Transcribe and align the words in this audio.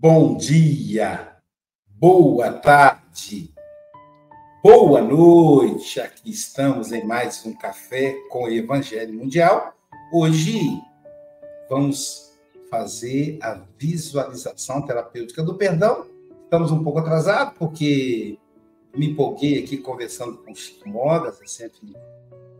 Bom 0.00 0.36
dia, 0.36 1.32
boa 1.88 2.52
tarde, 2.52 3.52
boa 4.62 5.02
noite. 5.02 6.00
Aqui 6.00 6.30
estamos 6.30 6.92
em 6.92 7.04
mais 7.04 7.44
um 7.44 7.52
Café 7.52 8.14
com 8.30 8.44
o 8.44 8.48
Evangelho 8.48 9.12
Mundial. 9.12 9.74
Hoje 10.12 10.80
vamos 11.68 12.32
fazer 12.70 13.40
a 13.42 13.60
visualização 13.76 14.82
terapêutica 14.82 15.42
do 15.42 15.56
perdão. 15.56 16.06
Estamos 16.44 16.70
um 16.70 16.84
pouco 16.84 17.00
atrasados 17.00 17.58
porque 17.58 18.38
me 18.96 19.10
empolguei 19.10 19.64
aqui 19.64 19.78
conversando 19.78 20.38
com 20.38 20.52
o 20.52 20.54
Chico 20.54 20.88
Mogas, 20.88 21.42
é 21.42 21.46
sempre 21.48 21.92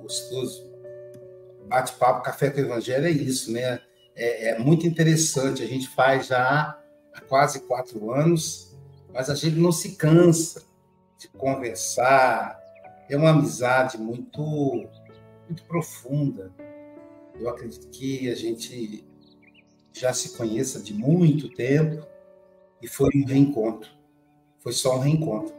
gostoso. 0.03 0.69
Bate-papo, 1.69 2.25
café 2.25 2.51
com 2.51 2.59
o 2.59 2.65
Evangelho 2.65 3.07
é 3.07 3.13
isso, 3.13 3.53
né? 3.53 3.81
É, 4.17 4.49
é 4.49 4.59
muito 4.59 4.89
interessante. 4.89 5.63
A 5.63 5.67
gente 5.69 5.87
faz 5.87 6.27
já 6.27 6.77
quase 7.21 7.61
quatro 7.61 8.13
anos, 8.13 8.77
mas 9.13 9.31
a 9.31 9.35
gente 9.35 9.57
não 9.57 9.73
se 9.73 9.97
cansa 9.97 10.63
de 11.19 11.29
conversar. 11.29 12.59
É 13.09 13.17
uma 13.17 13.31
amizade 13.31 13.99
muito, 13.99 14.41
muito 15.47 15.65
profunda. 15.67 16.53
Eu 17.39 17.49
acredito 17.49 17.89
que 17.89 18.31
a 18.31 18.35
gente 18.35 19.05
já 19.93 20.13
se 20.13 20.37
conheça 20.37 20.81
de 20.81 20.95
muito 20.95 21.49
tempo 21.49 22.07
e 22.81 22.87
foi 22.87 23.11
um 23.15 23.25
reencontro. 23.25 23.91
Foi 24.61 24.73
só 24.73 24.97
um 24.97 25.01
reencontro. 25.01 25.55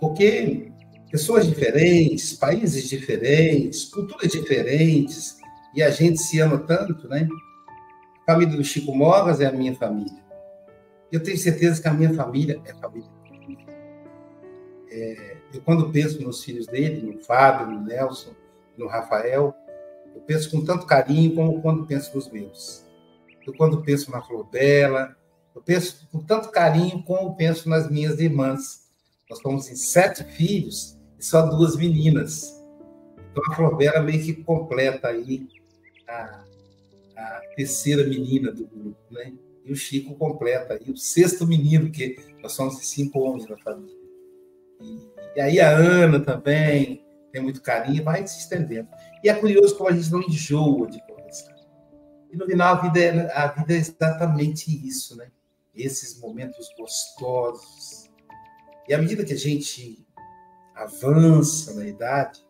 Porque 0.00 0.70
pessoas 1.10 1.46
diferentes, 1.46 2.32
países 2.34 2.88
diferentes, 2.88 3.84
culturas 3.84 4.30
diferentes, 4.30 5.36
e 5.74 5.82
a 5.82 5.90
gente 5.90 6.18
se 6.18 6.40
ama 6.40 6.58
tanto, 6.58 7.08
né? 7.08 7.28
A 8.22 8.32
família 8.32 8.56
do 8.56 8.64
Chico 8.64 8.94
Mogas 8.94 9.40
é 9.40 9.46
a 9.46 9.52
minha 9.52 9.74
família. 9.74 10.22
Eu 11.12 11.22
tenho 11.22 11.36
certeza 11.36 11.80
que 11.80 11.86
a 11.86 11.92
minha 11.92 12.14
família 12.14 12.58
é 12.64 12.72
família. 12.72 13.10
É, 14.90 15.36
eu, 15.52 15.60
quando 15.60 15.90
penso 15.90 16.22
nos 16.22 16.42
filhos 16.42 16.66
dele, 16.66 17.02
no 17.02 17.22
Fábio, 17.22 17.66
no 17.66 17.84
Nelson, 17.84 18.32
no 18.78 18.86
Rafael, 18.86 19.54
eu 20.14 20.20
penso 20.22 20.50
com 20.50 20.64
tanto 20.64 20.86
carinho 20.86 21.34
como 21.34 21.60
quando 21.60 21.86
penso 21.86 22.14
nos 22.16 22.30
meus. 22.30 22.86
Eu, 23.46 23.52
quando 23.54 23.82
penso 23.82 24.10
na 24.10 24.22
Flor 24.22 24.44
Bela, 24.44 25.14
eu 25.54 25.60
penso 25.60 26.08
com 26.10 26.20
tanto 26.20 26.50
carinho 26.50 27.02
como 27.02 27.36
penso 27.36 27.68
nas 27.68 27.90
minhas 27.90 28.18
irmãs. 28.18 28.90
Nós 29.28 29.38
somos 29.40 29.68
em 29.68 29.76
sete 29.76 30.24
filhos 30.24 30.98
e 31.18 31.24
só 31.24 31.42
duas 31.42 31.76
meninas. 31.76 32.62
Então, 33.30 33.42
a 33.50 33.54
Flor 33.54 33.76
Bela 33.76 34.00
meio 34.00 34.22
que 34.22 34.32
completa 34.32 35.08
aí 35.08 35.46
a, 36.08 36.44
a 37.16 37.40
terceira 37.54 38.06
menina 38.06 38.50
do 38.50 38.66
grupo, 38.66 38.98
né? 39.10 39.32
E 39.64 39.72
o 39.72 39.76
Chico 39.76 40.14
completa 40.16 40.74
aí 40.74 40.90
o 40.90 40.96
sexto 40.96 41.46
menino, 41.46 41.90
que 41.90 42.16
nós 42.42 42.52
somos 42.52 42.86
cinco 42.88 43.20
homens 43.20 43.48
na 43.48 43.56
família. 43.58 43.96
E, 44.80 44.98
e 45.36 45.40
aí 45.40 45.60
a 45.60 45.70
Ana 45.70 46.20
também 46.20 47.04
tem 47.32 47.42
muito 47.42 47.62
carinho, 47.62 48.04
vai 48.04 48.26
se 48.26 48.40
estendendo. 48.40 48.88
E 49.22 49.28
é 49.28 49.34
curioso 49.34 49.76
como 49.76 49.88
a 49.88 49.92
gente 49.92 50.10
não 50.10 50.20
enjoa 50.20 50.88
de 50.88 51.00
conversar. 51.06 51.54
E 52.30 52.36
no 52.36 52.46
final 52.46 52.74
a 52.74 52.80
vida 52.80 53.00
é, 53.00 53.32
a 53.32 53.46
vida 53.48 53.72
é 53.72 53.76
exatamente 53.76 54.70
isso, 54.86 55.16
né? 55.16 55.30
Esses 55.74 56.18
momentos 56.20 56.68
gostosos. 56.76 58.10
E 58.88 58.92
à 58.92 58.98
medida 58.98 59.24
que 59.24 59.32
a 59.32 59.38
gente 59.38 60.06
avança 60.74 61.74
na 61.74 61.86
idade, 61.86 62.40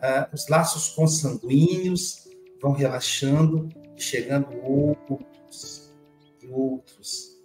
ah, 0.00 0.28
os 0.32 0.48
laços 0.48 0.88
consanguíneos 0.90 2.28
vão 2.60 2.72
relaxando 2.72 3.68
e 3.96 4.02
chegando 4.02 4.48
outros 4.62 5.87
outros. 6.50 7.36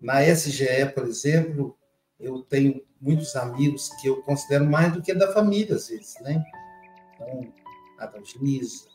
Na 0.00 0.22
SGE, 0.22 0.86
por 0.94 1.04
exemplo, 1.06 1.76
eu 2.18 2.42
tenho 2.42 2.82
muitos 3.00 3.36
amigos 3.36 3.88
que 4.00 4.08
eu 4.08 4.22
considero 4.22 4.64
mais 4.64 4.92
do 4.92 5.02
que 5.02 5.14
da 5.14 5.32
família, 5.32 5.76
às 5.76 5.88
vezes, 5.88 6.14
né? 6.20 6.44
Então, 7.14 7.52
a 7.98 8.06
Dalgisa, 8.06 8.88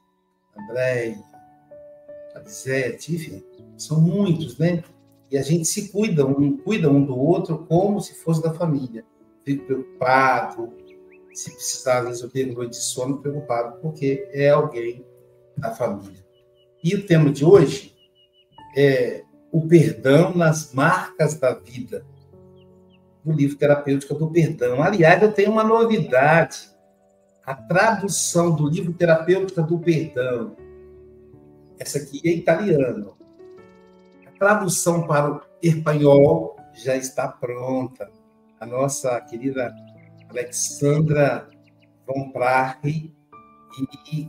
André, 0.58 1.18
a 2.36 2.40
Lisete, 2.40 3.16
enfim, 3.16 3.44
são 3.78 4.02
muitos, 4.02 4.58
né? 4.58 4.84
E 5.32 5.38
a 5.38 5.42
gente 5.42 5.66
se 5.66 5.90
cuida, 5.90 6.26
um 6.26 6.58
cuida 6.58 6.90
um 6.90 7.06
do 7.06 7.18
outro 7.18 7.66
como 7.68 8.02
se 8.02 8.16
fosse 8.16 8.42
da 8.42 8.54
família. 8.54 9.06
Fico 9.44 9.66
preocupado, 9.66 10.74
se 11.34 11.52
precisar, 11.52 12.04
tenho 12.32 12.54
noite 12.54 12.72
de 12.72 12.84
sono 12.84 13.20
preocupado, 13.20 13.80
porque 13.80 14.28
é 14.32 14.50
alguém 14.50 15.06
da 15.56 15.72
família. 15.72 16.26
E 16.84 16.96
o 16.96 17.06
tema 17.06 17.32
de 17.32 17.46
hoje 17.46 17.96
é 18.76 19.24
o 19.52 19.68
perdão 19.68 20.36
nas 20.36 20.74
marcas 20.74 21.36
da 21.36 21.54
vida, 21.54 22.06
do 23.24 23.32
livro 23.32 23.58
Terapêutica 23.58 24.14
do 24.14 24.30
Perdão. 24.30 24.82
Aliás, 24.82 25.22
eu 25.22 25.32
tenho 25.32 25.52
uma 25.52 25.64
novidade. 25.64 26.70
A 27.46 27.56
tradução 27.56 28.56
do 28.56 28.68
livro 28.70 28.94
Terapêutica 28.94 29.62
do 29.62 29.80
Perdão. 29.80 30.56
Essa 31.80 31.98
aqui 31.98 32.22
é 32.26 32.32
italiano. 32.32 33.18
A 34.26 34.32
tradução 34.38 35.08
para 35.08 35.32
o 35.32 35.42
espanhol 35.62 36.58
já 36.74 36.96
está 36.96 37.28
pronta. 37.28 38.10
A 38.60 38.66
nossa 38.66 39.20
querida 39.22 39.74
Alexandra 40.30 41.48
von 42.06 42.32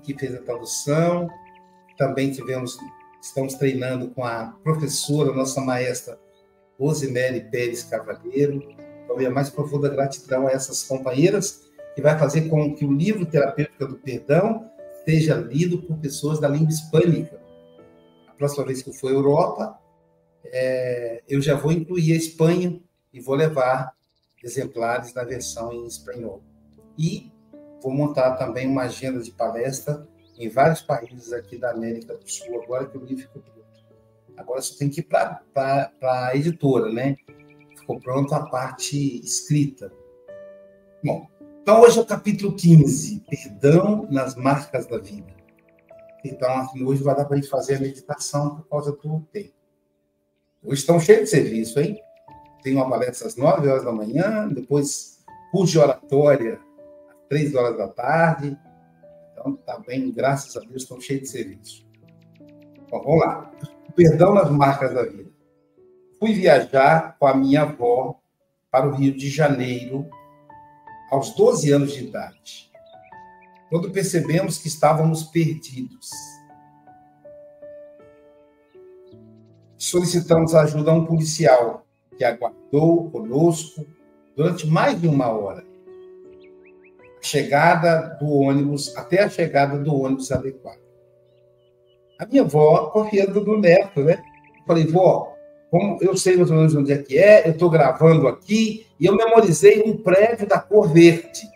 que 0.03 0.19
fez 0.19 0.35
a 0.35 0.43
tradução. 0.43 1.29
Também 1.99 2.31
tivemos 2.31 2.79
Estamos 3.21 3.55
treinando 3.55 4.09
com 4.09 4.25
a 4.25 4.55
professora, 4.63 5.33
nossa 5.33 5.61
maestra 5.61 6.19
Rosemary 6.79 7.43
Pérez 7.51 7.83
Cavalheiro. 7.85 8.63
Então, 9.05 9.17
minha 9.17 9.31
mais 9.31 9.51
profunda 9.51 9.89
gratidão 9.89 10.47
a 10.47 10.51
essas 10.51 10.83
companheiras, 10.83 11.69
que 11.95 12.01
vai 12.01 12.19
fazer 12.19 12.49
com 12.49 12.75
que 12.75 12.85
o 12.85 12.93
livro 12.93 13.27
Terapêutica 13.27 13.87
do 13.87 13.97
Perdão 13.97 14.71
seja 15.05 15.35
lido 15.35 15.83
por 15.83 15.99
pessoas 15.99 16.41
da 16.41 16.49
língua 16.49 16.71
hispânica. 16.71 17.39
A 18.27 18.33
próxima 18.33 18.65
vez 18.65 18.83
que 18.83 18.89
eu 18.89 18.95
for 18.95 19.11
à 19.11 19.15
Europa, 19.15 19.79
é, 20.47 21.23
eu 21.29 21.43
já 21.43 21.55
vou 21.57 21.73
incluir 21.73 22.13
a 22.13 22.17
Espanha 22.17 22.81
e 23.13 23.21
vou 23.21 23.35
levar 23.35 23.93
exemplares 24.43 25.13
da 25.13 25.25
versão 25.25 25.73
em 25.73 25.87
espanhol. 25.87 26.43
E 26.97 27.31
vou 27.83 27.93
montar 27.93 28.37
também 28.37 28.67
uma 28.67 28.83
agenda 28.83 29.21
de 29.21 29.31
palestra 29.31 30.09
em 30.41 30.49
vários 30.49 30.81
países 30.81 31.33
aqui 31.33 31.59
da 31.59 31.71
América 31.71 32.17
do 32.17 32.29
Sul, 32.29 32.63
agora 32.63 32.87
que 32.87 32.97
o 32.97 33.05
livro 33.05 33.23
ficou 33.23 33.43
pronto. 33.43 33.61
Agora 34.37 34.63
só 34.63 34.77
tem 34.79 34.89
que 34.89 35.01
ir 35.01 35.05
para 35.05 35.93
a 36.03 36.35
editora, 36.35 36.91
né? 36.91 37.17
Ficou 37.79 38.01
pronto 38.01 38.35
a 38.35 38.47
parte 38.49 39.23
escrita. 39.23 39.93
Bom, 41.05 41.29
então 41.63 41.83
hoje 41.83 41.99
é 41.99 42.03
o 42.03 42.07
capítulo 42.07 42.57
15, 42.57 43.23
Perdão 43.29 44.09
nas 44.11 44.35
Marcas 44.35 44.87
da 44.87 44.99
Vida. 44.99 45.35
Então, 46.25 46.67
hoje 46.87 47.03
vai 47.03 47.15
dar 47.15 47.27
para 47.27 47.37
a 47.37 47.41
gente 47.41 47.51
fazer 47.51 47.77
a 47.77 47.81
meditação 47.81 48.57
por 48.57 48.69
causa 48.69 48.93
do 48.93 49.21
tempo. 49.33 49.53
Hoje 50.63 50.81
estão 50.81 50.99
cheios 51.01 51.25
de 51.25 51.31
serviço, 51.31 51.79
hein? 51.81 51.99
Tem 52.63 52.75
uma 52.75 52.89
palestra 52.89 53.27
às 53.27 53.37
9 53.37 53.69
horas 53.69 53.85
da 53.85 53.93
manhã, 53.93 54.49
depois 54.49 55.23
curso 55.51 55.73
de 55.73 55.79
oratória 55.79 56.61
às 57.11 57.29
3 57.29 57.55
horas 57.55 57.79
da 57.79 57.89
tarde, 57.89 58.59
então, 59.41 59.57
tá 59.57 59.79
bem, 59.79 60.13
graças 60.13 60.55
a 60.55 60.61
Deus, 60.61 60.83
estão 60.83 61.01
cheios 61.01 61.23
de 61.23 61.29
serviço. 61.29 61.87
Bom, 62.91 63.03
vamos 63.03 63.21
lá. 63.21 63.51
Perdão 63.97 64.35
nas 64.35 64.51
marcas 64.51 64.93
da 64.93 65.03
vida. 65.03 65.31
Fui 66.19 66.35
viajar 66.35 67.17
com 67.19 67.27
a 67.27 67.35
minha 67.35 67.63
avó 67.63 68.21
para 68.71 68.87
o 68.87 68.95
Rio 68.95 69.17
de 69.17 69.31
Janeiro 69.31 70.07
aos 71.11 71.35
12 71.35 71.73
anos 71.73 71.93
de 71.95 72.05
idade, 72.05 72.71
quando 73.71 73.91
percebemos 73.91 74.59
que 74.59 74.69
estávamos 74.69 75.25
perdidos. 75.25 76.11
Solicitamos 79.79 80.55
ajuda 80.55 80.91
a 80.91 80.95
um 80.95 81.07
policial 81.07 81.87
que 82.17 82.23
aguardou 82.23 83.11
conosco 83.11 83.87
durante 84.37 84.67
mais 84.67 85.01
de 85.01 85.09
uma 85.09 85.29
hora 85.29 85.70
chegada 87.21 88.17
do 88.21 88.31
ônibus 88.31 88.97
até 88.97 89.23
a 89.23 89.29
chegada 89.29 89.79
do 89.79 89.95
ônibus 89.95 90.31
adequado. 90.33 90.81
A 92.19 92.27
minha 92.27 92.43
avó, 92.43 92.91
confiando 92.91 93.41
no 93.45 93.59
neto, 93.59 94.01
né? 94.01 94.23
Falei, 94.67 94.87
vó, 94.87 95.33
como 95.71 95.99
eu 96.03 96.17
sei 96.17 96.37
mais 96.37 96.51
ou 96.51 96.57
menos 96.57 96.75
onde 96.75 96.93
é 96.93 96.99
que 96.99 97.17
é, 97.19 97.47
eu 97.47 97.53
estou 97.53 97.71
gravando 97.71 98.29
aqui, 98.29 98.87
e 98.99 99.07
eu 99.07 99.17
memorizei 99.17 99.83
um 99.87 99.97
prédio 99.97 100.47
da 100.47 100.59
cor 100.59 100.93
verde. 100.93 101.49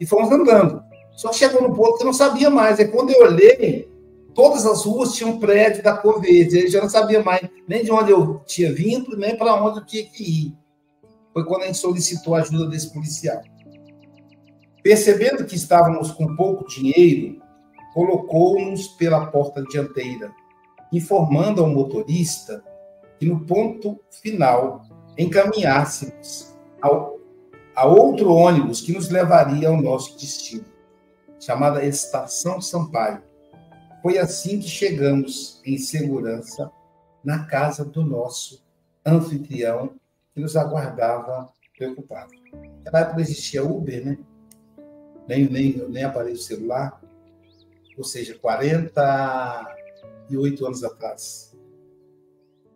E 0.00 0.06
fomos 0.06 0.32
andando. 0.32 0.82
Só 1.12 1.32
chegou 1.32 1.62
no 1.62 1.76
ponto 1.76 1.96
que 1.96 2.02
eu 2.02 2.06
não 2.06 2.12
sabia 2.12 2.50
mais. 2.50 2.80
É 2.80 2.84
quando 2.84 3.10
eu 3.10 3.22
olhei, 3.22 3.88
todas 4.34 4.66
as 4.66 4.84
ruas 4.84 5.14
tinham 5.14 5.38
prédio 5.38 5.82
da 5.82 5.96
cor 5.96 6.20
verde. 6.20 6.62
Eu 6.62 6.68
já 6.68 6.80
não 6.80 6.88
sabia 6.88 7.22
mais 7.22 7.48
nem 7.68 7.84
de 7.84 7.92
onde 7.92 8.10
eu 8.10 8.40
tinha 8.46 8.72
vindo, 8.72 9.16
nem 9.16 9.36
para 9.36 9.62
onde 9.62 9.78
eu 9.78 9.86
tinha 9.86 10.04
que 10.04 10.24
ir. 10.24 10.56
Foi 11.32 11.44
quando 11.44 11.62
a 11.62 11.66
gente 11.66 11.78
solicitou 11.78 12.34
a 12.34 12.40
ajuda 12.40 12.66
desse 12.68 12.92
policial. 12.92 13.40
Percebendo 14.82 15.44
que 15.44 15.54
estávamos 15.54 16.10
com 16.10 16.34
pouco 16.34 16.66
dinheiro, 16.66 17.40
colocou-nos 17.94 18.88
pela 18.88 19.26
porta 19.26 19.62
dianteira, 19.62 20.32
informando 20.92 21.62
ao 21.62 21.70
motorista 21.70 22.64
que 23.18 23.26
no 23.26 23.44
ponto 23.46 24.00
final 24.22 24.82
encaminhássemos 25.16 26.56
ao, 26.80 27.20
a 27.76 27.86
outro 27.86 28.32
ônibus 28.32 28.80
que 28.80 28.92
nos 28.92 29.08
levaria 29.08 29.68
ao 29.68 29.80
nosso 29.80 30.18
destino, 30.18 30.64
chamada 31.38 31.84
Estação 31.84 32.60
Sampaio. 32.60 33.22
Foi 34.02 34.18
assim 34.18 34.58
que 34.58 34.68
chegamos 34.68 35.62
em 35.64 35.78
segurança 35.78 36.70
na 37.24 37.46
casa 37.46 37.84
do 37.84 38.04
nosso 38.04 38.64
anfitrião, 39.06 39.94
que 40.34 40.40
nos 40.40 40.56
aguardava 40.56 41.52
preocupado. 41.76 42.32
Naquela 42.78 43.00
época 43.00 43.20
existia 43.20 43.64
Uber, 43.64 44.04
né? 44.04 44.18
Nem, 45.28 45.48
nem, 45.48 45.88
nem 45.88 46.04
aparelho 46.04 46.36
celular. 46.36 47.00
Ou 47.96 48.04
seja, 48.04 48.38
48 48.38 50.66
anos 50.66 50.84
atrás. 50.84 51.56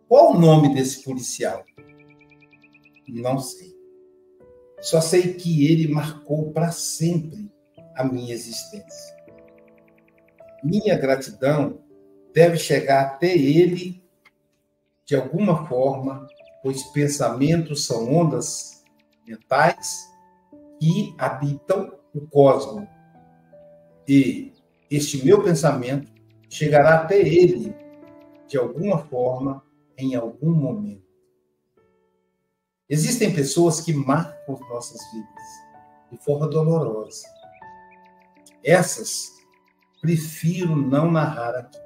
Qual 0.07 0.31
o 0.31 0.39
nome 0.39 0.73
desse 0.73 1.03
policial? 1.03 1.63
Não 3.07 3.37
sei. 3.39 3.75
Só 4.79 5.01
sei 5.01 5.33
que 5.33 5.69
ele 5.69 5.87
marcou 5.87 6.51
para 6.51 6.71
sempre 6.71 7.51
a 7.95 8.03
minha 8.03 8.33
existência. 8.33 9.17
Minha 10.63 10.97
gratidão 10.97 11.79
deve 12.33 12.57
chegar 12.57 13.01
até 13.01 13.35
ele 13.35 14.03
de 15.05 15.15
alguma 15.15 15.65
forma, 15.67 16.27
pois 16.61 16.83
pensamentos 16.83 17.85
são 17.85 18.13
ondas 18.13 18.83
mentais 19.25 20.09
que 20.79 21.15
habitam 21.17 21.96
o 22.17 22.27
cosmos. 22.27 22.87
E 24.07 24.53
este 24.89 25.23
meu 25.23 25.43
pensamento 25.43 26.11
chegará 26.49 26.95
até 26.95 27.19
ele 27.19 27.75
de 28.47 28.57
alguma 28.57 28.99
forma, 28.99 29.63
em 29.97 30.15
algum 30.15 30.53
momento. 30.53 31.05
Existem 32.89 33.33
pessoas 33.33 33.81
que 33.81 33.93
marcam 33.93 34.55
as 34.55 34.69
nossas 34.69 35.01
vidas 35.11 35.67
de 36.11 36.17
forma 36.23 36.47
dolorosa. 36.47 37.27
Essas 38.63 39.33
prefiro 40.01 40.75
não 40.75 41.11
narrar 41.11 41.55
aqui. 41.55 41.79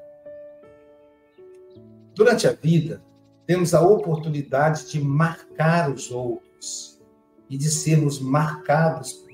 Durante 2.14 2.48
a 2.48 2.52
vida, 2.52 3.04
temos 3.48 3.74
a 3.74 3.82
oportunidade 3.82 4.92
de 4.92 5.02
marcar 5.02 5.90
os 5.92 6.12
outros 6.12 7.02
e 7.50 7.58
de 7.58 7.70
sermos 7.70 8.20
marcados 8.20 9.14
por. 9.14 9.31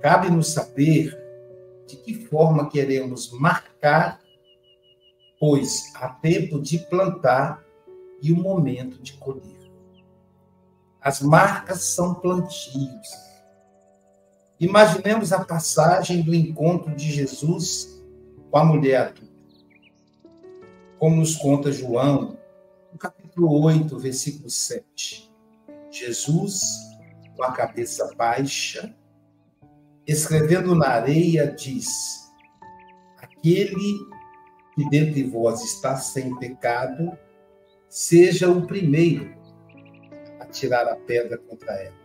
Cabe-nos 0.00 0.52
saber 0.52 1.16
de 1.86 1.96
que 1.96 2.14
forma 2.14 2.68
queremos 2.68 3.32
marcar, 3.32 4.20
pois 5.40 5.92
há 5.96 6.08
tempo 6.08 6.60
de 6.60 6.78
plantar 6.78 7.64
e 8.22 8.32
o 8.32 8.36
momento 8.36 9.00
de 9.02 9.14
colher. 9.14 9.58
As 11.00 11.20
marcas 11.20 11.82
são 11.82 12.14
plantios. 12.14 13.08
Imaginemos 14.60 15.32
a 15.32 15.44
passagem 15.44 16.22
do 16.22 16.34
encontro 16.34 16.94
de 16.94 17.10
Jesus 17.10 18.02
com 18.50 18.58
a 18.58 18.64
mulher 18.64 18.96
adulta 18.96 19.28
como 20.98 21.16
nos 21.16 21.36
conta 21.36 21.70
João, 21.70 22.36
no 22.92 22.98
capítulo 22.98 23.62
8, 23.62 23.96
versículo 23.98 24.50
7. 24.50 25.32
Jesus, 25.90 26.76
com 27.36 27.44
a 27.44 27.52
cabeça 27.52 28.12
baixa, 28.16 28.94
escrevendo 30.08 30.74
na 30.74 30.88
areia, 30.88 31.46
diz: 31.46 32.32
Aquele 33.18 34.08
que 34.74 34.88
dentre 34.88 35.24
vós 35.24 35.62
está 35.62 35.96
sem 35.96 36.34
pecado, 36.38 37.16
seja 37.90 38.48
o 38.50 38.66
primeiro 38.66 39.36
a 40.40 40.46
tirar 40.46 40.88
a 40.88 40.96
pedra 40.96 41.36
contra 41.36 41.74
ela. 41.74 41.98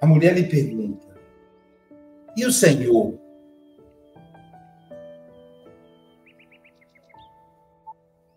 A 0.00 0.06
mulher 0.06 0.34
lhe 0.34 0.44
pergunta: 0.44 1.18
E 2.36 2.46
o 2.46 2.52
Senhor? 2.52 3.18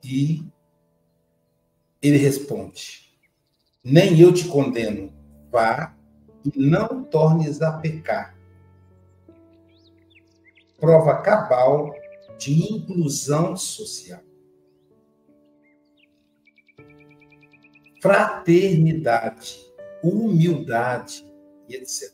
E 0.04 0.44
ele 2.01 2.18
responde: 2.18 3.16
Nem 3.83 4.19
eu 4.19 4.33
te 4.33 4.48
condeno, 4.48 5.13
vá 5.51 5.95
e 6.46 6.60
não 6.60 7.04
tornes 7.04 7.62
a 7.62 7.72
pecar. 7.74 8.36
Prova 10.80 11.22
cabal 11.22 11.94
de 12.38 12.74
inclusão 12.74 13.56
social. 13.56 14.22
Fraternidade, 18.02 19.58
humildade 20.04 21.26
e 21.68 21.76
etc. 21.76 22.14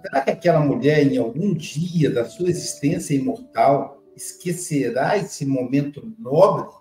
Será 0.00 0.20
que 0.22 0.30
aquela 0.30 0.58
mulher, 0.58 1.06
em 1.06 1.16
algum 1.18 1.54
dia 1.54 2.10
da 2.10 2.24
sua 2.24 2.50
existência 2.50 3.14
imortal, 3.14 4.02
esquecerá 4.16 5.16
esse 5.16 5.46
momento 5.46 6.12
nobre? 6.18 6.74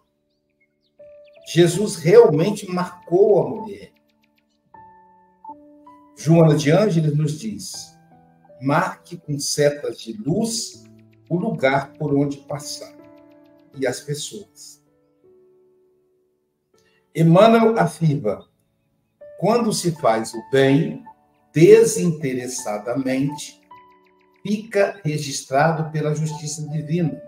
Jesus 1.53 1.97
realmente 1.97 2.67
marcou 2.67 3.43
a 3.43 3.49
mulher. 3.49 3.90
Joana 6.23 6.55
de 6.55 6.69
Ângeles 6.69 7.17
nos 7.17 7.39
diz: 7.39 7.97
marque 8.61 9.17
com 9.17 9.39
setas 9.39 9.99
de 9.99 10.13
luz 10.13 10.83
o 11.27 11.35
lugar 11.35 11.93
por 11.93 12.13
onde 12.13 12.37
passar 12.37 12.93
e 13.75 13.87
as 13.87 14.01
pessoas. 14.01 14.79
Emmanuel 17.15 17.79
afirma: 17.79 18.47
quando 19.39 19.73
se 19.73 19.99
faz 19.99 20.31
o 20.35 20.43
bem 20.51 21.03
desinteressadamente, 21.51 23.59
fica 24.43 25.01
registrado 25.03 25.91
pela 25.91 26.13
justiça 26.13 26.69
divina. 26.69 27.19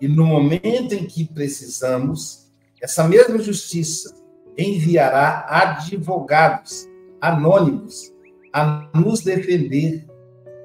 E 0.00 0.08
no 0.08 0.26
momento 0.26 0.92
em 0.92 1.06
que 1.06 1.24
precisamos, 1.24 2.50
essa 2.82 3.06
mesma 3.06 3.38
justiça 3.38 4.12
enviará 4.58 5.46
advogados 5.48 6.88
anônimos 7.20 8.12
a 8.54 8.88
nos 8.94 9.20
defender 9.20 10.06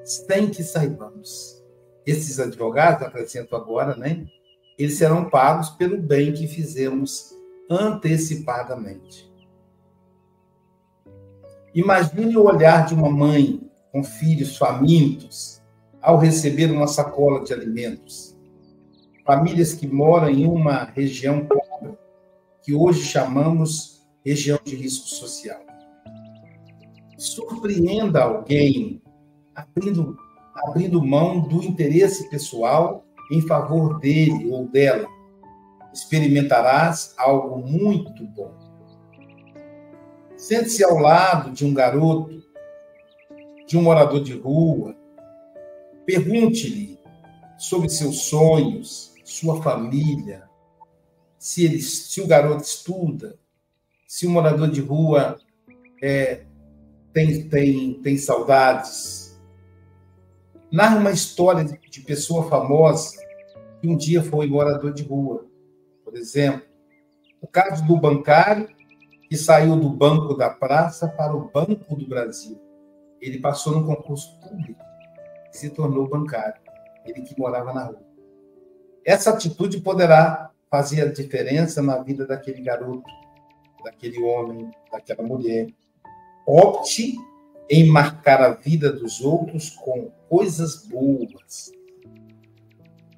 sem 0.04 0.48
que 0.52 0.62
saibamos. 0.64 1.60
Esses 2.06 2.40
advogados, 2.40 3.02
acrescento 3.02 3.56
agora, 3.56 3.96
né? 3.96 4.28
Eles 4.78 4.96
serão 4.96 5.28
pagos 5.28 5.72
pelo 5.72 6.00
bem 6.00 6.32
que 6.32 6.48
fizemos 6.48 7.34
antecipadamente. 7.68 9.28
Imagine 11.74 12.38
o 12.38 12.44
olhar 12.44 12.86
de 12.86 12.94
uma 12.94 13.10
mãe 13.10 13.60
com 13.92 14.04
filhos 14.04 14.56
famintos, 14.56 15.60
ao 16.00 16.20
receber 16.20 16.72
uma 16.72 16.88
sacola 16.88 17.44
de 17.44 17.54
alimentos. 17.54 18.38
Famílias 19.26 19.74
que 19.74 19.88
moram 19.88 20.30
em 20.30 20.46
uma 20.46 20.84
região 20.84 21.46
pobre, 21.46 21.98
que 22.62 22.72
hoje 22.74 23.02
chamamos 23.02 24.08
região 24.24 24.60
de 24.64 24.76
risco 24.76 25.08
social. 25.08 25.69
Surpreenda 27.20 28.24
alguém 28.24 29.02
abrindo, 29.54 30.18
abrindo 30.56 31.06
mão 31.06 31.48
do 31.48 31.64
interesse 31.64 32.28
pessoal 32.30 33.06
em 33.32 33.42
favor 33.42 34.00
dele 34.00 34.50
ou 34.50 34.68
dela. 34.68 35.08
Experimentarás 35.94 37.14
algo 37.18 37.58
muito 37.58 38.26
bom. 38.26 38.52
Sente-se 40.36 40.84
ao 40.84 40.98
lado 40.98 41.52
de 41.52 41.66
um 41.66 41.74
garoto, 41.74 42.42
de 43.68 43.78
um 43.78 43.84
morador 43.84 44.24
de 44.24 44.34
rua, 44.34 44.96
Pergunte-lhe 46.10 46.98
sobre 47.56 47.88
seus 47.88 48.24
sonhos, 48.24 49.14
sua 49.24 49.62
família, 49.62 50.50
se, 51.38 51.66
ele, 51.66 51.80
se 51.80 52.20
o 52.20 52.26
garoto 52.26 52.64
estuda, 52.64 53.38
se 54.08 54.26
o 54.26 54.32
morador 54.32 54.72
de 54.72 54.82
rua 54.82 55.38
é, 56.02 56.48
tem, 57.20 57.50
tem, 57.50 57.94
tem 58.02 58.18
saudades. 58.18 59.40
Narra 60.72 60.98
uma 60.98 61.12
história 61.12 61.64
de, 61.66 61.78
de 61.90 62.02
pessoa 62.02 62.48
famosa 62.48 63.18
que 63.82 63.88
um 63.88 63.98
dia 63.98 64.22
foi 64.22 64.48
morador 64.48 64.94
de 64.94 65.04
rua, 65.04 65.46
por 66.04 66.16
exemplo. 66.16 66.68
O 67.42 67.48
caso 67.48 67.86
do 67.86 67.98
bancário 67.98 68.68
que 69.30 69.38
saiu 69.38 69.76
do 69.76 69.90
Banco 69.90 70.34
da 70.34 70.50
Praça 70.50 71.08
para 71.08 71.36
o 71.36 71.50
Banco 71.52 71.96
do 71.96 72.08
Brasil. 72.08 72.60
Ele 73.22 73.40
passou 73.40 73.74
num 73.74 73.86
concurso 73.86 74.40
público 74.40 74.90
se 75.52 75.70
tornou 75.70 76.08
bancário, 76.08 76.62
ele 77.06 77.22
que 77.22 77.38
morava 77.38 77.74
na 77.74 77.86
rua. 77.86 78.02
Essa 79.04 79.32
atitude 79.32 79.82
poderá 79.82 80.52
fazer 80.70 81.02
a 81.02 81.12
diferença 81.12 81.82
na 81.82 81.98
vida 81.98 82.26
daquele 82.26 82.62
garoto, 82.62 83.04
daquele 83.84 84.22
homem, 84.22 84.72
daquela 84.92 85.24
mulher. 85.24 85.68
Opte 86.52 87.16
em 87.70 87.86
marcar 87.86 88.42
a 88.42 88.50
vida 88.50 88.92
dos 88.92 89.22
outros 89.22 89.70
com 89.70 90.10
coisas 90.28 90.84
boas 90.88 91.72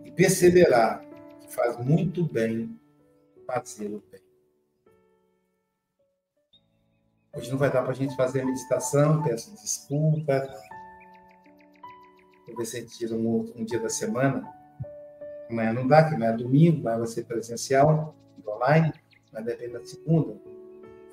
e 0.03 0.11
perceberá 0.11 1.01
que 1.39 1.47
faz 1.47 1.77
muito 1.77 2.25
bem 2.25 2.77
fazê-lo 3.47 4.03
bem. 4.11 4.19
Hoje 7.33 7.49
não 7.49 7.57
vai 7.57 7.71
dar 7.71 7.83
para 7.83 7.91
a 7.91 7.95
gente 7.95 8.17
fazer 8.17 8.41
a 8.41 8.45
meditação, 8.45 9.23
peço 9.23 9.51
desculpas. 9.51 10.49
Vou 12.45 12.57
ver 12.57 12.65
se 12.65 12.85
tira 12.85 13.15
um, 13.15 13.49
um 13.55 13.63
dia 13.63 13.79
da 13.79 13.87
semana. 13.87 14.45
Amanhã 15.49 15.71
não 15.71 15.87
dá, 15.87 16.03
que 16.09 16.17
não 16.17 16.27
é 16.27 16.33
domingo, 16.35 16.83
vai 16.83 17.07
ser 17.07 17.23
presencial, 17.23 18.13
online, 18.45 18.91
mas 19.31 19.45
depende 19.45 19.71
da 19.71 19.85
segunda. 19.85 20.50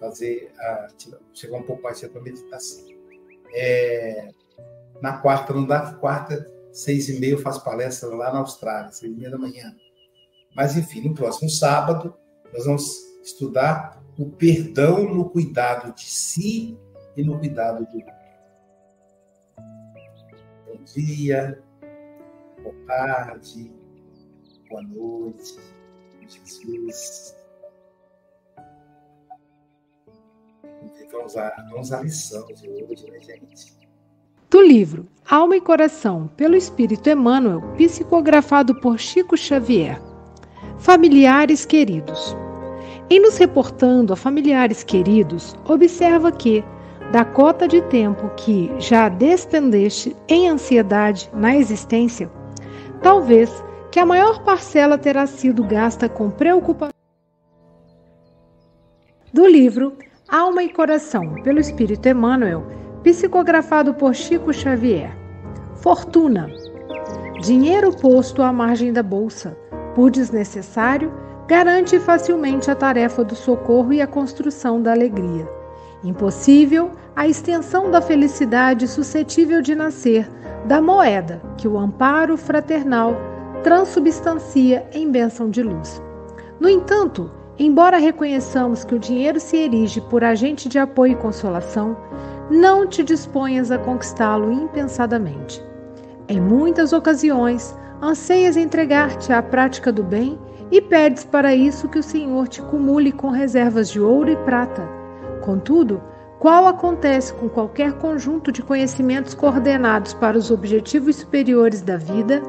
Fazer 0.00 0.52
a, 0.58 0.88
chegar 1.34 1.58
um 1.58 1.62
pouco 1.62 1.82
mais 1.82 1.98
cedo 1.98 2.12
para 2.12 2.22
meditação. 2.22 2.84
É, 3.52 4.30
na 5.00 5.18
quarta 5.18 5.52
não 5.52 5.66
dá, 5.66 5.94
quarta, 5.94 6.46
seis 6.72 7.08
e 7.08 7.18
meia 7.18 7.32
eu 7.32 7.38
faço 7.38 7.64
palestra 7.64 8.08
lá 8.10 8.32
na 8.32 8.40
Austrália, 8.40 8.92
seis 8.92 9.12
e 9.12 9.16
meia 9.16 9.30
da 9.30 9.38
manhã. 9.38 9.74
Mas, 10.54 10.76
enfim, 10.76 11.02
no 11.02 11.14
próximo 11.14 11.48
sábado, 11.48 12.14
nós 12.52 12.64
vamos 12.64 13.08
estudar 13.22 14.02
o 14.18 14.30
perdão 14.30 15.04
no 15.04 15.30
cuidado 15.30 15.94
de 15.94 16.04
si 16.04 16.76
e 17.16 17.22
no 17.22 17.38
cuidado 17.38 17.86
do 17.86 17.96
outro. 17.96 18.18
Bom 20.66 20.82
dia, 20.84 21.62
boa 22.62 22.74
tarde, 22.86 23.72
boa 24.68 24.82
noite, 24.82 25.60
Jesus. 26.28 27.37
Vamos 31.12 31.36
à, 31.36 31.52
vamos 31.70 31.90
lição 31.90 32.46
de 32.46 32.68
hoje, 32.68 33.10
né, 33.10 33.20
gente? 33.20 33.76
Do 34.50 34.62
livro 34.62 35.06
Alma 35.28 35.56
e 35.56 35.60
Coração, 35.60 36.30
pelo 36.36 36.56
Espírito 36.56 37.10
Emmanuel, 37.10 37.60
psicografado 37.76 38.74
por 38.80 38.98
Chico 38.98 39.36
Xavier. 39.36 40.00
Familiares 40.78 41.66
queridos. 41.66 42.36
Em 43.10 43.20
nos 43.20 43.36
reportando 43.36 44.12
a 44.12 44.16
familiares 44.16 44.82
queridos, 44.82 45.54
observa 45.66 46.30
que, 46.30 46.64
da 47.12 47.24
cota 47.24 47.66
de 47.66 47.82
tempo 47.82 48.30
que 48.36 48.70
já 48.78 49.08
despendeste 49.08 50.16
em 50.28 50.48
ansiedade 50.48 51.30
na 51.34 51.56
existência, 51.56 52.30
talvez 53.02 53.50
que 53.90 53.98
a 53.98 54.06
maior 54.06 54.42
parcela 54.44 54.98
terá 54.98 55.26
sido 55.26 55.64
gasta 55.64 56.08
com 56.08 56.30
preocupação. 56.30 56.92
Do 59.32 59.46
livro 59.46 59.96
Alma 60.30 60.62
e 60.62 60.68
Coração, 60.68 61.36
pelo 61.42 61.58
Espírito 61.58 62.06
Emmanuel, 62.06 62.66
psicografado 63.02 63.94
por 63.94 64.14
Chico 64.14 64.52
Xavier. 64.52 65.16
Fortuna. 65.76 66.50
Dinheiro 67.40 67.90
posto 67.96 68.42
à 68.42 68.52
margem 68.52 68.92
da 68.92 69.02
bolsa 69.02 69.56
por 69.94 70.10
desnecessário, 70.10 71.10
garante 71.46 71.98
facilmente 71.98 72.70
a 72.70 72.74
tarefa 72.74 73.24
do 73.24 73.34
socorro 73.34 73.90
e 73.90 74.02
a 74.02 74.06
construção 74.06 74.82
da 74.82 74.92
alegria. 74.92 75.48
Impossível 76.04 76.90
a 77.16 77.26
extensão 77.26 77.90
da 77.90 78.02
felicidade 78.02 78.86
suscetível 78.86 79.62
de 79.62 79.74
nascer 79.74 80.28
da 80.66 80.78
moeda 80.78 81.40
que 81.56 81.66
o 81.66 81.78
amparo 81.78 82.36
fraternal 82.36 83.16
transubstancia 83.62 84.86
em 84.92 85.10
bênção 85.10 85.48
de 85.48 85.62
luz. 85.62 86.02
No 86.60 86.68
entanto, 86.68 87.30
embora 87.58 87.98
reconheçamos 87.98 88.84
que 88.84 88.94
o 88.94 88.98
dinheiro 88.98 89.40
se 89.40 89.56
erige 89.56 90.00
por 90.00 90.22
agente 90.22 90.68
de 90.68 90.78
apoio 90.78 91.12
e 91.12 91.16
consolação, 91.16 91.96
não 92.50 92.86
te 92.86 93.02
disponhas 93.02 93.70
a 93.70 93.78
conquistá-lo 93.78 94.52
impensadamente. 94.52 95.62
Em 96.28 96.40
muitas 96.40 96.92
ocasiões, 96.92 97.76
anseias 98.00 98.56
entregar-te 98.56 99.32
à 99.32 99.42
prática 99.42 99.92
do 99.92 100.02
bem 100.02 100.38
e 100.70 100.80
pedes 100.80 101.24
para 101.24 101.54
isso 101.54 101.88
que 101.88 101.98
o 101.98 102.02
Senhor 102.02 102.46
te 102.48 102.62
cumule 102.62 103.10
com 103.10 103.30
reservas 103.30 103.90
de 103.90 104.00
ouro 104.00 104.30
e 104.30 104.36
prata. 104.36 104.86
Contudo, 105.42 106.00
qual 106.38 106.66
acontece 106.66 107.34
com 107.34 107.48
qualquer 107.48 107.94
conjunto 107.94 108.52
de 108.52 108.62
conhecimentos 108.62 109.34
coordenados 109.34 110.14
para 110.14 110.38
os 110.38 110.50
objetivos 110.50 111.16
superiores 111.16 111.82
da 111.82 111.96
vida, 111.96 112.42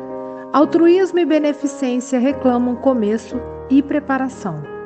altruísmo 0.53 1.19
e 1.19 1.25
beneficência 1.25 2.19
reclamam 2.19 2.75
começo 2.75 3.39
e 3.69 3.81
preparação. 3.81 4.78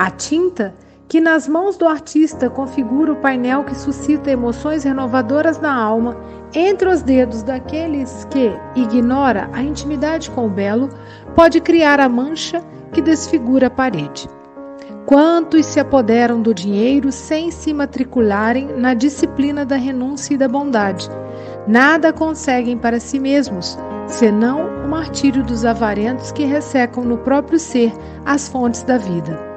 A 0.00 0.08
tinta 0.08 0.74
que 1.06 1.20
nas 1.20 1.46
mãos 1.46 1.76
do 1.76 1.86
artista 1.86 2.48
configura 2.48 3.12
o 3.12 3.16
painel 3.16 3.64
que 3.64 3.76
suscita 3.76 4.30
emoções 4.30 4.82
renovadoras 4.82 5.60
na 5.60 5.74
alma 5.74 6.16
entre 6.54 6.88
os 6.88 7.02
dedos 7.02 7.42
daqueles 7.42 8.26
que 8.30 8.50
ignora 8.74 9.50
a 9.52 9.62
intimidade 9.62 10.30
com 10.30 10.46
o 10.46 10.48
belo, 10.48 10.88
pode 11.34 11.60
criar 11.60 12.00
a 12.00 12.08
mancha 12.08 12.64
que 12.94 13.02
desfigura 13.02 13.66
a 13.66 13.70
parede. 13.70 14.26
Quantos 15.04 15.66
se 15.66 15.78
apoderam 15.78 16.40
do 16.40 16.54
dinheiro 16.54 17.12
sem 17.12 17.50
se 17.50 17.74
matricularem 17.74 18.68
na 18.78 18.94
disciplina 18.94 19.66
da 19.66 19.76
renúncia 19.76 20.32
e 20.32 20.38
da 20.38 20.48
bondade? 20.48 21.10
Nada 21.68 22.10
conseguem 22.10 22.78
para 22.78 22.98
si 22.98 23.18
mesmos, 23.18 23.78
senão 24.06 24.66
o 24.82 24.88
martírio 24.88 25.42
dos 25.42 25.66
avarentos 25.66 26.32
que 26.32 26.46
ressecam 26.46 27.04
no 27.04 27.18
próprio 27.18 27.58
ser 27.58 27.92
as 28.24 28.48
fontes 28.48 28.82
da 28.82 28.96
vida. 28.96 29.49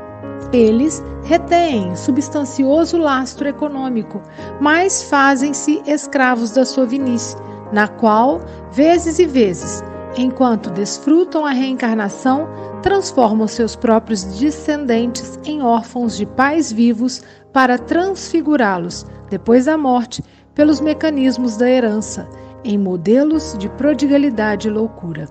Eles 0.54 1.04
retêm 1.24 1.96
substancioso 1.96 2.96
lastro 2.96 3.48
econômico, 3.48 4.22
mas 4.62 5.02
fazem-se 5.02 5.82
escravos 5.88 6.52
da 6.52 6.64
sua 6.64 6.86
vinice, 6.86 7.36
na 7.72 7.88
qual, 7.88 8.40
vezes 8.72 9.18
e 9.18 9.26
vezes, 9.26 9.84
enquanto 10.16 10.70
desfrutam 10.70 11.44
a 11.44 11.50
reencarnação, 11.50 12.48
transformam 12.84 13.48
seus 13.48 13.76
próprios 13.76 14.24
descendentes 14.24 15.40
em 15.44 15.64
órfãos 15.64 16.16
de 16.16 16.28
pais 16.28 16.72
vivos 16.72 17.24
para 17.52 17.80
transfigurá-los, 17.80 19.08
depois 19.32 19.66
da 19.66 19.76
morte, 19.76 20.24
pelos 20.54 20.80
mecanismos 20.80 21.58
da 21.58 21.68
herança, 21.68 22.30
em 22.64 22.78
modelos 22.78 23.56
de 23.58 23.70
prodigalidade 23.70 24.68
e 24.68 24.72
loucura. 24.72 25.28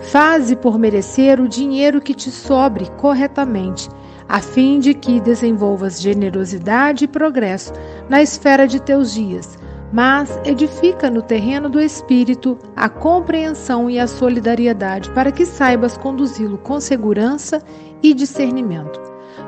Faze 0.00 0.56
por 0.56 0.78
merecer 0.78 1.38
o 1.38 1.46
dinheiro 1.46 2.00
que 2.00 2.14
te 2.14 2.30
sobre 2.30 2.90
corretamente 2.92 3.90
a 4.32 4.40
fim 4.40 4.80
de 4.80 4.94
que 4.94 5.20
desenvolvas 5.20 6.00
generosidade 6.00 7.04
e 7.04 7.08
progresso 7.08 7.70
na 8.08 8.22
esfera 8.22 8.66
de 8.66 8.80
teus 8.80 9.12
dias, 9.12 9.58
mas 9.92 10.40
edifica 10.42 11.10
no 11.10 11.20
terreno 11.20 11.68
do 11.68 11.78
espírito 11.78 12.58
a 12.74 12.88
compreensão 12.88 13.90
e 13.90 14.00
a 14.00 14.06
solidariedade 14.06 15.10
para 15.10 15.30
que 15.30 15.44
saibas 15.44 15.98
conduzi-lo 15.98 16.56
com 16.56 16.80
segurança 16.80 17.62
e 18.02 18.14
discernimento. 18.14 18.98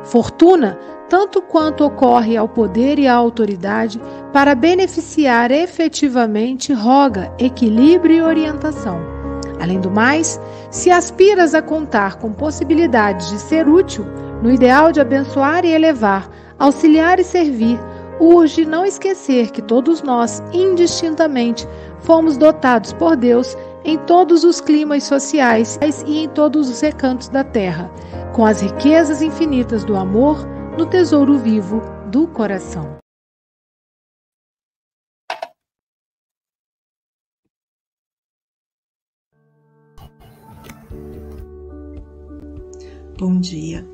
Fortuna, 0.03 0.79
tanto 1.09 1.41
quanto 1.41 1.83
ocorre 1.83 2.37
ao 2.37 2.47
poder 2.47 2.99
e 2.99 3.09
à 3.09 3.15
autoridade, 3.15 3.99
para 4.35 4.55
beneficiar 4.55 5.51
efetivamente, 5.51 6.75
roga 6.75 7.33
equilíbrio 7.39 8.17
e 8.17 8.23
orientação. 8.23 9.01
Além 9.59 9.81
do 9.81 9.91
mais, 9.91 10.39
se 10.71 10.91
aspiras 10.91 11.55
a 11.55 11.63
contar 11.63 12.17
com 12.17 12.35
possibilidades 12.35 13.31
de 13.31 13.39
ser 13.39 13.67
útil, 13.67 14.05
no 14.45 14.53
ideal 14.53 14.93
de 14.93 15.01
abençoar 15.01 15.65
e 15.65 15.73
elevar, 15.73 16.29
auxiliar 16.59 17.19
e 17.19 17.25
servir, 17.25 17.81
urge 18.21 18.67
não 18.67 18.85
esquecer 18.85 19.51
que 19.51 19.63
todos 19.63 20.03
nós, 20.03 20.43
indistintamente, 20.53 21.67
fomos 22.01 22.37
dotados 22.37 22.93
por 22.93 23.17
Deus 23.17 23.57
em 23.87 23.97
todos 24.01 24.45
os 24.45 24.61
climas 24.61 25.05
sociais 25.05 25.79
e 26.07 26.19
em 26.19 26.29
todos 26.29 26.69
os 26.69 26.83
recantos 26.83 27.31
da 27.31 27.43
terra, 27.43 27.91
com 28.35 28.45
as 28.45 28.61
riquezas 28.61 29.23
infinitas 29.23 29.83
do 29.83 29.97
amor 29.97 30.47
no 30.77 30.85
tesouro 30.85 31.39
vivo 31.39 31.81
do 32.11 32.29
coração. 32.29 32.99
Bom 43.19 43.41
dia 43.41 43.94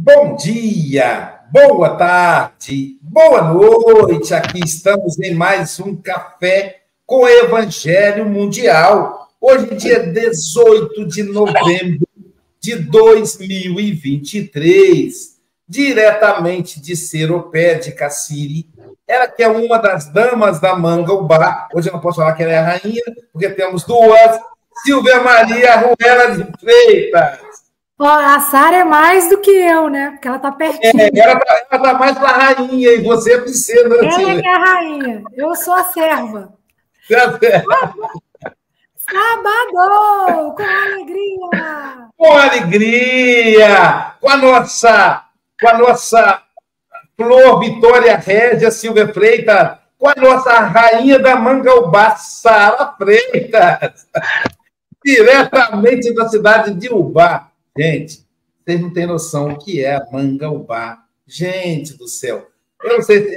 Bom 0.00 0.36
dia, 0.36 1.40
boa 1.50 1.96
tarde, 1.96 2.96
boa 3.02 3.52
noite. 3.52 4.32
Aqui 4.32 4.60
estamos 4.64 5.18
em 5.18 5.34
mais 5.34 5.80
um 5.80 5.96
café 5.96 6.82
com 7.04 7.26
Evangelho 7.26 8.24
Mundial. 8.24 9.28
Hoje, 9.40 9.74
dia 9.74 9.98
18 9.98 11.04
de 11.08 11.24
novembro 11.24 12.06
de 12.60 12.76
2023, 12.76 15.36
diretamente 15.68 16.80
de 16.80 16.94
Seropé 16.94 17.74
de 17.74 17.90
Cassiri. 17.90 18.70
Ela 19.04 19.26
que 19.26 19.42
é 19.42 19.48
uma 19.48 19.78
das 19.78 20.12
damas 20.12 20.60
da 20.60 20.76
Manga 20.76 21.12
Ubá. 21.12 21.66
Hoje 21.74 21.88
eu 21.88 21.92
não 21.92 22.00
posso 22.00 22.18
falar 22.18 22.34
que 22.34 22.44
ela 22.44 22.52
é 22.52 22.58
a 22.58 22.62
rainha, 22.62 23.02
porque 23.32 23.50
temos 23.50 23.82
duas. 23.82 24.38
Silvia 24.84 25.24
Maria 25.24 25.74
Ruela 25.74 26.36
de 26.36 26.46
Freitas. 26.60 27.47
A 28.00 28.38
Sara 28.38 28.76
é 28.76 28.84
mais 28.84 29.28
do 29.28 29.38
que 29.38 29.50
eu, 29.50 29.88
né? 29.88 30.10
Porque 30.10 30.28
ela 30.28 30.38
tá 30.38 30.52
pertinho. 30.52 31.02
É, 31.02 31.10
ela, 31.18 31.40
tá, 31.40 31.66
ela 31.70 31.82
tá 31.82 31.94
mais 31.94 32.16
pra 32.16 32.28
rainha 32.28 32.92
e 32.92 33.02
você 33.02 33.34
é 33.34 33.40
princesa. 33.40 33.92
Ela 33.92 34.08
assim. 34.08 34.46
é 34.46 34.54
a 34.54 34.58
rainha. 34.58 35.22
Eu 35.34 35.54
sou 35.56 35.74
a 35.74 35.82
serva. 35.84 36.52
É 37.10 37.64
Sábado! 39.10 40.54
Com 40.54 40.62
alegria! 40.62 42.08
Com 42.16 42.32
alegria! 42.36 44.12
Com 44.20 44.28
a 44.28 44.36
nossa, 44.36 45.24
com 45.60 45.68
a 45.68 45.78
nossa 45.78 46.42
Flor 47.16 47.58
Vitória 47.58 48.16
Régia 48.16 48.70
Silvia 48.70 49.12
Freitas, 49.12 49.78
com 49.98 50.08
a 50.08 50.14
nossa 50.14 50.52
rainha 50.60 51.18
da 51.18 51.34
Mangaubá, 51.36 52.14
Sara 52.16 52.94
Freitas, 52.96 54.06
diretamente 55.04 56.14
da 56.14 56.28
cidade 56.28 56.74
de 56.74 56.92
Ubá. 56.92 57.48
Gente, 57.78 58.26
vocês 58.66 58.80
não 58.80 58.90
têm 58.90 59.06
noção 59.06 59.50
o 59.50 59.56
que 59.56 59.84
é 59.84 59.94
a 59.94 60.06
Mangaubá. 60.10 60.98
Gente 61.24 61.96
do 61.96 62.08
céu. 62.08 62.48
Eu 62.82 62.96
não 62.96 63.02
sei. 63.02 63.36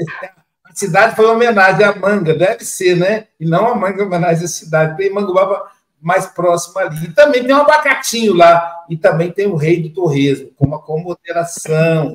A 0.65 0.73
cidade 0.73 1.15
foi 1.15 1.25
uma 1.25 1.35
homenagem 1.35 1.85
à 1.85 1.95
manga, 1.95 2.33
deve 2.33 2.65
ser, 2.65 2.97
né? 2.97 3.27
E 3.39 3.45
não 3.45 3.67
a 3.67 3.75
manga 3.75 4.03
homenagem 4.03 4.45
à 4.45 4.47
cidade. 4.47 4.97
Tem 4.97 5.13
Mangaubá 5.13 5.71
mais 6.01 6.25
próximo 6.25 6.79
ali. 6.79 7.05
E 7.05 7.13
também 7.13 7.45
tem 7.45 7.53
um 7.53 7.59
abacatinho 7.59 8.33
lá. 8.33 8.83
E 8.89 8.97
também 8.97 9.31
tem 9.31 9.45
o 9.45 9.55
rei 9.55 9.79
do 9.79 9.91
torresmo, 9.91 10.49
com 10.57 10.65
uma 10.65 10.81
moderação. 10.87 12.11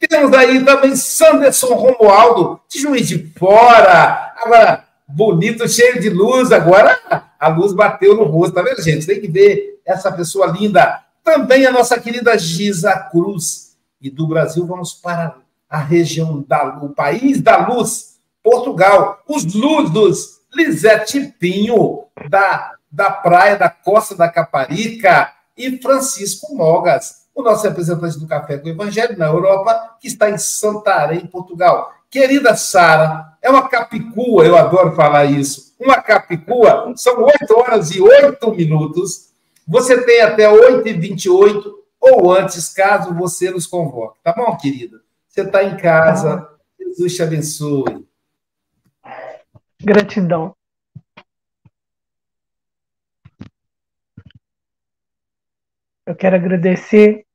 Temos 0.00 0.32
aí 0.32 0.64
também 0.64 0.96
Sanderson 0.96 1.74
Romualdo, 1.74 2.60
de 2.68 2.80
Juiz 2.80 3.06
de 3.06 3.24
Fora. 3.38 4.34
Agora, 4.36 4.84
bonito, 5.06 5.68
cheio 5.68 6.00
de 6.00 6.10
luz. 6.10 6.50
Agora 6.50 6.98
a 7.38 7.46
luz 7.46 7.72
bateu 7.72 8.16
no 8.16 8.24
rosto, 8.24 8.54
tá 8.54 8.62
vendo, 8.62 8.82
gente? 8.82 9.06
Tem 9.06 9.20
que 9.20 9.28
ver 9.28 9.80
essa 9.86 10.10
pessoa 10.10 10.46
linda 10.48 11.04
também 11.28 11.66
a 11.66 11.70
nossa 11.70 12.00
querida 12.00 12.38
Giza 12.38 12.94
Cruz. 13.10 13.76
E 14.00 14.08
do 14.08 14.26
Brasil 14.26 14.64
vamos 14.66 14.94
para 14.94 15.36
a 15.68 15.78
região 15.78 16.42
da 16.48 16.78
o 16.82 16.88
país 16.88 17.42
da 17.42 17.68
luz, 17.68 18.18
Portugal. 18.42 19.22
Os 19.28 19.44
Ludos, 19.52 20.40
Lisete 20.54 21.20
Pinho, 21.38 22.04
da, 22.30 22.72
da 22.90 23.10
praia 23.10 23.58
da 23.58 23.68
Costa 23.68 24.14
da 24.14 24.26
Caparica, 24.30 25.34
e 25.54 25.76
Francisco 25.82 26.54
Mogas, 26.54 27.26
o 27.34 27.42
nosso 27.42 27.64
representante 27.64 28.18
do 28.18 28.26
Café 28.26 28.56
com 28.56 28.68
o 28.68 28.70
Evangelho 28.70 29.18
na 29.18 29.26
Europa, 29.26 29.96
que 30.00 30.06
está 30.06 30.30
em 30.30 30.38
Santarém, 30.38 31.26
Portugal. 31.26 31.92
Querida 32.08 32.56
Sara, 32.56 33.34
é 33.42 33.50
uma 33.50 33.68
capicua, 33.68 34.46
eu 34.46 34.56
adoro 34.56 34.94
falar 34.94 35.26
isso. 35.26 35.74
Uma 35.78 36.00
capicua, 36.00 36.90
são 36.96 37.22
oito 37.22 37.58
horas 37.58 37.90
e 37.90 38.00
oito 38.00 38.54
minutos 38.54 39.27
você 39.68 40.02
tem 40.02 40.22
até 40.22 40.50
8h28 40.50 41.62
ou 42.00 42.32
antes, 42.32 42.72
caso 42.72 43.14
você 43.14 43.50
nos 43.50 43.66
convoque. 43.66 44.18
Tá 44.22 44.32
bom, 44.32 44.56
querida? 44.56 44.98
Você 45.28 45.42
está 45.42 45.62
em 45.62 45.76
casa. 45.76 46.48
Jesus 46.78 47.14
te 47.14 47.22
abençoe. 47.22 48.08
Gratidão. 49.78 50.56
Eu 56.06 56.16
quero 56.16 56.36
agradecer, 56.36 57.26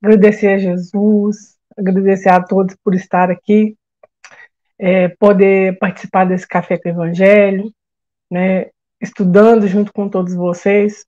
agradecer 0.00 0.46
a 0.46 0.58
Jesus, 0.58 1.58
agradecer 1.76 2.28
a 2.28 2.40
todos 2.40 2.76
por 2.76 2.94
estar 2.94 3.28
aqui, 3.28 3.76
é, 4.78 5.08
poder 5.08 5.76
participar 5.80 6.26
desse 6.26 6.46
café 6.46 6.78
com 6.78 6.88
o 6.88 6.92
Evangelho, 6.92 7.74
né, 8.30 8.70
estudando 9.00 9.66
junto 9.66 9.92
com 9.92 10.08
todos 10.08 10.34
vocês. 10.34 11.06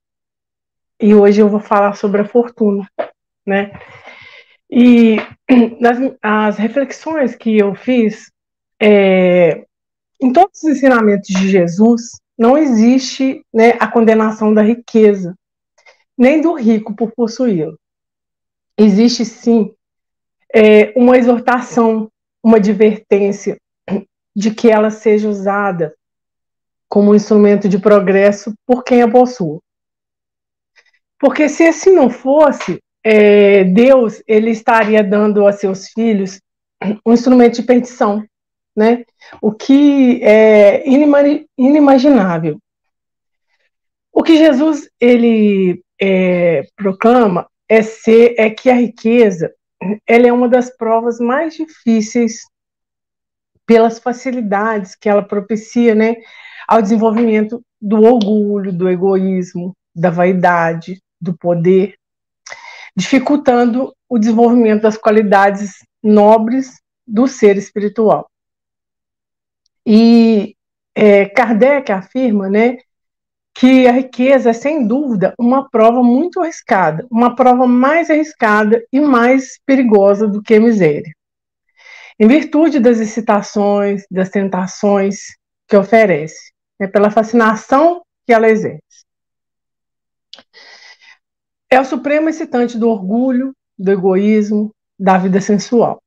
E 0.99 1.13
hoje 1.15 1.41
eu 1.41 1.49
vou 1.49 1.59
falar 1.59 1.93
sobre 1.95 2.21
a 2.21 2.25
fortuna, 2.25 2.87
né? 3.45 3.71
E 4.69 5.17
nas, 5.79 5.97
as 6.21 6.57
reflexões 6.57 7.35
que 7.35 7.57
eu 7.57 7.75
fiz, 7.75 8.31
é, 8.81 9.65
em 10.21 10.31
todos 10.31 10.63
os 10.63 10.69
ensinamentos 10.69 11.27
de 11.27 11.49
Jesus, 11.49 12.19
não 12.37 12.57
existe 12.57 13.45
né, 13.53 13.71
a 13.79 13.87
condenação 13.87 14.53
da 14.53 14.61
riqueza, 14.61 15.35
nem 16.17 16.41
do 16.41 16.53
rico 16.53 16.95
por 16.95 17.11
possuí-lo. 17.11 17.77
Existe 18.77 19.25
sim 19.25 19.73
é, 20.53 20.93
uma 20.95 21.17
exortação, 21.17 22.11
uma 22.43 22.57
advertência 22.57 23.57
de 24.35 24.51
que 24.53 24.69
ela 24.69 24.89
seja 24.89 25.27
usada 25.27 25.93
como 26.91 27.11
um 27.11 27.15
instrumento 27.15 27.69
de 27.69 27.79
progresso 27.79 28.53
por 28.67 28.83
quem 28.83 29.01
a 29.01 29.09
possua. 29.09 29.61
Porque 31.17 31.47
se 31.47 31.63
assim 31.63 31.95
não 31.95 32.09
fosse, 32.09 32.83
é, 33.01 33.63
Deus 33.63 34.21
ele 34.27 34.49
estaria 34.49 35.01
dando 35.01 35.47
a 35.47 35.53
seus 35.53 35.87
filhos 35.87 36.41
um 37.05 37.13
instrumento 37.13 37.55
de 37.55 37.63
perdição, 37.63 38.25
né? 38.75 39.05
O 39.41 39.53
que 39.53 40.21
é 40.21 40.83
inimaginável. 41.57 42.59
O 44.11 44.21
que 44.21 44.35
Jesus 44.35 44.89
ele 44.99 45.81
é, 45.97 46.67
proclama 46.75 47.47
é 47.69 47.81
ser 47.81 48.35
é 48.37 48.49
que 48.49 48.69
a 48.69 48.75
riqueza 48.75 49.53
ela 50.05 50.27
é 50.27 50.33
uma 50.33 50.49
das 50.49 50.75
provas 50.75 51.19
mais 51.19 51.55
difíceis 51.55 52.41
pelas 53.65 53.97
facilidades 53.97 54.93
que 54.93 55.07
ela 55.07 55.23
propicia, 55.23 55.95
né, 55.95 56.17
ao 56.71 56.81
desenvolvimento 56.81 57.61
do 57.81 58.01
orgulho, 58.01 58.71
do 58.71 58.89
egoísmo, 58.89 59.75
da 59.93 60.09
vaidade, 60.09 61.01
do 61.19 61.37
poder, 61.37 61.95
dificultando 62.95 63.93
o 64.07 64.17
desenvolvimento 64.17 64.83
das 64.83 64.95
qualidades 64.95 65.85
nobres 66.01 66.79
do 67.05 67.27
ser 67.27 67.57
espiritual. 67.57 68.25
E 69.85 70.55
é, 70.95 71.25
Kardec 71.25 71.91
afirma, 71.91 72.49
né, 72.49 72.77
que 73.53 73.85
a 73.85 73.91
riqueza 73.91 74.51
é 74.51 74.53
sem 74.53 74.87
dúvida 74.87 75.35
uma 75.37 75.69
prova 75.69 76.01
muito 76.01 76.39
arriscada, 76.39 77.05
uma 77.11 77.35
prova 77.35 77.67
mais 77.67 78.09
arriscada 78.09 78.81
e 78.93 79.01
mais 79.01 79.59
perigosa 79.65 80.25
do 80.25 80.41
que 80.41 80.53
a 80.53 80.61
miséria. 80.61 81.11
Em 82.17 82.29
virtude 82.29 82.79
das 82.79 83.01
excitações, 83.01 84.05
das 84.09 84.29
tentações 84.29 85.17
que 85.67 85.75
oferece, 85.75 86.50
né, 86.81 86.87
pela 86.87 87.11
fascinação 87.11 88.01
que 88.25 88.33
ela 88.33 88.49
exerce. 88.49 89.05
É 91.69 91.79
o 91.79 91.85
supremo 91.85 92.27
excitante 92.27 92.75
do 92.75 92.89
orgulho, 92.89 93.55
do 93.77 93.91
egoísmo, 93.91 94.73
da 94.99 95.15
vida 95.19 95.39
sensual. 95.39 96.01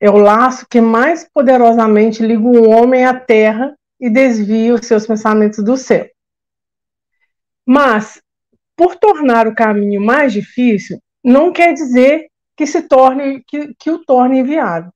É 0.00 0.10
o 0.10 0.16
laço 0.16 0.66
que 0.68 0.80
mais 0.80 1.28
poderosamente 1.30 2.24
liga 2.24 2.42
o 2.42 2.70
homem 2.70 3.04
à 3.04 3.14
terra 3.14 3.76
e 4.00 4.08
desvia 4.08 4.74
os 4.74 4.86
seus 4.86 5.06
pensamentos 5.06 5.62
do 5.62 5.76
céu. 5.76 6.08
Mas, 7.66 8.20
por 8.74 8.96
tornar 8.96 9.46
o 9.46 9.54
caminho 9.54 10.00
mais 10.00 10.32
difícil, 10.32 10.98
não 11.22 11.52
quer 11.52 11.74
dizer 11.74 12.28
que 12.56 12.66
se 12.66 12.82
torne 12.82 13.42
que, 13.46 13.74
que 13.78 13.90
o 13.90 14.04
torne 14.04 14.38
inviável, 14.38 14.90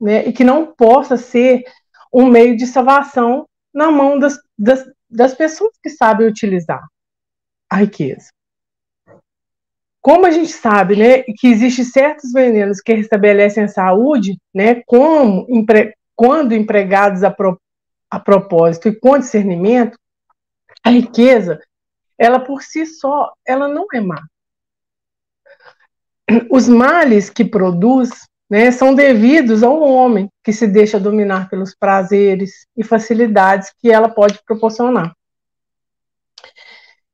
né? 0.00 0.26
E 0.26 0.32
que 0.32 0.44
não 0.44 0.66
possa 0.66 1.16
ser 1.16 1.64
um 2.12 2.26
meio 2.26 2.56
de 2.56 2.66
salvação 2.66 3.46
na 3.72 3.90
mão 3.90 4.18
das, 4.18 4.38
das, 4.58 4.84
das 5.08 5.34
pessoas 5.34 5.72
que 5.82 5.90
sabem 5.90 6.26
utilizar 6.26 6.86
a 7.70 7.76
riqueza. 7.76 8.30
Como 10.00 10.26
a 10.26 10.30
gente 10.30 10.52
sabe, 10.52 10.96
né, 10.96 11.22
que 11.22 11.48
existem 11.48 11.84
certos 11.84 12.32
venenos 12.32 12.80
que 12.80 12.94
restabelecem 12.94 13.64
a 13.64 13.68
saúde, 13.68 14.38
né, 14.54 14.82
como 14.86 15.46
empre, 15.48 15.94
quando 16.16 16.54
empregados 16.54 17.22
a, 17.22 17.30
pro, 17.30 17.60
a 18.10 18.18
propósito 18.18 18.88
e 18.88 18.98
com 18.98 19.18
discernimento, 19.18 19.98
a 20.82 20.90
riqueza, 20.90 21.60
ela 22.16 22.40
por 22.40 22.62
si 22.62 22.86
só, 22.86 23.32
ela 23.46 23.68
não 23.68 23.86
é 23.92 24.00
má. 24.00 24.22
Os 26.50 26.68
males 26.68 27.30
que 27.30 27.44
produz, 27.44 28.27
né, 28.48 28.70
são 28.70 28.94
devidos 28.94 29.62
ao 29.62 29.80
homem 29.80 30.30
que 30.42 30.52
se 30.52 30.66
deixa 30.66 30.98
dominar 30.98 31.50
pelos 31.50 31.74
prazeres 31.74 32.66
e 32.76 32.82
facilidades 32.82 33.72
que 33.78 33.90
ela 33.90 34.08
pode 34.08 34.40
proporcionar. 34.44 35.14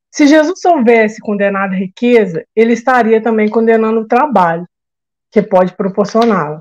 Se 0.09 0.27
Jesus 0.27 0.63
houvesse 0.63 1.19
condenado 1.19 1.73
a 1.73 1.77
riqueza, 1.77 2.45
ele 2.55 2.71
estaria 2.71 3.21
também 3.21 3.49
condenando 3.49 3.99
o 3.99 4.07
trabalho, 4.07 4.65
que 5.29 5.41
pode 5.41 5.75
proporcioná-la, 5.75 6.59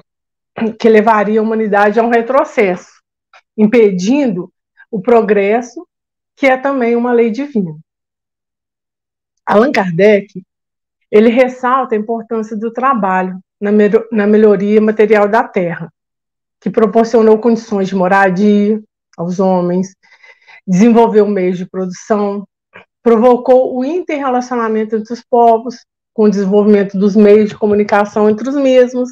que 0.76 0.88
levaria 0.88 1.38
a 1.38 1.42
humanidade 1.42 2.00
a 2.00 2.02
um 2.02 2.10
retrocesso, 2.10 3.00
impedindo 3.56 4.52
o 4.90 5.00
progresso, 5.00 5.86
que 6.34 6.48
é 6.48 6.56
também 6.56 6.96
uma 6.96 7.12
lei 7.12 7.30
divina. 7.30 7.76
Allan 9.46 9.70
Kardec, 9.70 10.42
ele 11.08 11.28
ressalta 11.28 11.94
a 11.94 11.98
importância 11.98 12.56
do 12.56 12.72
trabalho 12.72 13.38
na, 14.10 14.26
melhoria 14.26 14.80
material 14.80 15.28
da 15.28 15.42
terra, 15.42 15.92
que 16.60 16.70
proporcionou 16.70 17.38
condições 17.38 17.88
de 17.88 17.94
moradia 17.94 18.82
aos 19.16 19.40
homens, 19.40 19.94
desenvolveu 20.66 21.26
meios 21.26 21.58
de 21.58 21.68
produção, 21.68 22.46
provocou 23.02 23.76
o 23.76 23.84
interrelacionamento 23.84 24.96
entre 24.96 25.12
os 25.12 25.22
povos, 25.22 25.76
com 26.12 26.24
o 26.24 26.30
desenvolvimento 26.30 26.98
dos 26.98 27.16
meios 27.16 27.50
de 27.50 27.58
comunicação 27.58 28.28
entre 28.30 28.48
os 28.48 28.54
mesmos. 28.54 29.10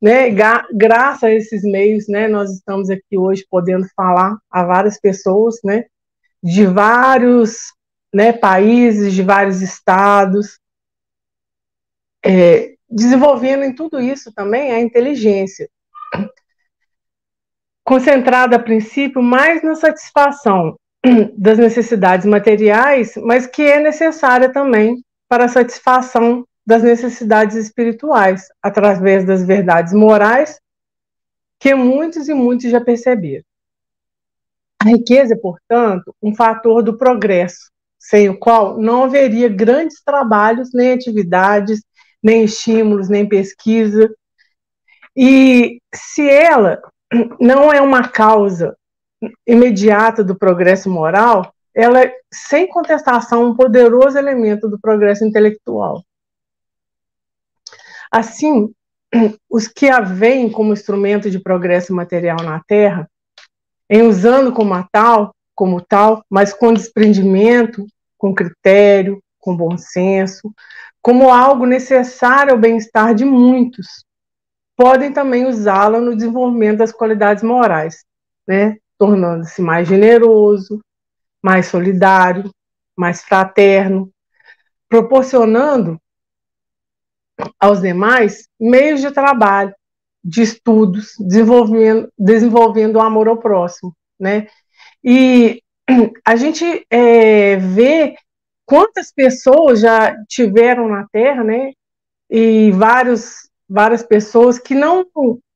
Né? 0.00 0.30
Graças 0.72 1.22
a 1.24 1.30
esses 1.30 1.62
meios, 1.62 2.06
né, 2.08 2.28
nós 2.28 2.50
estamos 2.50 2.88
aqui 2.88 3.16
hoje 3.18 3.44
podendo 3.50 3.86
falar 3.96 4.38
a 4.50 4.64
várias 4.64 4.98
pessoas, 5.00 5.56
né, 5.64 5.84
de 6.42 6.66
vários 6.66 7.72
né, 8.14 8.32
países, 8.32 9.12
de 9.12 9.22
vários 9.22 9.60
estados, 9.60 10.58
é, 12.24 12.77
desenvolvendo 12.90 13.64
em 13.64 13.74
tudo 13.74 14.00
isso 14.00 14.32
também 14.32 14.72
a 14.72 14.80
inteligência, 14.80 15.68
concentrada 17.84 18.56
a 18.56 18.62
princípio 18.62 19.22
mais 19.22 19.62
na 19.62 19.74
satisfação 19.74 20.78
das 21.36 21.58
necessidades 21.58 22.26
materiais, 22.26 23.14
mas 23.16 23.46
que 23.46 23.62
é 23.62 23.80
necessária 23.80 24.52
também 24.52 25.02
para 25.28 25.44
a 25.44 25.48
satisfação 25.48 26.46
das 26.66 26.82
necessidades 26.82 27.56
espirituais, 27.56 28.48
através 28.62 29.24
das 29.24 29.42
verdades 29.42 29.92
morais 29.92 30.60
que 31.58 31.74
muitos 31.74 32.28
e 32.28 32.34
muitos 32.34 32.70
já 32.70 32.80
perceberam. 32.80 33.44
A 34.80 34.84
riqueza 34.84 35.34
é, 35.34 35.36
portanto, 35.36 36.14
um 36.22 36.34
fator 36.34 36.82
do 36.82 36.96
progresso, 36.96 37.70
sem 37.98 38.28
o 38.28 38.38
qual 38.38 38.78
não 38.78 39.04
haveria 39.04 39.48
grandes 39.48 40.00
trabalhos, 40.02 40.70
nem 40.72 40.92
atividades, 40.92 41.82
nem 42.22 42.44
estímulos, 42.44 43.08
nem 43.08 43.28
pesquisa. 43.28 44.12
E 45.16 45.80
se 45.94 46.28
ela 46.28 46.80
não 47.40 47.72
é 47.72 47.80
uma 47.80 48.08
causa 48.08 48.76
imediata 49.46 50.22
do 50.22 50.36
progresso 50.36 50.90
moral, 50.90 51.52
ela 51.74 52.02
é, 52.02 52.12
sem 52.32 52.68
contestação, 52.68 53.44
um 53.44 53.54
poderoso 53.54 54.18
elemento 54.18 54.68
do 54.68 54.78
progresso 54.78 55.24
intelectual. 55.24 56.02
Assim, 58.10 58.72
os 59.48 59.68
que 59.68 59.88
a 59.88 60.00
veem 60.00 60.50
como 60.50 60.72
instrumento 60.72 61.30
de 61.30 61.38
progresso 61.38 61.94
material 61.94 62.38
na 62.42 62.62
Terra, 62.66 63.08
em 63.88 64.02
usando 64.02 64.52
como 64.52 64.74
tal, 64.90 65.34
como 65.54 65.80
tal, 65.80 66.24
mas 66.28 66.52
com 66.52 66.72
desprendimento, 66.72 67.86
com 68.16 68.34
critério, 68.34 69.22
com 69.38 69.56
bom 69.56 69.78
senso, 69.78 70.52
como 71.00 71.30
algo 71.30 71.66
necessário 71.66 72.52
ao 72.52 72.58
bem-estar 72.58 73.14
de 73.14 73.24
muitos, 73.24 74.04
podem 74.76 75.12
também 75.12 75.46
usá-la 75.46 76.00
no 76.00 76.14
desenvolvimento 76.14 76.78
das 76.78 76.92
qualidades 76.92 77.42
morais, 77.42 78.04
né? 78.46 78.76
tornando-se 78.98 79.62
mais 79.62 79.86
generoso, 79.88 80.80
mais 81.42 81.66
solidário, 81.66 82.50
mais 82.96 83.22
fraterno, 83.22 84.10
proporcionando 84.88 86.00
aos 87.58 87.80
demais 87.80 88.48
meios 88.58 89.00
de 89.00 89.10
trabalho, 89.10 89.72
de 90.24 90.42
estudos, 90.42 91.14
desenvolvendo, 91.20 92.12
desenvolvendo 92.18 92.96
o 92.96 93.00
amor 93.00 93.28
ao 93.28 93.36
próximo, 93.36 93.94
né? 94.18 94.48
E 95.02 95.62
a 96.26 96.34
gente 96.34 96.84
é, 96.90 97.56
vê 97.56 98.16
quantas 98.68 99.10
pessoas 99.10 99.80
já 99.80 100.14
tiveram 100.28 100.88
na 100.88 101.06
Terra, 101.10 101.42
né? 101.42 101.72
E 102.28 102.70
vários, 102.72 103.48
várias 103.66 104.02
pessoas 104.02 104.58
que 104.58 104.74
não, 104.74 105.06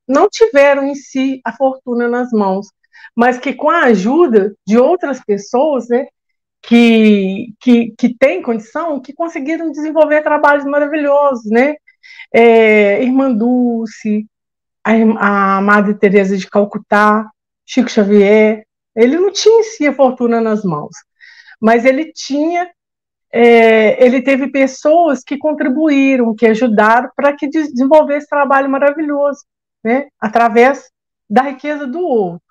não 0.09 0.31
tiveram 0.31 0.87
em 0.87 0.95
si 0.95 1.39
a 1.45 1.53
fortuna 1.53 2.09
nas 2.09 2.31
mãos, 2.33 2.69
mas 3.15 3.39
que 3.39 3.53
com 3.53 3.69
a 3.69 3.85
ajuda 3.85 4.55
de 4.67 4.79
outras 4.79 5.23
pessoas, 5.23 5.89
né, 5.91 6.07
que, 6.63 7.53
que, 7.61 7.93
que 7.99 8.17
têm 8.17 8.41
condição, 8.41 8.99
que 8.99 9.13
conseguiram 9.13 9.71
desenvolver 9.71 10.23
trabalhos 10.23 10.65
maravilhosos, 10.65 11.51
né? 11.51 11.75
É, 12.33 13.03
Irmã 13.03 13.31
Dulce, 13.31 14.27
a, 14.83 15.59
a 15.59 15.61
Madre 15.61 15.95
Teresa 15.99 16.35
de 16.35 16.49
Calcutá, 16.49 17.29
Chico 17.67 17.91
Xavier, 17.91 18.65
ele 18.97 19.19
não 19.19 19.31
tinha 19.31 19.61
em 19.61 19.65
si 19.65 19.87
a 19.87 19.95
fortuna 19.95 20.41
nas 20.41 20.65
mãos, 20.65 20.95
mas 21.61 21.85
ele 21.85 22.11
tinha, 22.11 22.71
é, 23.33 24.05
ele 24.05 24.21
teve 24.21 24.49
pessoas 24.49 25.25
que 25.25 25.39
contribuíram, 25.39 26.35
que 26.35 26.47
ajudaram 26.47 27.11
para 27.17 27.35
que 27.35 27.49
desenvolvesse 27.49 28.19
esse 28.19 28.29
trabalho 28.29 28.69
maravilhoso, 28.69 29.41
né? 29.83 30.09
Através 30.21 30.91
da 31.29 31.43
riqueza 31.43 31.87
do 31.87 32.01
outro. 32.01 32.43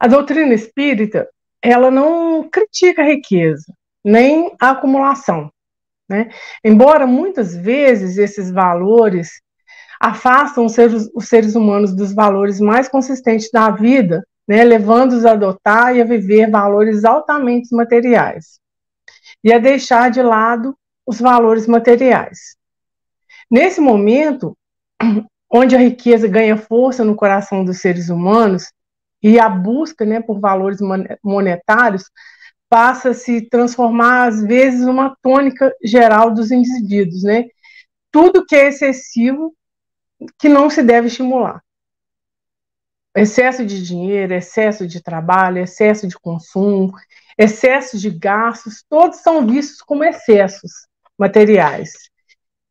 A 0.00 0.06
doutrina 0.06 0.54
espírita, 0.54 1.28
ela 1.60 1.90
não 1.90 2.48
critica 2.48 3.02
a 3.02 3.06
riqueza, 3.06 3.66
nem 4.02 4.54
a 4.58 4.70
acumulação. 4.70 5.50
Né? 6.08 6.30
Embora 6.64 7.06
muitas 7.06 7.54
vezes 7.54 8.16
esses 8.16 8.50
valores 8.50 9.42
afastam 10.00 10.66
os 10.66 10.72
seres, 10.72 11.10
os 11.14 11.28
seres 11.28 11.54
humanos 11.54 11.94
dos 11.94 12.14
valores 12.14 12.60
mais 12.60 12.88
consistentes 12.88 13.50
da 13.50 13.70
vida, 13.70 14.22
né, 14.46 14.62
levando-os 14.62 15.24
a 15.24 15.32
adotar 15.32 15.96
e 15.96 16.00
a 16.00 16.04
viver 16.04 16.50
valores 16.50 17.04
altamente 17.04 17.74
materiais 17.74 18.60
e 19.46 19.52
a 19.52 19.60
deixar 19.60 20.10
de 20.10 20.20
lado 20.20 20.76
os 21.06 21.20
valores 21.20 21.68
materiais. 21.68 22.56
Nesse 23.48 23.80
momento, 23.80 24.58
onde 25.48 25.76
a 25.76 25.78
riqueza 25.78 26.26
ganha 26.26 26.56
força 26.56 27.04
no 27.04 27.14
coração 27.14 27.64
dos 27.64 27.80
seres 27.80 28.08
humanos, 28.08 28.72
e 29.22 29.38
a 29.38 29.48
busca 29.48 30.04
né, 30.04 30.20
por 30.20 30.40
valores 30.40 30.80
monetários 31.22 32.10
passa 32.68 33.10
a 33.10 33.14
se 33.14 33.48
transformar, 33.48 34.26
às 34.26 34.42
vezes, 34.42 34.80
numa 34.80 35.16
tônica 35.22 35.72
geral 35.80 36.34
dos 36.34 36.50
indivíduos. 36.50 37.22
Né? 37.22 37.44
Tudo 38.10 38.44
que 38.44 38.56
é 38.56 38.66
excessivo, 38.66 39.54
que 40.40 40.48
não 40.48 40.68
se 40.68 40.82
deve 40.82 41.06
estimular. 41.06 41.62
Excesso 43.14 43.64
de 43.64 43.80
dinheiro, 43.80 44.34
excesso 44.34 44.88
de 44.88 45.00
trabalho, 45.00 45.58
excesso 45.58 46.08
de 46.08 46.18
consumo, 46.18 46.92
excesso 47.38 47.98
de 47.98 48.10
gastos, 48.10 48.84
todos 48.88 49.18
são 49.18 49.46
vistos 49.46 49.82
como 49.82 50.04
excessos 50.04 50.86
materiais 51.18 51.92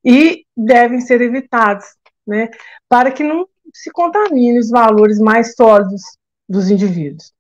e 0.04 0.46
devem 0.56 1.02
ser 1.02 1.22
evitados, 1.22 1.86
né, 2.26 2.50
para 2.88 3.12
que 3.12 3.24
não 3.24 3.48
se 3.74 3.92
contamine 3.92 4.60
os 4.60 4.70
valores 4.70 5.20
mais 5.20 5.56
sólidos 5.56 6.02
dos 6.48 6.70
indivíduos. 6.70 7.34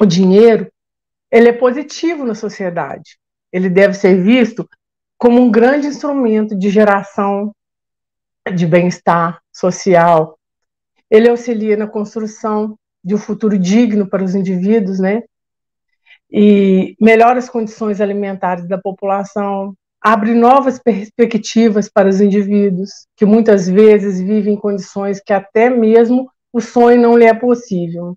O 0.00 0.06
dinheiro, 0.06 0.70
ele 1.30 1.48
é 1.48 1.52
positivo 1.52 2.24
na 2.24 2.34
sociedade. 2.34 3.18
Ele 3.52 3.68
deve 3.68 3.94
ser 3.94 4.22
visto 4.22 4.68
como 5.18 5.40
um 5.40 5.50
grande 5.50 5.88
instrumento 5.88 6.56
de 6.56 6.70
geração 6.70 7.52
de 8.54 8.66
bem-estar 8.66 9.40
social. 9.52 10.38
Ele 11.10 11.28
auxilia 11.28 11.76
na 11.76 11.88
construção 11.88 12.78
de 13.02 13.14
um 13.14 13.18
futuro 13.18 13.58
digno 13.58 14.08
para 14.08 14.22
os 14.22 14.34
indivíduos, 14.34 15.00
né? 15.00 15.22
E 16.30 16.94
melhora 17.00 17.38
as 17.38 17.48
condições 17.48 18.00
alimentares 18.00 18.68
da 18.68 18.78
população, 18.78 19.74
abre 20.00 20.34
novas 20.34 20.78
perspectivas 20.78 21.88
para 21.88 22.08
os 22.08 22.20
indivíduos, 22.20 22.90
que 23.16 23.24
muitas 23.24 23.68
vezes 23.68 24.20
vivem 24.20 24.54
em 24.54 24.58
condições 24.58 25.20
que 25.20 25.32
até 25.32 25.70
mesmo 25.70 26.30
o 26.52 26.60
sonho 26.60 27.00
não 27.00 27.16
lhe 27.16 27.24
é 27.24 27.34
possível. 27.34 28.16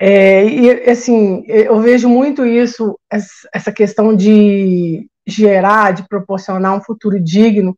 É, 0.00 0.44
e 0.44 0.90
assim, 0.90 1.42
eu 1.46 1.80
vejo 1.80 2.08
muito 2.08 2.46
isso, 2.46 2.98
essa 3.52 3.72
questão 3.72 4.14
de 4.14 5.08
gerar, 5.26 5.92
de 5.92 6.06
proporcionar 6.08 6.76
um 6.76 6.80
futuro 6.80 7.20
digno. 7.20 7.76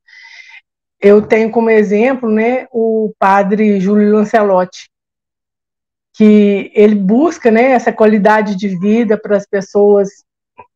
Eu 1.00 1.22
tenho 1.22 1.50
como 1.50 1.70
exemplo, 1.70 2.30
né, 2.30 2.66
o 2.70 3.12
padre 3.18 3.80
Júlio 3.80 4.12
Lancelotti, 4.12 4.89
que 6.20 6.70
ele 6.74 6.96
busca, 6.96 7.50
né, 7.50 7.70
essa 7.70 7.90
qualidade 7.90 8.54
de 8.54 8.68
vida 8.78 9.16
para 9.16 9.38
as 9.38 9.46
pessoas 9.46 10.22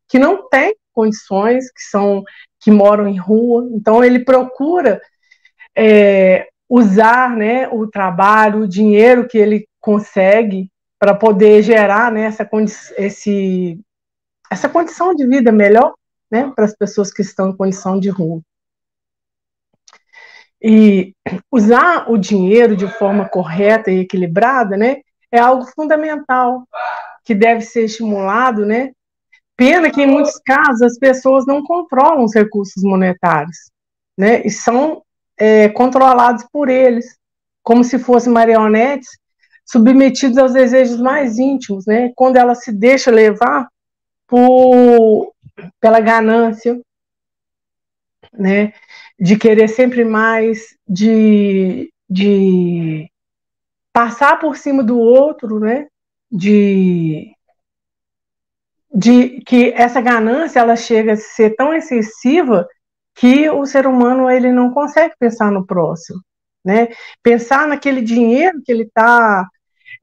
que 0.07 0.17
não 0.17 0.49
têm 0.49 0.75
condições, 0.91 1.71
que 1.71 1.83
são 1.83 2.23
que 2.59 2.71
moram 2.71 3.07
em 3.07 3.19
rua. 3.19 3.69
Então 3.71 4.03
ele 4.03 4.25
procura 4.25 4.99
é, 5.77 6.47
usar 6.67 7.37
né, 7.37 7.67
o 7.67 7.85
trabalho, 7.85 8.61
o 8.61 8.67
dinheiro 8.67 9.27
que 9.27 9.37
ele 9.37 9.67
consegue 9.79 10.67
para 10.97 11.13
poder 11.13 11.61
gerar 11.61 12.11
né, 12.11 12.23
essa, 12.23 12.49
esse, 12.97 13.79
essa 14.51 14.67
condição 14.67 15.13
de 15.13 15.27
vida 15.27 15.51
melhor 15.51 15.93
né, 16.31 16.51
para 16.55 16.65
as 16.65 16.75
pessoas 16.75 17.13
que 17.13 17.21
estão 17.21 17.51
em 17.51 17.55
condição 17.55 17.99
de 17.99 18.09
rua. 18.09 18.41
E 20.59 21.13
usar 21.51 22.09
o 22.09 22.17
dinheiro 22.17 22.75
de 22.75 22.87
forma 22.87 23.29
correta 23.29 23.91
e 23.91 23.99
equilibrada, 23.99 24.75
né, 24.75 25.01
é 25.35 25.39
algo 25.39 25.65
fundamental 25.65 26.67
que 27.23 27.33
deve 27.33 27.61
ser 27.61 27.85
estimulado, 27.85 28.65
né? 28.65 28.91
Pena 29.57 29.89
que 29.89 30.01
em 30.01 30.07
muitos 30.07 30.37
casos 30.39 30.81
as 30.81 30.97
pessoas 30.97 31.45
não 31.45 31.63
controlam 31.63 32.23
os 32.23 32.35
recursos 32.35 32.83
monetários, 32.83 33.71
né? 34.17 34.41
E 34.45 34.49
são 34.49 35.01
é, 35.37 35.69
controlados 35.69 36.45
por 36.51 36.69
eles, 36.69 37.17
como 37.63 37.83
se 37.83 37.97
fossem 37.97 38.31
marionetes 38.31 39.09
submetidos 39.65 40.37
aos 40.37 40.53
desejos 40.53 40.99
mais 40.99 41.39
íntimos, 41.39 41.85
né? 41.85 42.11
Quando 42.15 42.37
ela 42.37 42.53
se 42.53 42.71
deixa 42.71 43.09
levar 43.09 43.67
por, 44.27 45.33
pela 45.79 45.99
ganância, 45.99 46.79
né? 48.31 48.73
De 49.19 49.37
querer 49.37 49.69
sempre 49.69 50.03
mais, 50.03 50.75
de, 50.87 51.91
de 52.09 53.09
passar 53.95 54.37
por 54.39 54.57
cima 54.57 54.83
do 54.83 54.99
outro, 54.99 55.57
né? 55.57 55.87
De, 56.29 57.31
de 58.93 59.39
que 59.45 59.71
essa 59.71 60.01
ganância 60.01 60.59
ela 60.59 60.75
chega 60.75 61.13
a 61.13 61.17
ser 61.17 61.55
tão 61.55 61.73
excessiva 61.73 62.67
que 63.15 63.49
o 63.49 63.65
ser 63.65 63.87
humano 63.87 64.29
ele 64.29 64.51
não 64.51 64.73
consegue 64.73 65.13
pensar 65.17 65.49
no 65.49 65.65
próximo, 65.65 66.19
né? 66.63 66.89
Pensar 67.23 67.69
naquele 67.69 68.01
dinheiro 68.01 68.61
que 68.65 68.71
ele 68.73 68.83
está 68.83 69.47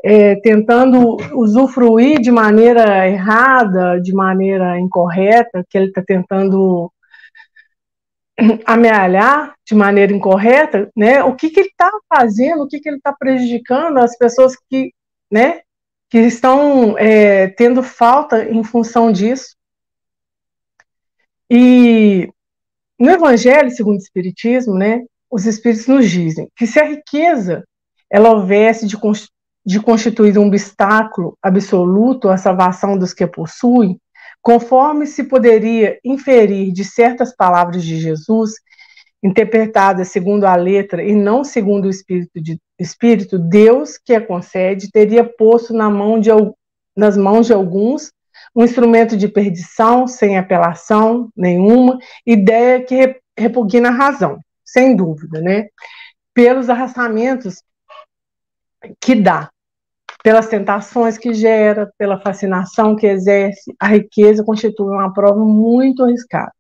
é, 0.03 0.37
tentando 0.37 1.19
usufruir 1.35 2.19
de 2.19 2.31
maneira 2.31 3.07
errada, 3.07 4.01
de 4.01 4.15
maneira 4.15 4.81
incorreta, 4.81 5.63
que 5.69 5.77
ele 5.77 5.89
está 5.89 6.03
tentando 6.03 6.91
amealhar 8.65 9.55
de 9.65 9.75
maneira 9.75 10.13
incorreta, 10.13 10.91
né? 10.97 11.23
O 11.23 11.35
que, 11.35 11.51
que 11.51 11.61
ele 11.61 11.69
está 11.69 11.91
fazendo, 12.09 12.63
o 12.63 12.69
que, 12.69 12.81
que 12.81 12.89
ele 12.89 12.97
está 12.97 13.13
prejudicando 13.13 13.99
as 13.99 14.17
pessoas 14.17 14.57
que, 14.69 14.93
né, 15.31 15.61
que 16.09 16.19
estão 16.19 16.97
é, 16.99 17.49
tendo 17.49 17.83
falta 17.83 18.45
em 18.45 18.63
função 18.65 19.13
disso. 19.13 19.57
E 21.51 22.31
no 22.99 23.11
Evangelho 23.11 23.71
segundo 23.71 23.97
o 23.97 24.03
Espiritismo, 24.03 24.75
né, 24.75 25.03
os 25.31 25.47
Espíritos 25.47 25.87
nos 25.87 26.11
dizem 26.11 26.49
que 26.57 26.67
se 26.67 26.81
a 26.81 26.85
riqueza 26.85 27.65
ela 28.11 28.31
houvesse 28.31 28.87
de, 28.87 28.97
de 29.65 29.81
constituir 29.81 30.39
um 30.39 30.47
obstáculo 30.47 31.37
absoluto 31.43 32.29
à 32.29 32.37
salvação 32.37 32.99
dos 32.99 33.15
que 33.15 33.25
a 33.25 33.29
possuem, 33.29 33.99
conforme 34.43 35.07
se 35.07 35.25
poderia 35.25 35.99
inferir 36.05 36.73
de 36.73 36.85
certas 36.85 37.35
palavras 37.35 37.85
de 37.85 37.99
Jesus, 37.99 38.51
interpretadas 39.23 40.09
segundo 40.09 40.45
a 40.45 40.57
letra 40.57 41.03
e 41.03 41.15
não 41.15 41.45
segundo 41.45 41.85
o 41.85 41.91
espírito, 41.91 42.43
de, 42.43 42.59
espírito 42.79 43.39
Deus 43.39 43.97
que 43.97 44.13
a 44.15 44.27
concede 44.27 44.91
teria 44.91 45.23
posto 45.23 45.73
na 45.73 45.89
mão 45.89 46.19
de, 46.19 46.31
nas 46.97 47.17
mãos 47.17 47.47
de 47.47 47.53
alguns 47.53 48.11
um 48.55 48.65
instrumento 48.65 49.17
de 49.17 49.29
perdição 49.29 50.07
sem 50.07 50.37
apelação 50.37 51.31
nenhuma, 51.37 51.99
ideia 52.27 52.83
que 52.83 53.21
repugna 53.39 53.89
a 53.89 53.93
razão, 53.93 54.39
sem 54.65 54.95
dúvida, 54.95 55.41
né? 55.41 55.69
Pelos 56.35 56.69
arrastamentos 56.69 57.63
que 59.01 59.15
dá, 59.15 59.49
pelas 60.23 60.49
tentações 60.49 61.19
que 61.19 61.35
gera, 61.35 61.93
pela 61.99 62.21
fascinação 62.21 62.95
que 62.95 63.07
exerce, 63.07 63.75
a 63.79 63.89
riqueza 63.89 64.45
constitui 64.45 64.87
uma 64.87 65.13
prova 65.13 65.45
muito 65.45 66.05
arriscada. 66.05 66.53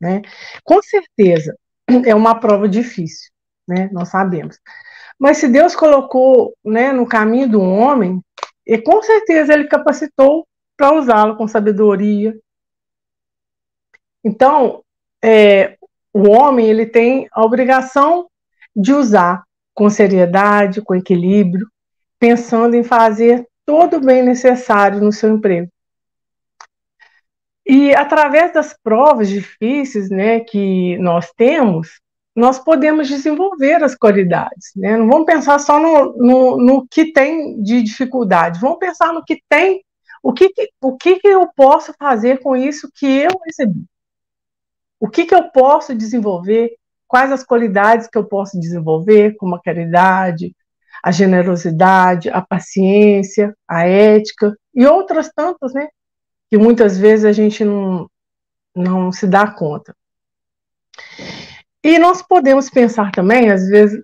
Né? 0.00 0.22
Com 0.64 0.82
certeza, 0.82 1.56
é 2.04 2.14
uma 2.14 2.38
prova 2.38 2.68
difícil, 2.68 3.30
né? 3.66 3.88
nós 3.92 4.08
sabemos. 4.08 4.58
Mas 5.18 5.38
se 5.38 5.48
Deus 5.48 5.76
colocou 5.76 6.54
né, 6.64 6.92
no 6.92 7.06
caminho 7.06 7.48
do 7.48 7.60
homem, 7.60 8.20
e 8.66 8.78
com 8.78 9.02
certeza 9.02 9.52
ele 9.52 9.68
capacitou 9.68 10.46
para 10.76 10.92
usá-lo 10.94 11.36
com 11.36 11.46
sabedoria. 11.46 12.34
Então, 14.24 14.82
é, 15.22 15.76
o 16.12 16.28
homem 16.30 16.66
ele 16.66 16.86
tem 16.86 17.28
a 17.32 17.44
obrigação 17.44 18.28
de 18.74 18.92
usar 18.92 19.44
com 19.72 19.88
seriedade, 19.90 20.80
com 20.80 20.94
equilíbrio, 20.94 21.68
pensando 22.24 22.74
em 22.74 22.82
fazer 22.82 23.46
todo 23.66 23.98
o 23.98 24.00
bem 24.00 24.22
necessário 24.22 24.98
no 24.98 25.12
seu 25.12 25.28
emprego. 25.28 25.70
E 27.66 27.94
através 27.94 28.50
das 28.54 28.74
provas 28.82 29.28
difíceis 29.28 30.08
né, 30.08 30.40
que 30.40 30.96
nós 30.96 31.30
temos, 31.36 32.00
nós 32.34 32.58
podemos 32.58 33.08
desenvolver 33.08 33.84
as 33.84 33.94
qualidades. 33.94 34.72
Né? 34.74 34.96
Não 34.96 35.06
vamos 35.06 35.26
pensar 35.26 35.58
só 35.58 35.78
no, 35.78 36.16
no, 36.16 36.56
no, 36.56 36.88
que 36.88 37.12
tem 37.12 37.62
de 37.62 37.82
dificuldade, 37.82 38.58
vamos 38.58 38.78
pensar 38.78 39.12
no 39.12 39.22
que 39.22 39.42
tem, 39.46 39.84
o 40.22 40.32
que, 40.32 40.50
o 40.80 40.96
que, 40.96 41.16
que 41.16 41.28
eu 41.28 41.46
posso 41.54 41.92
fazer 41.98 42.40
com 42.40 42.56
isso 42.56 42.90
que 42.94 43.06
eu 43.06 43.32
recebi. 43.44 43.84
O 44.98 45.10
que, 45.10 45.26
que 45.26 45.34
eu 45.34 45.50
posso 45.50 45.94
desenvolver, 45.94 46.74
quais 47.06 47.30
as 47.30 47.44
qualidades 47.44 48.06
que 48.06 48.16
eu 48.16 48.24
posso 48.24 48.58
desenvolver, 48.58 49.36
como 49.36 49.56
a 49.56 49.62
caridade, 49.62 50.54
a 51.04 51.10
generosidade, 51.10 52.30
a 52.30 52.40
paciência, 52.40 53.54
a 53.68 53.86
ética 53.86 54.56
e 54.74 54.86
outras 54.86 55.30
tantas, 55.36 55.74
né? 55.74 55.86
Que 56.50 56.56
muitas 56.56 56.96
vezes 56.96 57.26
a 57.26 57.32
gente 57.32 57.62
não, 57.62 58.08
não 58.74 59.12
se 59.12 59.26
dá 59.26 59.46
conta. 59.46 59.94
E 61.84 61.98
nós 61.98 62.22
podemos 62.22 62.70
pensar 62.70 63.12
também, 63.12 63.50
às 63.50 63.68
vezes, 63.68 64.02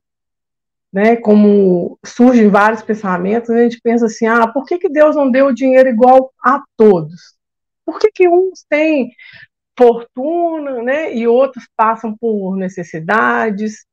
né, 0.92 1.16
como 1.16 1.98
surgem 2.04 2.50
vários 2.50 2.82
pensamentos, 2.82 3.48
a 3.48 3.62
gente 3.62 3.80
pensa 3.80 4.04
assim, 4.04 4.26
ah, 4.26 4.46
por 4.46 4.66
que, 4.66 4.76
que 4.76 4.90
Deus 4.90 5.16
não 5.16 5.30
deu 5.30 5.46
o 5.46 5.54
dinheiro 5.54 5.88
igual 5.88 6.30
a 6.44 6.62
todos? 6.76 7.34
Por 7.82 7.98
que, 7.98 8.10
que 8.12 8.28
uns 8.28 8.62
têm 8.68 9.10
fortuna, 9.74 10.82
né, 10.82 11.14
e 11.14 11.26
outros 11.26 11.66
passam 11.74 12.14
por 12.14 12.56
necessidades? 12.56 13.86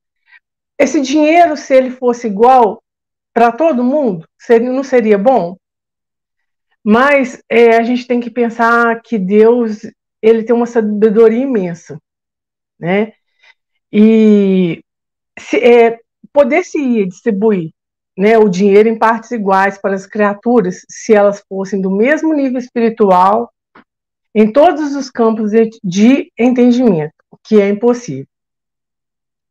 Esse 0.77 0.99
dinheiro, 0.99 1.55
se 1.55 1.73
ele 1.73 1.91
fosse 1.91 2.27
igual 2.27 2.83
para 3.37 3.51
todo 3.51 3.83
mundo, 3.83 4.27
seria, 4.35 4.71
não 4.71 4.83
seria 4.83 5.15
bom? 5.15 5.55
Mas 6.83 7.39
é, 7.47 7.77
a 7.77 7.83
gente 7.83 8.07
tem 8.07 8.19
que 8.19 8.31
pensar 8.31 8.99
que 9.03 9.19
Deus 9.19 9.81
ele 10.19 10.41
tem 10.41 10.55
uma 10.55 10.65
sabedoria 10.65 11.43
imensa, 11.43 12.01
né? 12.79 13.13
E 13.93 14.83
se, 15.37 15.57
é, 15.57 15.99
poder 16.33 16.63
se 16.63 17.05
distribuir 17.05 17.69
né, 18.17 18.39
o 18.39 18.49
dinheiro 18.49 18.89
em 18.89 18.97
partes 18.97 19.29
iguais 19.29 19.77
para 19.77 19.93
as 19.93 20.07
criaturas, 20.07 20.83
se 20.89 21.13
elas 21.13 21.43
fossem 21.47 21.79
do 21.79 21.91
mesmo 21.91 22.33
nível 22.33 22.57
espiritual, 22.57 23.53
em 24.33 24.51
todos 24.51 24.95
os 24.95 25.11
campos 25.11 25.51
de, 25.51 25.69
de 25.83 26.31
entendimento, 26.35 27.13
o 27.29 27.37
que 27.37 27.61
é 27.61 27.69
impossível. 27.69 28.25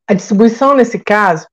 A 0.09 0.13
distribuição, 0.13 0.75
nesse 0.75 0.99
caso, 0.99 1.47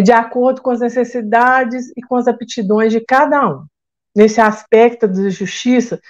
de 0.00 0.12
acordo 0.12 0.60
com 0.60 0.70
as 0.70 0.80
necessidades 0.80 1.92
e 1.96 2.02
com 2.02 2.16
as 2.16 2.26
aptidões 2.26 2.92
de 2.92 3.00
cada 3.00 3.48
um. 3.48 3.64
Nesse 4.14 4.40
aspecto 4.40 5.08
da 5.08 5.28
justiça, 5.28 6.00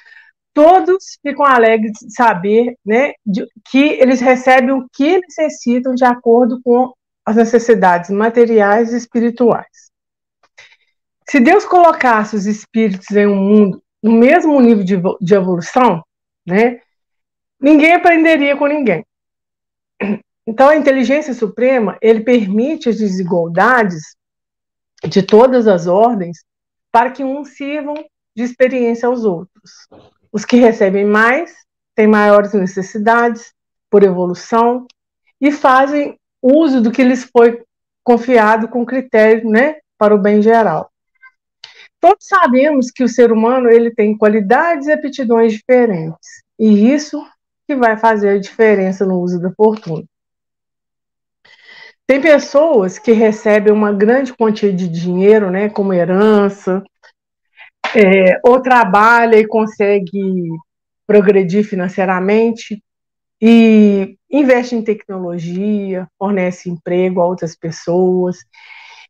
todos 0.53 1.19
ficam 1.21 1.45
alegres 1.45 1.93
de 1.93 2.15
saber 2.15 2.77
né, 2.85 3.13
de, 3.27 3.47
que 3.71 3.83
eles 3.83 4.21
recebem 4.21 4.73
o 4.73 4.87
que 4.93 5.19
necessitam 5.19 5.95
de 5.95 6.05
acordo 6.05 6.61
com 6.63 6.93
as 7.27 7.37
necessidades 7.37 8.11
materiais 8.11 8.93
e 8.93 8.97
espirituais. 8.97 9.91
Se 11.29 11.41
Deus 11.41 11.65
colocasse 11.65 12.37
os 12.37 12.47
espíritos 12.47 13.11
em 13.11 13.27
um 13.27 13.37
mundo 13.37 13.83
no 14.03 14.13
mesmo 14.13 14.61
nível 14.61 14.85
de, 14.85 15.01
de 15.21 15.35
evolução, 15.35 16.05
né, 16.47 16.81
ninguém 17.59 17.95
aprenderia 17.95 18.55
com 18.57 18.67
ninguém. 18.67 19.05
Então, 20.47 20.69
a 20.69 20.77
inteligência 20.77 21.33
suprema, 21.33 21.97
ele 22.03 22.21
permite 22.21 22.89
as 22.89 22.99
desigualdades 22.99 24.17
de 25.09 25.23
todas 25.23 25.67
as 25.67 25.87
ordens 25.87 26.45
para 26.93 27.11
que 27.11 27.25
uns 27.25 27.51
sirvam 27.57 27.95
de 28.37 28.43
experiência 28.43 29.09
aos 29.09 29.25
outros. 29.25 29.89
Os 30.33 30.45
que 30.45 30.57
recebem 30.57 31.05
mais 31.05 31.55
têm 31.95 32.07
maiores 32.07 32.53
necessidades 32.53 33.53
por 33.89 34.03
evolução 34.03 34.87
e 35.41 35.53
fazem 35.53 36.19
uso 36.43 36.81
do 36.81 36.91
que 36.91 37.05
lhes 37.05 37.25
foi 37.25 37.63
confiado 38.03 38.69
com 38.69 38.85
critério, 38.85 39.49
né, 39.49 39.77
para 39.97 40.15
o 40.15 40.19
bem 40.19 40.43
geral. 40.43 40.91
Todos 42.01 42.27
sabemos 42.27 42.91
que 42.91 43.03
o 43.03 43.09
ser 43.09 43.33
humano 43.33 43.71
ele 43.71 43.91
tem 43.91 44.17
qualidades 44.17 44.87
e 44.87 44.93
aptidões 44.93 45.55
diferentes, 45.55 46.43
e 46.59 46.93
isso 46.93 47.25
que 47.67 47.75
vai 47.75 47.97
fazer 47.97 48.29
a 48.29 48.39
diferença 48.39 49.07
no 49.07 49.21
uso 49.21 49.41
da 49.41 49.51
fortuna. 49.53 50.05
Tem 52.07 52.21
pessoas 52.21 52.99
que 52.99 53.13
recebem 53.13 53.73
uma 53.73 53.93
grande 53.93 54.35
quantia 54.35 54.73
de 54.73 54.89
dinheiro, 54.89 55.51
né, 55.51 55.71
como 55.71 55.93
herança, 55.93 56.83
é, 57.95 58.41
ou 58.45 58.61
trabalha 58.61 59.39
e 59.39 59.47
consegue 59.47 60.49
progredir 61.07 61.65
financeiramente, 61.65 62.83
e 63.41 64.17
investe 64.31 64.75
em 64.75 64.83
tecnologia, 64.83 66.07
fornece 66.19 66.71
emprego 66.71 67.21
a 67.21 67.27
outras 67.27 67.57
pessoas, 67.57 68.39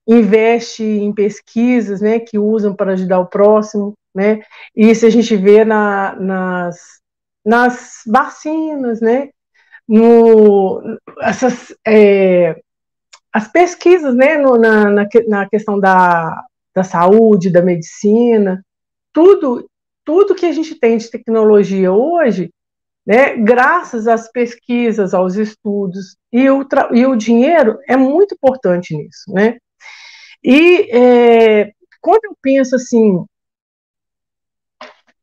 investe 0.06 0.82
em 0.82 1.12
pesquisas, 1.12 2.00
né, 2.00 2.18
que 2.20 2.38
usam 2.38 2.74
para 2.74 2.92
ajudar 2.92 3.20
o 3.20 3.26
próximo, 3.26 3.94
né? 4.14 4.40
E 4.76 4.90
isso 4.90 5.06
a 5.06 5.10
gente 5.10 5.34
vê 5.36 5.64
na, 5.64 6.14
nas, 6.16 7.00
nas 7.44 8.02
vacinas, 8.06 9.00
né? 9.00 9.30
No, 9.88 10.82
essas, 11.20 11.74
é, 11.86 12.56
as 13.34 13.48
pesquisas, 13.48 14.14
né, 14.14 14.38
no, 14.38 14.56
na, 14.56 14.88
na, 14.88 15.08
na 15.26 15.48
questão 15.48 15.80
da, 15.80 16.40
da 16.72 16.84
saúde, 16.84 17.50
da 17.50 17.60
medicina, 17.60 18.64
tudo, 19.12 19.68
tudo 20.04 20.36
que 20.36 20.46
a 20.46 20.52
gente 20.52 20.76
tem 20.76 20.96
de 20.96 21.10
tecnologia 21.10 21.92
hoje, 21.92 22.48
né, 23.04 23.36
graças 23.36 24.06
às 24.06 24.30
pesquisas, 24.30 25.12
aos 25.12 25.34
estudos, 25.34 26.16
e 26.32 26.48
o, 26.48 26.64
e 26.92 27.04
o 27.04 27.16
dinheiro 27.16 27.76
é 27.88 27.96
muito 27.96 28.36
importante 28.36 28.96
nisso, 28.96 29.24
né? 29.28 29.56
E 30.42 30.88
é, 30.96 31.72
quando 32.00 32.26
eu 32.26 32.36
penso 32.40 32.76
assim 32.76 33.24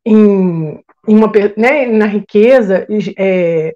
em, 0.05 0.83
em 1.07 1.15
uma, 1.15 1.31
né, 1.55 1.85
na 1.85 2.07
riqueza 2.07 2.85
é, 3.17 3.73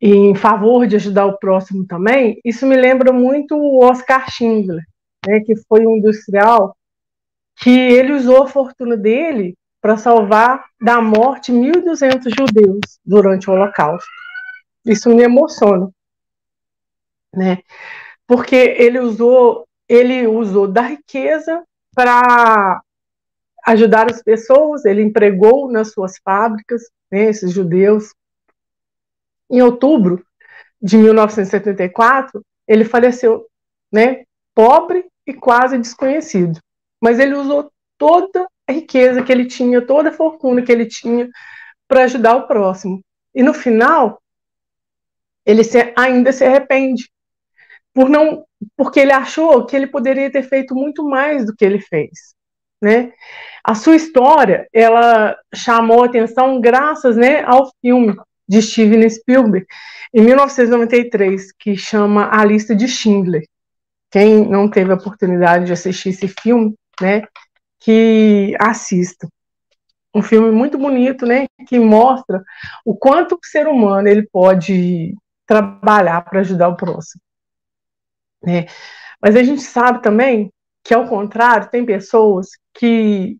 em 0.00 0.34
favor 0.34 0.86
de 0.86 0.96
ajudar 0.96 1.26
o 1.26 1.38
próximo 1.38 1.86
também, 1.86 2.38
isso 2.44 2.66
me 2.66 2.76
lembra 2.76 3.12
muito 3.12 3.56
o 3.56 3.82
Oscar 3.84 4.30
Schindler, 4.30 4.82
né, 5.26 5.40
que 5.40 5.56
foi 5.68 5.86
um 5.86 5.96
industrial 5.96 6.76
que 7.58 7.70
ele 7.70 8.12
usou 8.12 8.42
a 8.42 8.48
fortuna 8.48 8.96
dele 8.96 9.56
para 9.80 9.96
salvar 9.96 10.64
da 10.80 11.00
morte 11.00 11.52
1.200 11.52 12.30
judeus 12.36 12.98
durante 13.04 13.48
o 13.48 13.54
Holocausto. 13.54 14.10
Isso 14.84 15.08
me 15.10 15.22
emociona, 15.22 15.88
né? 17.34 17.58
Porque 18.26 18.56
ele 18.56 18.98
usou 18.98 19.66
ele 19.88 20.26
usou 20.26 20.66
da 20.66 20.82
riqueza 20.82 21.62
para 21.94 22.82
ajudar 23.66 24.10
as 24.10 24.22
pessoas, 24.22 24.84
ele 24.84 25.02
empregou 25.02 25.70
nas 25.70 25.92
suas 25.92 26.18
fábricas, 26.24 26.82
né, 27.10 27.24
esses 27.24 27.52
judeus. 27.52 28.12
Em 29.50 29.62
outubro 29.62 30.24
de 30.80 30.96
1974, 30.96 32.44
ele 32.66 32.84
faleceu, 32.84 33.46
né, 33.92 34.24
pobre 34.54 35.04
e 35.26 35.32
quase 35.32 35.78
desconhecido. 35.78 36.58
Mas 37.00 37.18
ele 37.18 37.34
usou 37.34 37.70
toda 37.98 38.46
a 38.66 38.72
riqueza 38.72 39.22
que 39.22 39.32
ele 39.32 39.46
tinha, 39.46 39.84
toda 39.84 40.10
a 40.10 40.12
fortuna 40.12 40.62
que 40.62 40.72
ele 40.72 40.86
tinha 40.86 41.28
para 41.88 42.04
ajudar 42.04 42.36
o 42.36 42.46
próximo. 42.46 43.00
E 43.34 43.42
no 43.42 43.54
final, 43.54 44.20
ele 45.44 45.62
se, 45.62 45.92
ainda 45.96 46.32
se 46.32 46.44
arrepende 46.44 47.08
por 47.94 48.08
não 48.08 48.44
porque 48.76 49.00
ele 49.00 49.12
achou 49.12 49.64
que 49.64 49.76
ele 49.76 49.86
poderia 49.86 50.30
ter 50.30 50.42
feito 50.42 50.74
muito 50.74 51.04
mais 51.04 51.46
do 51.46 51.54
que 51.54 51.64
ele 51.64 51.80
fez, 51.80 52.34
né? 52.80 53.12
A 53.62 53.74
sua 53.74 53.96
história, 53.96 54.66
ela 54.72 55.36
chamou 55.54 56.04
atenção 56.04 56.60
graças, 56.60 57.16
né, 57.16 57.42
ao 57.44 57.70
filme 57.80 58.16
de 58.48 58.62
Steven 58.62 59.08
Spielberg 59.08 59.66
em 60.14 60.22
1993, 60.22 61.52
que 61.52 61.76
chama 61.76 62.28
A 62.32 62.44
Lista 62.44 62.74
de 62.74 62.86
Schindler. 62.88 63.42
Quem 64.10 64.48
não 64.48 64.70
teve 64.70 64.92
a 64.92 64.94
oportunidade 64.94 65.66
de 65.66 65.72
assistir 65.72 66.10
esse 66.10 66.28
filme, 66.28 66.74
né, 67.00 67.22
que 67.80 68.54
assista. 68.58 69.28
Um 70.14 70.22
filme 70.22 70.50
muito 70.50 70.78
bonito, 70.78 71.26
né, 71.26 71.46
que 71.66 71.78
mostra 71.78 72.42
o 72.84 72.96
quanto 72.96 73.34
o 73.34 73.38
ser 73.42 73.66
humano 73.66 74.08
ele 74.08 74.26
pode 74.32 75.14
trabalhar 75.46 76.22
para 76.22 76.40
ajudar 76.40 76.68
o 76.68 76.76
próximo. 76.76 77.20
Né? 78.42 78.66
Mas 79.20 79.36
a 79.36 79.42
gente 79.42 79.62
sabe 79.62 80.02
também 80.02 80.50
que, 80.82 80.94
ao 80.94 81.06
contrário, 81.06 81.68
tem 81.68 81.84
pessoas 81.84 82.48
que 82.72 83.36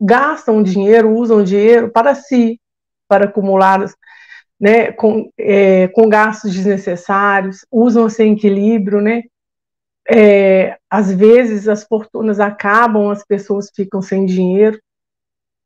gastam 0.00 0.62
dinheiro, 0.62 1.14
usam 1.14 1.44
dinheiro 1.44 1.90
para 1.90 2.14
si, 2.14 2.60
para 3.08 3.26
acumular 3.26 3.84
né, 4.62 4.92
com, 4.92 5.28
é, 5.36 5.88
com 5.88 6.08
gastos 6.08 6.54
desnecessários, 6.54 7.66
usam 7.68 8.08
sem 8.08 8.34
equilíbrio, 8.34 9.00
né? 9.00 9.24
É, 10.08 10.78
às 10.88 11.12
vezes 11.12 11.66
as 11.66 11.82
fortunas 11.82 12.38
acabam, 12.38 13.10
as 13.10 13.24
pessoas 13.24 13.72
ficam 13.74 14.00
sem 14.00 14.24
dinheiro, 14.24 14.80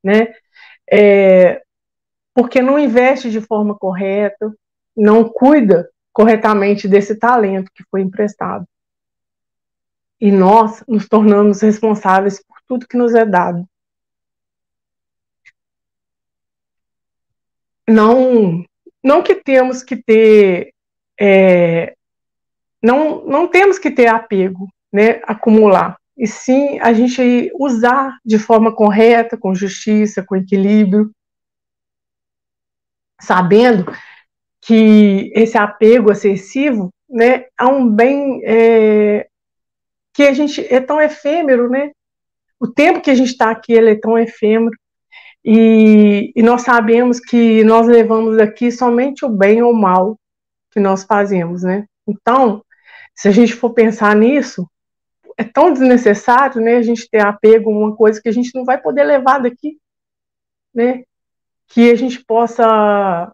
né? 0.02 0.32
É, 0.90 1.62
porque 2.32 2.62
não 2.62 2.78
investe 2.78 3.30
de 3.30 3.38
forma 3.38 3.76
correta, 3.76 4.50
não 4.96 5.28
cuida 5.28 5.90
corretamente 6.11 6.88
desse 6.88 7.16
talento 7.16 7.70
que 7.74 7.85
foi 7.90 8.00
emprestado. 8.00 8.66
E 10.18 10.32
nós 10.32 10.82
nos 10.88 11.06
tornamos 11.06 11.61
responsáveis 11.61 12.42
por 12.42 12.56
tudo 12.66 12.88
que 12.88 12.96
nos 12.96 13.14
é 13.14 13.26
dado. 13.26 13.68
Não, 17.87 18.64
não 19.07 19.23
que 19.23 19.37
temos 19.37 19.85
que 19.85 19.97
ter, 19.97 20.75
é, 21.19 21.95
não, 22.83 23.25
não 23.25 23.47
temos 23.47 23.79
que 23.79 23.88
ter 23.88 24.09
apego, 24.09 24.69
né, 24.92 25.21
acumular, 25.23 25.97
e 26.19 26.27
sim 26.27 26.81
a 26.81 26.92
gente 26.92 27.53
usar 27.55 28.19
de 28.25 28.37
forma 28.37 28.75
correta, 28.75 29.37
com 29.37 29.55
justiça, 29.55 30.25
com 30.25 30.35
equilíbrio, 30.35 31.12
sabendo 33.21 33.87
que 34.61 35.31
esse 35.37 35.57
apego 35.57 36.11
excessivo 36.11 36.90
né, 37.09 37.45
a 37.57 37.69
um 37.69 37.88
bem 37.88 38.40
é, 38.45 39.29
que 40.12 40.25
a 40.25 40.33
gente 40.33 40.66
é 40.73 40.81
tão 40.81 41.01
efêmero, 41.01 41.71
né? 41.71 41.92
O 42.59 42.66
tempo 42.66 43.01
que 43.01 43.11
a 43.11 43.14
gente 43.14 43.31
está 43.31 43.51
aqui 43.51 43.73
ele 43.73 43.90
é 43.90 44.01
tão 44.01 44.19
efêmero 44.19 44.77
e, 45.48 46.32
e, 46.35 46.42
nós 46.42 46.62
sabemos 46.62 47.20
que 47.20 47.62
nós 47.62 47.87
levamos 47.87 48.37
aqui 48.38 48.72
somente 48.72 49.24
o 49.24 49.28
bem 49.28 49.62
ou 49.62 49.70
o 49.70 49.76
mal 49.76 50.18
que 50.72 50.80
nós 50.80 51.04
fazemos, 51.04 51.62
né? 51.62 51.87
Então, 52.04 52.64
se 53.14 53.28
a 53.28 53.30
gente 53.30 53.54
for 53.54 53.70
pensar 53.70 54.16
nisso, 54.16 54.68
é 55.38 55.44
tão 55.44 55.73
desnecessário, 55.73 56.60
né? 56.60 56.79
A 56.79 56.83
gente 56.83 57.08
ter 57.08 57.25
apego 57.25 57.71
a 57.71 57.79
uma 57.79 57.94
coisa 57.94 58.21
que 58.21 58.29
a 58.29 58.33
gente 58.33 58.52
não 58.56 58.64
vai 58.64 58.77
poder 58.77 59.04
levar 59.04 59.38
daqui, 59.38 59.79
né? 60.75 61.04
Que 61.68 61.92
a 61.92 61.94
gente 61.94 62.25
possa 62.25 63.33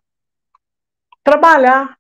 trabalhar 1.25 1.97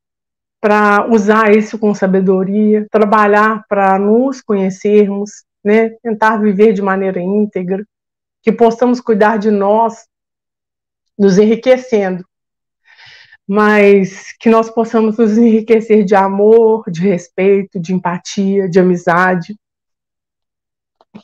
para 0.60 1.10
usar 1.10 1.56
isso 1.56 1.78
com 1.78 1.94
sabedoria, 1.94 2.86
trabalhar 2.90 3.64
para 3.66 3.98
nos 3.98 4.42
conhecermos, 4.42 5.44
né, 5.64 5.88
tentar 6.02 6.36
viver 6.36 6.72
de 6.72 6.82
maneira 6.82 7.18
íntegra, 7.18 7.82
que 8.42 8.52
possamos 8.52 9.00
cuidar 9.00 9.38
de 9.38 9.50
nós, 9.50 10.06
nos 11.18 11.38
enriquecendo, 11.38 12.24
mas 13.46 14.32
que 14.38 14.50
nós 14.50 14.70
possamos 14.70 15.16
nos 15.16 15.36
enriquecer 15.38 16.04
de 16.04 16.14
amor, 16.14 16.84
de 16.90 17.00
respeito, 17.02 17.78
de 17.78 17.94
empatia, 17.94 18.68
de 18.68 18.80
amizade, 18.80 19.56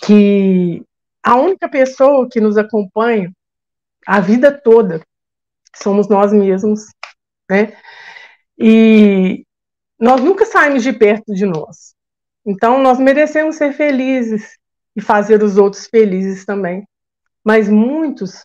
que 0.02 0.84
a 1.22 1.36
única 1.36 1.68
pessoa 1.68 2.28
que 2.30 2.40
nos 2.40 2.56
acompanha 2.56 3.32
a 4.06 4.20
vida 4.20 4.52
toda 4.52 5.02
somos 5.76 6.08
nós 6.08 6.32
mesmos, 6.32 6.86
né? 7.50 7.76
E 8.58 9.44
nós 9.98 10.20
nunca 10.20 10.44
saímos 10.44 10.82
de 10.82 10.92
perto 10.92 11.34
de 11.34 11.44
nós. 11.44 11.94
Então, 12.46 12.80
nós 12.80 12.98
merecemos 12.98 13.56
ser 13.56 13.72
felizes 13.72 14.58
e 14.96 15.00
fazer 15.00 15.42
os 15.42 15.56
outros 15.56 15.86
felizes 15.86 16.44
também. 16.44 16.86
Mas 17.44 17.68
muitos 17.68 18.44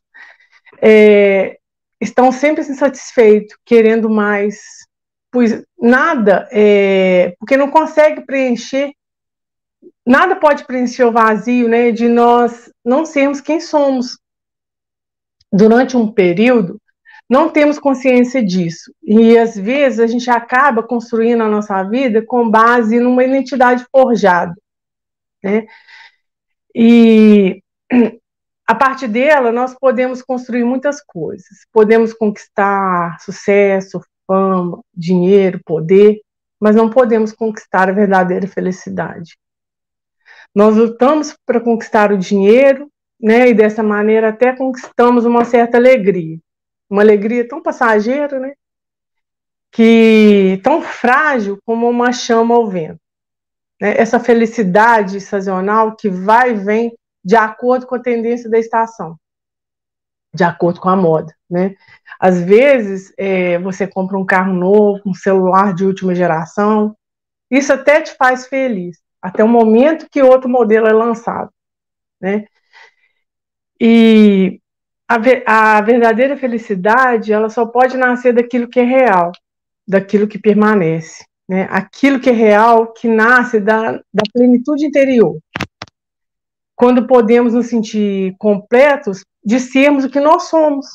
é, 0.81 1.57
estão 1.99 2.31
sempre 2.31 2.61
insatisfeitos, 2.61 3.57
querendo 3.65 4.09
mais, 4.09 4.61
pois 5.31 5.63
nada, 5.79 6.47
é, 6.51 7.35
porque 7.39 7.57
não 7.57 7.69
consegue 7.69 8.21
preencher, 8.21 8.91
nada 10.05 10.35
pode 10.35 10.65
preencher 10.65 11.03
o 11.05 11.11
vazio, 11.11 11.67
né, 11.67 11.91
de 11.91 12.07
nós 12.07 12.71
não 12.83 13.05
sermos 13.05 13.41
quem 13.41 13.59
somos. 13.59 14.17
Durante 15.51 15.95
um 15.95 16.11
período, 16.11 16.81
não 17.29 17.49
temos 17.49 17.79
consciência 17.79 18.43
disso. 18.43 18.93
E 19.03 19.37
às 19.37 19.55
vezes 19.55 19.99
a 19.99 20.07
gente 20.07 20.29
acaba 20.29 20.83
construindo 20.83 21.41
a 21.41 21.49
nossa 21.49 21.81
vida 21.83 22.23
com 22.25 22.49
base 22.49 22.99
numa 22.99 23.23
identidade 23.23 23.85
forjada. 23.91 24.53
Né? 25.43 25.65
E 26.75 27.61
a 28.65 28.75
partir 28.75 29.07
dela 29.07 29.51
nós 29.51 29.75
podemos 29.77 30.21
construir 30.21 30.63
muitas 30.63 31.01
coisas. 31.03 31.65
Podemos 31.71 32.13
conquistar 32.13 33.19
sucesso, 33.19 34.01
fama, 34.25 34.81
dinheiro, 34.93 35.59
poder, 35.65 36.21
mas 36.59 36.75
não 36.75 36.89
podemos 36.89 37.33
conquistar 37.33 37.89
a 37.89 37.93
verdadeira 37.93 38.47
felicidade. 38.47 39.37
Nós 40.55 40.75
lutamos 40.75 41.35
para 41.45 41.59
conquistar 41.59 42.11
o 42.11 42.17
dinheiro, 42.17 42.89
né, 43.19 43.49
e 43.49 43.53
dessa 43.53 43.81
maneira 43.81 44.29
até 44.29 44.53
conquistamos 44.53 45.25
uma 45.25 45.45
certa 45.45 45.77
alegria 45.77 46.37
uma 46.93 47.01
alegria 47.01 47.47
tão 47.47 47.59
passageira, 47.59 48.39
né? 48.39 48.53
que 49.71 50.61
tão 50.63 50.83
frágil 50.83 51.57
como 51.65 51.89
uma 51.89 52.11
chama 52.13 52.53
ao 52.53 52.67
vento. 52.67 52.99
Né? 53.81 53.97
Essa 53.97 54.19
felicidade 54.19 55.19
sazonal 55.19 55.95
que 55.95 56.07
vai 56.07 56.51
e 56.51 56.55
vem 56.55 56.95
de 57.23 57.35
acordo 57.35 57.87
com 57.87 57.95
a 57.95 58.01
tendência 58.01 58.49
da 58.49 58.59
estação, 58.59 59.17
de 60.33 60.43
acordo 60.43 60.79
com 60.79 60.89
a 60.89 60.95
moda. 60.95 61.33
Né? 61.49 61.75
Às 62.19 62.41
vezes, 62.41 63.13
é, 63.17 63.57
você 63.59 63.87
compra 63.87 64.17
um 64.17 64.25
carro 64.25 64.53
novo, 64.53 65.01
um 65.05 65.13
celular 65.13 65.73
de 65.73 65.85
última 65.85 66.13
geração, 66.13 66.95
isso 67.49 67.71
até 67.71 68.01
te 68.01 68.15
faz 68.15 68.47
feliz, 68.47 68.97
até 69.21 69.43
o 69.43 69.47
momento 69.47 70.07
que 70.09 70.21
outro 70.21 70.49
modelo 70.49 70.87
é 70.87 70.93
lançado. 70.93 71.51
Né? 72.19 72.45
E 73.79 74.59
a, 75.07 75.77
a 75.77 75.81
verdadeira 75.81 76.35
felicidade, 76.35 77.31
ela 77.31 77.49
só 77.49 77.65
pode 77.65 77.97
nascer 77.97 78.33
daquilo 78.33 78.67
que 78.67 78.79
é 78.79 78.83
real, 78.83 79.31
daquilo 79.87 80.27
que 80.27 80.39
permanece. 80.39 81.23
Né? 81.47 81.67
Aquilo 81.69 82.19
que 82.19 82.29
é 82.29 82.33
real, 82.33 82.93
que 82.93 83.07
nasce 83.07 83.59
da, 83.59 83.93
da 84.13 84.23
plenitude 84.33 84.85
interior. 84.85 85.37
Quando 86.83 87.07
podemos 87.07 87.53
nos 87.53 87.67
sentir 87.67 88.35
completos 88.37 89.23
de 89.41 89.57
sermos 89.57 90.03
o 90.03 90.09
que 90.09 90.19
nós 90.19 90.49
somos. 90.49 90.85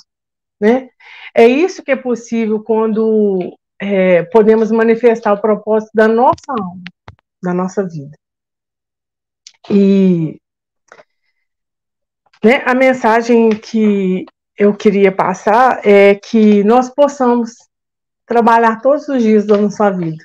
Né? 0.61 0.91
É 1.35 1.49
isso 1.49 1.83
que 1.83 1.91
é 1.91 1.97
possível 1.97 2.63
quando 2.63 3.57
é, 3.81 4.23
podemos 4.25 4.71
manifestar 4.71 5.33
o 5.33 5.41
propósito 5.41 5.91
da 5.95 6.07
nossa 6.07 6.51
alma, 6.51 6.83
da 7.43 7.55
nossa 7.55 7.89
vida. 7.89 8.15
E 9.71 10.39
né, 12.45 12.63
a 12.67 12.75
mensagem 12.75 13.49
que 13.49 14.27
eu 14.59 14.77
queria 14.77 15.11
passar 15.11 15.81
é 15.87 16.15
que 16.17 16.63
nós 16.65 16.91
possamos 16.91 17.53
trabalhar 18.27 18.83
todos 18.83 19.09
os 19.09 19.23
dias 19.23 19.47
da 19.47 19.57
nossa 19.57 19.91
vida, 19.91 20.23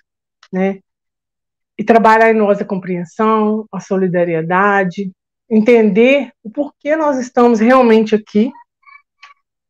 né? 0.51 0.81
E 1.77 1.85
trabalhar 1.85 2.31
em 2.31 2.37
nós 2.37 2.59
a 2.59 2.65
compreensão, 2.65 3.65
a 3.71 3.79
solidariedade, 3.79 5.09
entender 5.49 6.31
o 6.43 6.49
porquê 6.49 6.95
nós 6.95 7.17
estamos 7.19 7.59
realmente 7.59 8.15
aqui 8.15 8.51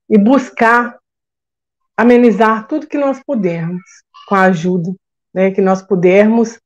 e 0.10 0.18
buscar 0.18 0.98
amenizar 1.98 2.68
tudo 2.68 2.88
que 2.88 2.98
nós 2.98 3.22
pudermos 3.26 3.82
com 4.28 4.36
a 4.36 4.44
ajuda, 4.44 4.92
né, 5.34 5.52
que 5.52 5.62
nós 5.62 5.82
pudermos 5.82 6.60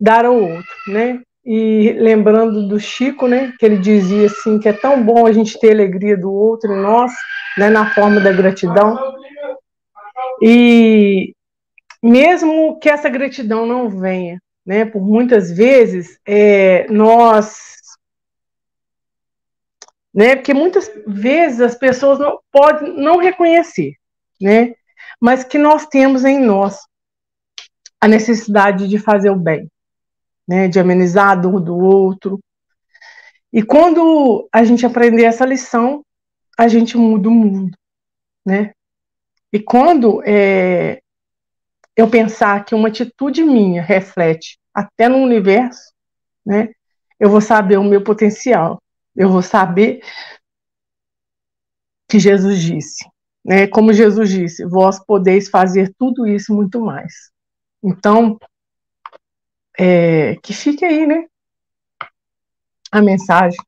dar 0.00 0.24
ao 0.24 0.34
outro, 0.34 0.74
né? 0.88 1.20
E 1.44 1.92
lembrando 1.92 2.68
do 2.68 2.78
Chico, 2.78 3.26
né, 3.26 3.54
que 3.58 3.64
ele 3.64 3.78
dizia 3.78 4.26
assim 4.26 4.58
que 4.58 4.68
é 4.68 4.72
tão 4.72 5.02
bom 5.02 5.26
a 5.26 5.32
gente 5.32 5.58
ter 5.58 5.70
alegria 5.70 6.16
do 6.16 6.30
outro 6.30 6.72
em 6.72 6.80
nós, 6.80 7.12
né, 7.56 7.70
na 7.70 7.94
forma 7.94 8.20
da 8.20 8.30
gratidão. 8.30 8.98
E 10.42 11.32
mesmo 12.02 12.78
que 12.78 12.88
essa 12.88 13.08
gratidão 13.08 13.66
não 13.66 13.88
venha, 13.88 14.38
né, 14.64 14.84
por 14.84 15.00
muitas 15.00 15.50
vezes 15.50 16.18
é, 16.26 16.86
nós 16.90 17.77
né? 20.18 20.34
Porque 20.34 20.52
muitas 20.52 20.90
vezes 21.06 21.60
as 21.60 21.76
pessoas 21.76 22.18
não 22.18 22.40
podem 22.50 22.92
não 23.00 23.18
reconhecer, 23.18 23.94
né? 24.42 24.74
Mas 25.20 25.44
que 25.44 25.56
nós 25.56 25.86
temos 25.86 26.24
em 26.24 26.40
nós 26.40 26.80
a 28.00 28.08
necessidade 28.08 28.88
de 28.88 28.98
fazer 28.98 29.30
o 29.30 29.36
bem, 29.36 29.70
né? 30.46 30.66
De 30.66 30.80
amenizar 30.80 31.30
a 31.30 31.34
dor 31.36 31.60
do 31.60 31.78
outro. 31.78 32.40
E 33.52 33.62
quando 33.62 34.48
a 34.52 34.64
gente 34.64 34.84
aprender 34.84 35.22
essa 35.22 35.46
lição, 35.46 36.04
a 36.58 36.66
gente 36.66 36.96
muda 36.96 37.28
o 37.28 37.32
mundo, 37.32 37.78
né? 38.44 38.72
E 39.52 39.60
quando 39.60 40.20
é, 40.26 41.00
eu 41.96 42.10
pensar 42.10 42.64
que 42.64 42.74
uma 42.74 42.88
atitude 42.88 43.44
minha 43.44 43.82
reflete 43.82 44.58
até 44.74 45.08
no 45.08 45.18
universo, 45.18 45.92
né? 46.44 46.70
Eu 47.20 47.30
vou 47.30 47.40
saber 47.40 47.76
o 47.76 47.84
meu 47.84 48.02
potencial. 48.02 48.82
Eu 49.18 49.28
vou 49.28 49.42
saber 49.42 50.00
que 52.08 52.18
Jesus 52.18 52.62
disse 52.62 53.04
né? 53.48 53.66
Como 53.66 53.94
Jesus 53.94 54.28
disse, 54.28 54.66
vós 54.66 55.02
podeis 55.02 55.48
fazer 55.48 55.94
tudo 55.98 56.26
isso 56.26 56.54
muito 56.54 56.82
mais. 56.82 57.30
Então, 57.82 58.38
é, 59.78 60.36
que 60.36 60.52
fique 60.52 60.84
aí, 60.84 61.06
né? 61.06 61.26
A 62.92 63.00
mensagem 63.00 63.58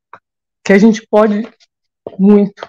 que 0.62 0.74
a 0.74 0.78
gente 0.78 1.06
pode 1.08 1.48
muito. 2.18 2.68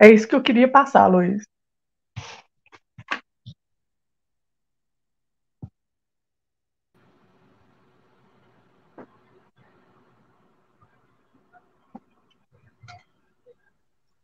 É 0.00 0.08
isso 0.10 0.26
que 0.26 0.34
eu 0.34 0.42
queria 0.42 0.70
passar, 0.70 1.06
Luiz. 1.08 1.44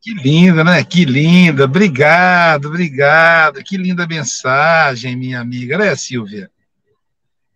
Que 0.03 0.15
linda, 0.15 0.65
né? 0.65 0.83
Que 0.83 1.05
linda. 1.05 1.65
Obrigado, 1.65 2.69
obrigado. 2.69 3.63
Que 3.63 3.77
linda 3.77 4.07
mensagem, 4.07 5.15
minha 5.15 5.41
amiga, 5.41 5.77
né, 5.77 5.95
Silvia? 5.95 6.51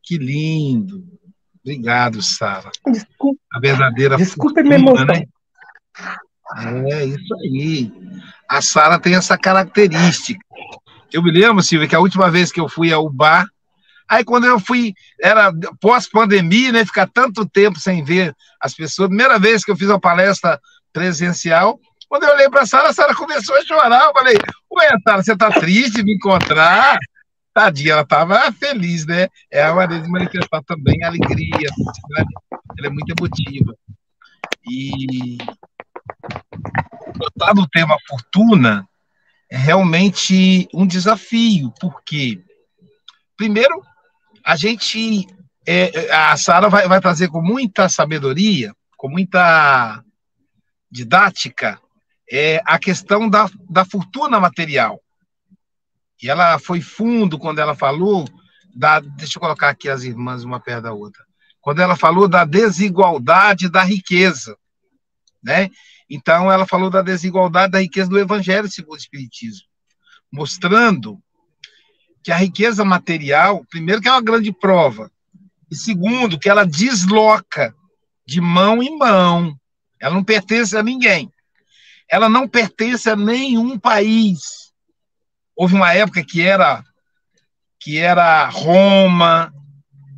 Que 0.03 0.19
lindo. 0.19 1.05
Obrigado, 1.65 2.21
Sara. 2.21 2.71
Desculpa. 2.87 3.41
A 3.55 3.59
verdadeira 3.59 4.17
Desculpa 4.19 4.61
fortuna, 4.61 4.77
minha 4.77 4.91
emoção. 4.91 5.07
Né? 5.07 5.25
É 6.91 7.05
isso 7.07 7.35
aí. 7.37 7.93
A 8.47 8.61
Sara 8.61 8.99
tem 8.99 9.15
essa 9.15 9.39
característica. 9.39 10.45
Eu 11.11 11.23
me 11.23 11.31
lembro, 11.31 11.63
Silvia, 11.63 11.89
que 11.89 11.95
a 11.95 12.01
última 12.01 12.31
vez 12.31 12.53
que 12.53 12.61
eu 12.61 12.69
fui 12.69 12.93
ao 12.93 13.09
bar, 13.09 13.47
aí 14.07 14.23
quando 14.23 14.45
eu 14.45 14.61
fui, 14.61 14.93
era 15.23 15.51
pós-pandemia, 15.81 16.73
né? 16.73 16.85
Ficar 16.85 17.09
tanto 17.09 17.49
tempo 17.49 17.81
sem 17.81 18.05
ver 18.05 18.37
as 18.61 18.75
pessoas. 18.75 19.09
Primeira 19.09 19.39
vez 19.39 19.65
que 19.65 19.71
eu 19.71 19.77
fiz 19.77 19.89
uma 19.89 20.01
palestra 20.01 20.61
presencial, 20.93 21.81
quando 22.15 22.23
eu 22.23 22.31
olhei 22.33 22.49
para 22.49 22.63
a 22.63 22.67
Sara, 22.67 22.91
a 22.91 22.93
Sara 22.93 23.13
começou 23.13 23.57
a 23.57 23.65
chorar. 23.65 24.05
Eu 24.05 24.13
falei, 24.13 24.37
ué, 24.71 24.89
Sara, 25.03 25.21
você 25.21 25.33
está 25.33 25.51
triste 25.51 25.97
de 25.97 26.05
me 26.05 26.15
encontrar? 26.15 26.97
Tadinha, 27.53 27.91
ela 27.91 28.03
estava 28.03 28.53
feliz, 28.53 29.05
né? 29.05 29.27
É 29.51 29.67
uma 29.67 29.75
maneira 29.75 30.05
de 30.05 30.09
manifestar 30.09 30.63
também 30.63 31.03
a 31.03 31.09
alegria, 31.09 31.69
a 31.69 32.21
ela 32.79 32.87
é 32.87 32.89
muito 32.89 33.13
emotiva. 33.19 33.75
E 34.71 35.39
tratar 37.19 37.53
do 37.53 37.67
tema 37.67 37.97
fortuna 38.07 38.89
é 39.51 39.57
realmente 39.57 40.69
um 40.73 40.87
desafio, 40.87 41.75
porque, 41.81 42.41
primeiro, 43.37 43.75
a 44.45 44.55
gente, 44.55 45.27
é, 45.67 46.13
a 46.15 46.37
Sara 46.37 46.69
vai, 46.69 46.87
vai 46.87 47.01
trazer 47.01 47.27
com 47.27 47.43
muita 47.43 47.89
sabedoria, 47.89 48.73
com 48.97 49.09
muita 49.09 50.01
didática, 50.89 51.81
é 52.31 52.63
a 52.65 52.79
questão 52.79 53.29
da, 53.29 53.49
da 53.69 53.85
fortuna 53.85 54.41
material. 54.41 55.01
E 56.23 56.29
ela 56.29 56.59
foi 56.59 56.81
fundo 56.81 57.39
quando 57.39 57.59
ela 57.59 57.75
falou 57.75 58.29
da. 58.75 59.01
Deixa 59.01 59.37
eu 59.37 59.41
colocar 59.41 59.69
aqui 59.69 59.89
as 59.89 60.05
irmãs 60.05 60.43
uma 60.43 60.61
perto 60.61 60.85
da 60.85 60.93
outra. 60.93 61.23
Quando 61.61 61.81
ela 61.81 61.97
falou 61.97 62.29
da 62.29 62.45
desigualdade 62.45 63.69
da 63.69 63.83
riqueza. 63.83 64.57
Né? 65.43 65.71
Então, 66.09 66.51
ela 66.51 66.67
falou 66.67 66.89
da 66.89 67.03
desigualdade 67.03 67.73
da 67.73 67.81
riqueza 67.81 68.09
do 68.09 68.19
Evangelho 68.19 68.71
segundo 68.71 68.95
o 68.95 68.99
Espiritismo, 68.99 69.67
mostrando 70.33 71.23
que 72.23 72.33
a 72.33 72.37
riqueza 72.37 72.85
material, 72.85 73.65
primeiro, 73.71 74.01
que 74.01 74.09
é 74.09 74.13
uma 74.13 74.23
grande 74.23 74.51
prova, 74.51 75.11
e 75.71 75.77
segundo, 75.77 76.39
que 76.39 76.49
ela 76.49 76.65
desloca 76.65 77.75
de 78.27 78.41
mão 78.41 78.83
em 78.83 78.97
mão, 78.97 79.55
ela 80.01 80.15
não 80.15 80.25
pertence 80.25 80.75
a 80.77 80.83
ninguém 80.83 81.31
ela 82.11 82.29
não 82.29 82.49
pertence 82.49 83.09
a 83.09 83.17
nenhum 83.17 83.79
país. 83.79 84.73
Houve 85.57 85.75
uma 85.75 85.93
época 85.93 86.25
que 86.25 86.43
era 86.43 86.83
que 87.81 87.99
era 87.99 88.49
Roma, 88.49 89.53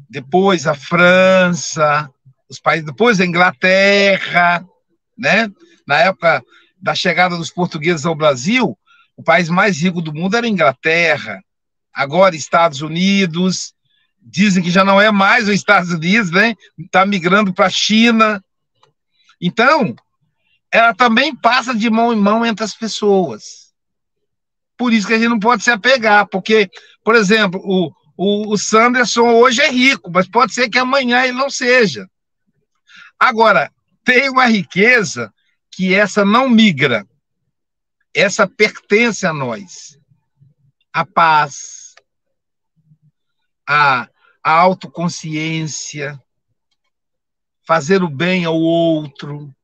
depois 0.08 0.68
a 0.68 0.74
França, 0.74 2.08
os 2.48 2.60
países, 2.60 2.86
depois 2.86 3.20
a 3.20 3.26
Inglaterra, 3.26 4.64
né? 5.18 5.50
Na 5.84 5.98
época 5.98 6.44
da 6.80 6.94
chegada 6.94 7.36
dos 7.36 7.50
portugueses 7.50 8.06
ao 8.06 8.14
Brasil, 8.14 8.78
o 9.16 9.22
país 9.22 9.48
mais 9.48 9.82
rico 9.82 10.00
do 10.00 10.14
mundo 10.14 10.36
era 10.36 10.46
a 10.46 10.50
Inglaterra. 10.50 11.42
Agora 11.92 12.36
Estados 12.36 12.82
Unidos, 12.82 13.74
dizem 14.20 14.62
que 14.62 14.70
já 14.70 14.84
não 14.84 15.00
é 15.00 15.10
mais 15.10 15.48
os 15.48 15.54
Estados 15.54 15.90
Unidos, 15.90 16.30
né? 16.30 16.54
Está 16.78 17.04
migrando 17.06 17.52
para 17.52 17.66
a 17.66 17.70
China. 17.70 18.44
Então, 19.40 19.94
ela 20.76 20.94
também 20.94 21.34
passa 21.34 21.74
de 21.74 21.88
mão 21.88 22.12
em 22.12 22.20
mão 22.20 22.44
entre 22.44 22.62
as 22.62 22.74
pessoas. 22.74 23.72
Por 24.76 24.92
isso 24.92 25.06
que 25.06 25.14
a 25.14 25.18
gente 25.18 25.30
não 25.30 25.40
pode 25.40 25.62
se 25.64 25.70
apegar, 25.70 26.28
porque, 26.28 26.70
por 27.02 27.14
exemplo, 27.14 27.58
o, 27.64 27.90
o, 28.14 28.52
o 28.52 28.58
Sanderson 28.58 29.32
hoje 29.36 29.62
é 29.62 29.70
rico, 29.70 30.10
mas 30.10 30.28
pode 30.28 30.52
ser 30.52 30.68
que 30.68 30.78
amanhã 30.78 31.24
ele 31.24 31.32
não 31.32 31.48
seja. 31.48 32.06
Agora, 33.18 33.72
tem 34.04 34.28
uma 34.28 34.44
riqueza 34.44 35.32
que 35.70 35.94
essa 35.94 36.26
não 36.26 36.46
migra, 36.46 37.06
essa 38.12 38.46
pertence 38.46 39.26
a 39.26 39.32
nós. 39.32 39.98
a 40.92 41.06
paz, 41.06 41.94
a, 43.66 44.10
a 44.42 44.50
autoconsciência, 44.50 46.22
fazer 47.66 48.02
o 48.02 48.10
bem 48.10 48.44
ao 48.44 48.56
outro, 48.56 49.56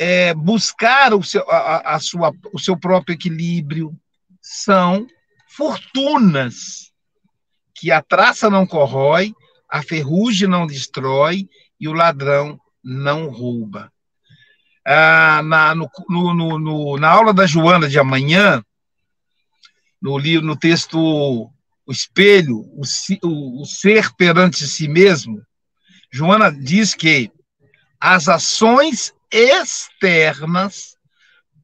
é, 0.00 0.32
buscar 0.32 1.12
o 1.12 1.22
seu, 1.22 1.44
a, 1.50 1.96
a 1.96 2.00
sua, 2.00 2.32
o 2.54 2.58
seu 2.58 2.74
próprio 2.74 3.12
equilíbrio, 3.12 3.94
são 4.40 5.06
fortunas 5.46 6.90
que 7.74 7.92
a 7.92 8.00
traça 8.00 8.48
não 8.48 8.66
corrói, 8.66 9.34
a 9.68 9.82
ferrugem 9.82 10.48
não 10.48 10.66
destrói 10.66 11.46
e 11.78 11.86
o 11.86 11.92
ladrão 11.92 12.58
não 12.82 13.28
rouba. 13.28 13.92
Ah, 14.86 15.42
na, 15.44 15.74
no, 15.74 15.90
no, 16.08 16.58
no, 16.58 16.96
na 16.96 17.10
aula 17.10 17.34
da 17.34 17.44
Joana 17.44 17.86
de 17.86 17.98
amanhã, 17.98 18.64
no 20.00 20.18
no 20.18 20.56
texto 20.56 20.98
O 20.98 21.92
Espelho, 21.92 22.56
o, 22.56 22.80
o, 23.22 23.62
o 23.62 23.66
Ser 23.66 24.14
perante 24.14 24.66
si 24.66 24.88
mesmo, 24.88 25.42
Joana 26.10 26.50
diz 26.50 26.94
que 26.94 27.30
as 28.00 28.28
ações 28.30 29.12
externas 29.30 30.96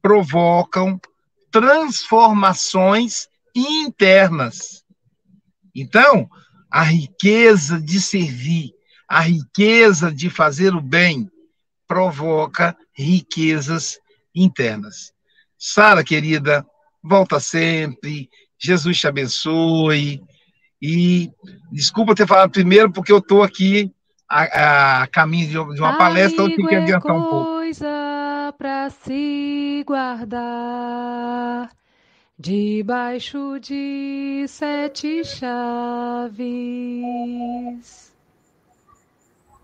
provocam 0.01 0.99
transformações 1.51 3.27
internas. 3.55 4.83
Então, 5.75 6.29
a 6.71 6.83
riqueza 6.83 7.79
de 7.79 7.99
servir, 7.99 8.71
a 9.07 9.21
riqueza 9.21 10.11
de 10.11 10.29
fazer 10.29 10.75
o 10.75 10.81
bem, 10.81 11.29
provoca 11.87 12.75
riquezas 12.93 13.99
internas. 14.35 15.13
Sara, 15.57 16.03
querida, 16.03 16.65
volta 17.03 17.39
sempre. 17.39 18.29
Jesus 18.59 18.99
te 18.99 19.07
abençoe. 19.07 20.21
E 20.81 21.31
desculpa 21.71 22.13
ter 22.13 22.27
falado 22.27 22.51
primeiro, 22.51 22.91
porque 22.91 23.11
eu 23.11 23.17
estou 23.17 23.41
aqui 23.41 23.91
a, 24.29 25.01
a, 25.01 25.07
caminho 25.07 25.73
de 25.73 25.79
uma 25.81 25.97
palestra, 25.97 26.43
eu 26.43 26.55
tenho 26.55 26.67
que 26.67 26.75
adiantar 26.75 27.15
um 27.15 27.23
pouco. 27.23 27.56
Coisa 27.67 28.53
para 28.57 28.89
se 28.89 29.83
guardar 29.85 31.69
debaixo 32.39 33.59
de 33.59 34.45
sete 34.47 35.25
chaves. 35.25 36.45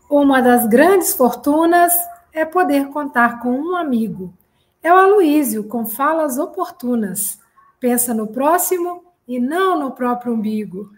Uma 0.10 0.42
das 0.42 0.68
grandes 0.68 1.14
fortunas 1.14 1.94
é 2.34 2.44
poder 2.44 2.88
contar 2.90 3.40
com 3.40 3.52
um 3.52 3.74
amigo. 3.74 4.34
É 4.82 4.92
o 4.92 4.98
Aloísio, 4.98 5.64
com 5.64 5.86
falas 5.86 6.38
oportunas. 6.38 7.40
Pensa 7.80 8.14
no 8.14 8.28
próximo 8.28 9.02
e 9.26 9.40
não 9.40 9.80
no 9.80 9.92
próprio 9.92 10.34
umbigo. 10.34 10.92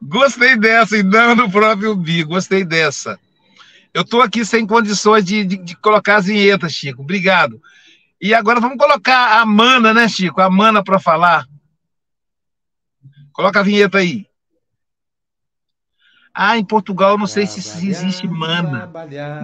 Gostei 0.00 0.56
dessa, 0.56 0.96
e 0.96 1.02
não 1.02 1.34
no 1.34 1.50
próprio 1.50 1.92
umbigo. 1.92 2.30
Gostei 2.30 2.64
dessa. 2.64 3.18
Eu 3.92 4.02
estou 4.02 4.20
aqui 4.20 4.44
sem 4.44 4.66
condições 4.66 5.24
de, 5.24 5.44
de, 5.44 5.56
de, 5.56 5.76
colocar 5.76 6.16
as 6.16 6.26
vinhetas, 6.26 6.72
Chico. 6.72 7.02
Obrigado. 7.02 7.60
E 8.20 8.34
agora 8.34 8.60
vamos 8.60 8.76
colocar 8.76 9.40
a 9.40 9.46
mana, 9.46 9.94
né, 9.94 10.08
Chico? 10.08 10.40
A 10.40 10.50
mana 10.50 10.84
para 10.84 11.00
falar. 11.00 11.46
Coloca 13.32 13.60
a 13.60 13.62
vinheta 13.62 13.98
aí. 13.98 14.26
Ah, 16.38 16.58
em 16.58 16.64
Portugal 16.64 17.16
não 17.16 17.26
sei 17.26 17.46
se, 17.46 17.62
se 17.62 17.88
existe 17.88 18.28
mana. 18.28 18.92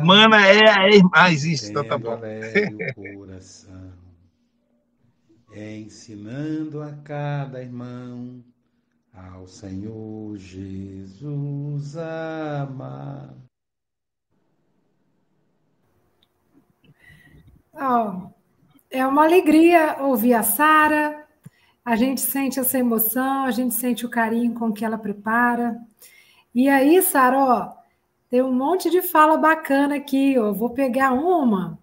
Mana 0.05 0.47
é, 0.47 0.59
é 0.59 1.01
ah, 1.15 1.33
existe, 1.33 1.71
então 1.71 1.83
tá 1.83 1.97
bom. 1.97 2.21
coração, 3.17 3.95
ensinando 5.55 6.83
a 6.83 6.93
cada 7.03 7.63
irmão 7.63 8.45
ao 9.13 9.47
Senhor 9.47 10.37
Jesus 10.37 11.97
amar. 11.97 13.35
Oh, 17.75 18.31
é 18.91 19.07
uma 19.07 19.25
alegria 19.25 19.97
ouvir 20.01 20.35
a 20.35 20.43
Sara. 20.43 21.27
A 21.85 21.97
gente 21.97 22.21
sente 22.21 22.61
essa 22.61 22.79
emoção, 22.79 23.45
a 23.45 23.51
gente 23.51 23.75
sente 23.75 24.07
o 24.07 24.11
carinho 24.11 24.55
com 24.55 24.73
que 24.73 24.85
ela 24.85 24.99
prepara. 24.99 25.81
E 26.55 26.69
aí, 26.69 27.03
Sara, 27.03 27.75
tem 28.31 28.43
um 28.43 28.53
monte 28.53 28.91
de 28.91 29.03
fala 29.03 29.37
bacana 29.37 29.97
aqui, 29.97 30.39
ó. 30.39 30.53
Vou 30.53 30.71
pegar 30.71 31.13
uma 31.13 31.79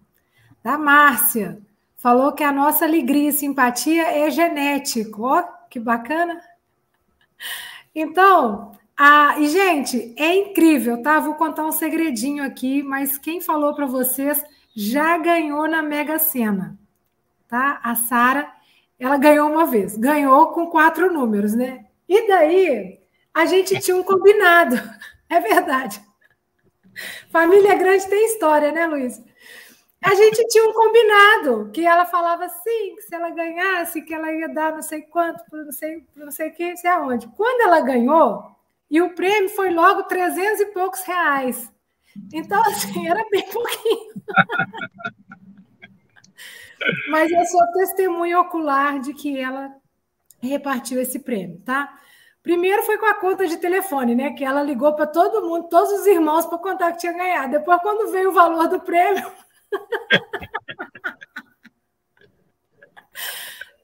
da 0.62 0.78
Márcia. 0.78 1.60
Falou 1.96 2.32
que 2.32 2.42
a 2.42 2.52
nossa 2.52 2.84
alegria 2.84 3.28
e 3.28 3.32
simpatia 3.32 4.04
é 4.26 4.30
genético. 4.30 5.24
Ó, 5.24 5.42
que 5.68 5.78
bacana. 5.78 6.40
Então, 7.94 8.72
a, 8.96 9.38
e 9.38 9.48
gente, 9.48 10.14
é 10.16 10.34
incrível, 10.36 11.02
tá? 11.02 11.18
Vou 11.20 11.34
contar 11.34 11.64
um 11.64 11.72
segredinho 11.72 12.44
aqui, 12.44 12.82
mas 12.82 13.18
quem 13.18 13.40
falou 13.40 13.74
para 13.74 13.86
vocês 13.86 14.44
já 14.74 15.16
ganhou 15.18 15.66
na 15.68 15.82
Mega 15.82 16.18
Sena, 16.18 16.78
tá? 17.48 17.80
A 17.82 17.94
Sara, 17.96 18.50
ela 18.98 19.16
ganhou 19.16 19.50
uma 19.50 19.66
vez, 19.66 19.96
ganhou 19.96 20.48
com 20.48 20.66
quatro 20.66 21.12
números, 21.12 21.54
né? 21.54 21.86
E 22.08 22.28
daí, 22.28 23.00
a 23.32 23.46
gente 23.46 23.78
tinha 23.80 23.96
um 23.96 24.02
combinado. 24.02 24.76
É 25.32 25.38
verdade. 25.38 26.02
Família 27.30 27.76
grande 27.76 28.08
tem 28.08 28.26
história, 28.26 28.72
né, 28.72 28.84
Luiz? 28.84 29.22
A 30.02 30.14
gente 30.14 30.46
tinha 30.48 30.64
um 30.64 30.72
combinado 30.72 31.70
que 31.72 31.86
ela 31.86 32.06
falava 32.06 32.46
assim, 32.46 32.94
que 32.96 33.02
se 33.02 33.14
ela 33.14 33.30
ganhasse, 33.30 34.00
que 34.00 34.14
ela 34.14 34.32
ia 34.32 34.48
dar 34.48 34.72
não 34.72 34.82
sei 34.82 35.02
quanto, 35.02 35.44
não 35.52 35.72
sei, 35.72 36.06
não 36.16 36.30
sei 36.30 36.48
o 36.48 36.54
que, 36.54 36.70
não 36.70 36.76
sei 36.76 36.90
aonde. 36.90 37.28
Quando 37.36 37.60
ela 37.60 37.80
ganhou, 37.80 38.56
e 38.90 39.02
o 39.02 39.14
prêmio 39.14 39.50
foi 39.50 39.70
logo 39.70 40.04
300 40.04 40.60
e 40.60 40.66
poucos 40.66 41.02
reais. 41.02 41.70
Então, 42.32 42.60
assim, 42.62 43.08
era 43.08 43.22
bem 43.30 43.46
pouquinho. 43.50 44.14
Mas 47.10 47.30
eu 47.30 47.44
sou 47.44 47.60
testemunha 47.72 48.40
ocular 48.40 49.00
de 49.00 49.12
que 49.12 49.38
ela 49.38 49.70
repartiu 50.42 50.98
esse 50.98 51.18
prêmio, 51.18 51.60
tá? 51.60 51.94
Primeiro 52.42 52.82
foi 52.84 52.96
com 52.96 53.04
a 53.04 53.14
conta 53.14 53.46
de 53.46 53.58
telefone, 53.58 54.14
né? 54.14 54.32
Que 54.32 54.44
ela 54.44 54.62
ligou 54.62 54.94
para 54.94 55.06
todo 55.06 55.46
mundo, 55.46 55.68
todos 55.68 55.92
os 55.92 56.06
irmãos, 56.06 56.46
para 56.46 56.56
contar 56.56 56.92
que 56.92 57.00
tinha 57.00 57.12
ganhado. 57.12 57.52
Depois, 57.52 57.82
quando 57.82 58.10
veio 58.10 58.30
o 58.30 58.32
valor 58.32 58.66
do 58.66 58.80
prêmio. 58.80 59.30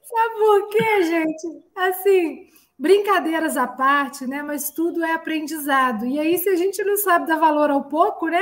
Sabe 0.03 0.35
por 0.35 0.69
quê, 0.69 1.03
gente? 1.03 1.63
Assim, 1.75 2.49
brincadeiras 2.77 3.57
à 3.57 3.67
parte, 3.67 4.25
né? 4.25 4.41
Mas 4.41 4.69
tudo 4.69 5.03
é 5.03 5.13
aprendizado. 5.13 6.05
E 6.05 6.19
aí, 6.19 6.37
se 6.37 6.49
a 6.49 6.55
gente 6.55 6.83
não 6.83 6.97
sabe 6.97 7.27
dar 7.27 7.37
valor 7.37 7.69
ao 7.69 7.83
pouco, 7.85 8.27
né? 8.27 8.41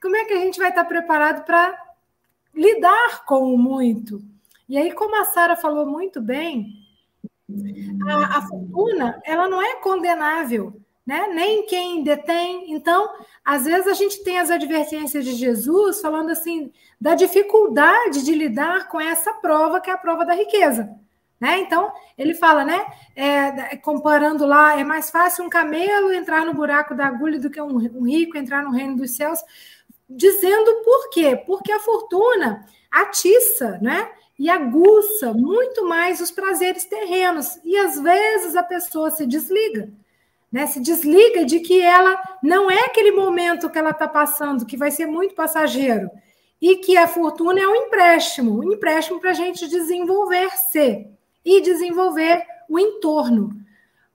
Como 0.00 0.14
é 0.16 0.24
que 0.24 0.34
a 0.34 0.40
gente 0.40 0.58
vai 0.58 0.68
estar 0.68 0.84
preparado 0.84 1.44
para 1.44 1.76
lidar 2.54 3.24
com 3.24 3.52
o 3.52 3.58
muito? 3.58 4.20
E 4.68 4.76
aí, 4.76 4.92
como 4.92 5.20
a 5.20 5.24
Sara 5.24 5.56
falou 5.56 5.86
muito 5.86 6.20
bem, 6.20 6.66
a, 8.08 8.38
a 8.38 8.42
fortuna, 8.42 9.20
ela 9.24 9.48
não 9.48 9.62
é 9.62 9.76
condenável, 9.76 10.80
né? 11.06 11.28
Nem 11.28 11.64
quem 11.66 12.02
detém. 12.02 12.72
Então, 12.72 13.08
às 13.46 13.64
vezes 13.64 13.86
a 13.86 13.94
gente 13.94 14.24
tem 14.24 14.40
as 14.40 14.50
advertências 14.50 15.24
de 15.24 15.32
Jesus 15.34 16.00
falando 16.00 16.30
assim 16.30 16.72
da 17.00 17.14
dificuldade 17.14 18.24
de 18.24 18.34
lidar 18.34 18.88
com 18.88 19.00
essa 19.00 19.32
prova 19.34 19.80
que 19.80 19.88
é 19.88 19.92
a 19.92 19.98
prova 19.98 20.26
da 20.26 20.34
riqueza. 20.34 20.90
Né? 21.38 21.60
Então, 21.60 21.92
ele 22.18 22.34
fala, 22.34 22.64
né? 22.64 22.84
É, 23.14 23.76
comparando 23.76 24.44
lá, 24.44 24.80
é 24.80 24.82
mais 24.82 25.10
fácil 25.10 25.44
um 25.44 25.50
camelo 25.50 26.12
entrar 26.12 26.44
no 26.44 26.54
buraco 26.54 26.94
da 26.94 27.06
agulha 27.06 27.38
do 27.38 27.48
que 27.48 27.60
um, 27.60 28.04
rico 28.04 28.36
entrar 28.36 28.64
no 28.64 28.70
reino 28.70 28.96
dos 28.96 29.12
céus, 29.12 29.38
dizendo 30.08 30.82
por 30.82 31.10
quê? 31.10 31.40
Porque 31.46 31.70
a 31.70 31.78
fortuna 31.78 32.66
atiça, 32.90 33.78
né? 33.80 34.10
e 34.38 34.50
aguça 34.50 35.32
muito 35.32 35.86
mais 35.86 36.20
os 36.20 36.30
prazeres 36.30 36.84
terrenos. 36.84 37.58
E 37.64 37.76
às 37.76 37.98
vezes 37.98 38.54
a 38.54 38.62
pessoa 38.62 39.10
se 39.10 39.26
desliga, 39.26 39.90
né? 40.50 40.66
Se 40.66 40.80
desliga 40.80 41.44
de 41.44 41.60
que 41.60 41.80
ela 41.80 42.20
não 42.42 42.70
é 42.70 42.80
aquele 42.86 43.12
momento 43.12 43.70
que 43.70 43.78
ela 43.78 43.90
está 43.90 44.08
passando, 44.08 44.66
que 44.66 44.76
vai 44.76 44.90
ser 44.90 45.06
muito 45.06 45.34
passageiro, 45.34 46.10
e 46.60 46.76
que 46.76 46.96
a 46.96 47.06
fortuna 47.06 47.60
é 47.60 47.66
um 47.66 47.74
empréstimo, 47.74 48.58
um 48.58 48.72
empréstimo 48.72 49.20
para 49.20 49.30
a 49.30 49.34
gente 49.34 49.68
desenvolver-se 49.68 51.06
e 51.44 51.60
desenvolver 51.60 52.42
o 52.68 52.78
entorno. 52.78 53.50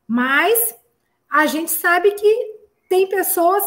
Mas 0.08 0.76
a 1.30 1.46
gente 1.46 1.72
sabe 1.72 2.12
que 2.12 2.56
tem 2.90 3.08
pessoas 3.08 3.64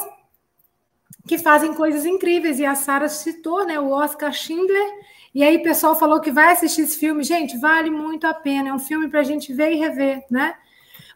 que 1.27 1.39
fazem 1.39 1.73
coisas 1.73 2.05
incríveis, 2.05 2.59
e 2.59 2.67
a 2.67 2.75
Sara 2.75 3.09
citou, 3.09 3.65
né, 3.65 3.81
o 3.81 3.91
Oscar 3.91 4.33
Schindler, 4.33 4.93
e 5.35 5.43
aí 5.43 5.57
o 5.57 5.63
pessoal 5.63 5.97
falou 5.97 6.21
que 6.21 6.31
vai 6.31 6.53
assistir 6.53 6.83
esse 6.83 6.97
filme. 6.97 7.25
Gente, 7.25 7.59
vale 7.59 7.91
muito 7.91 8.25
a 8.25 8.33
pena. 8.33 8.69
É 8.69 8.73
um 8.73 8.79
filme 8.79 9.09
para 9.09 9.19
a 9.19 9.25
gente 9.25 9.53
ver 9.53 9.73
e 9.73 9.77
rever, 9.77 10.25
né? 10.31 10.55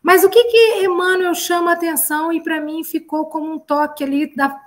Mas 0.03 0.25
o 0.25 0.31
que 0.31 0.45
que 0.45 0.85
Emmanuel 0.85 1.35
chama 1.35 1.73
atenção 1.73 2.33
e 2.33 2.41
para 2.41 2.61
mim 2.61 2.85
ficou 2.85 3.27
como 3.27 3.53
um 3.53 3.59
toque 3.59 4.05
ali 4.05 4.35
da, 4.35 4.59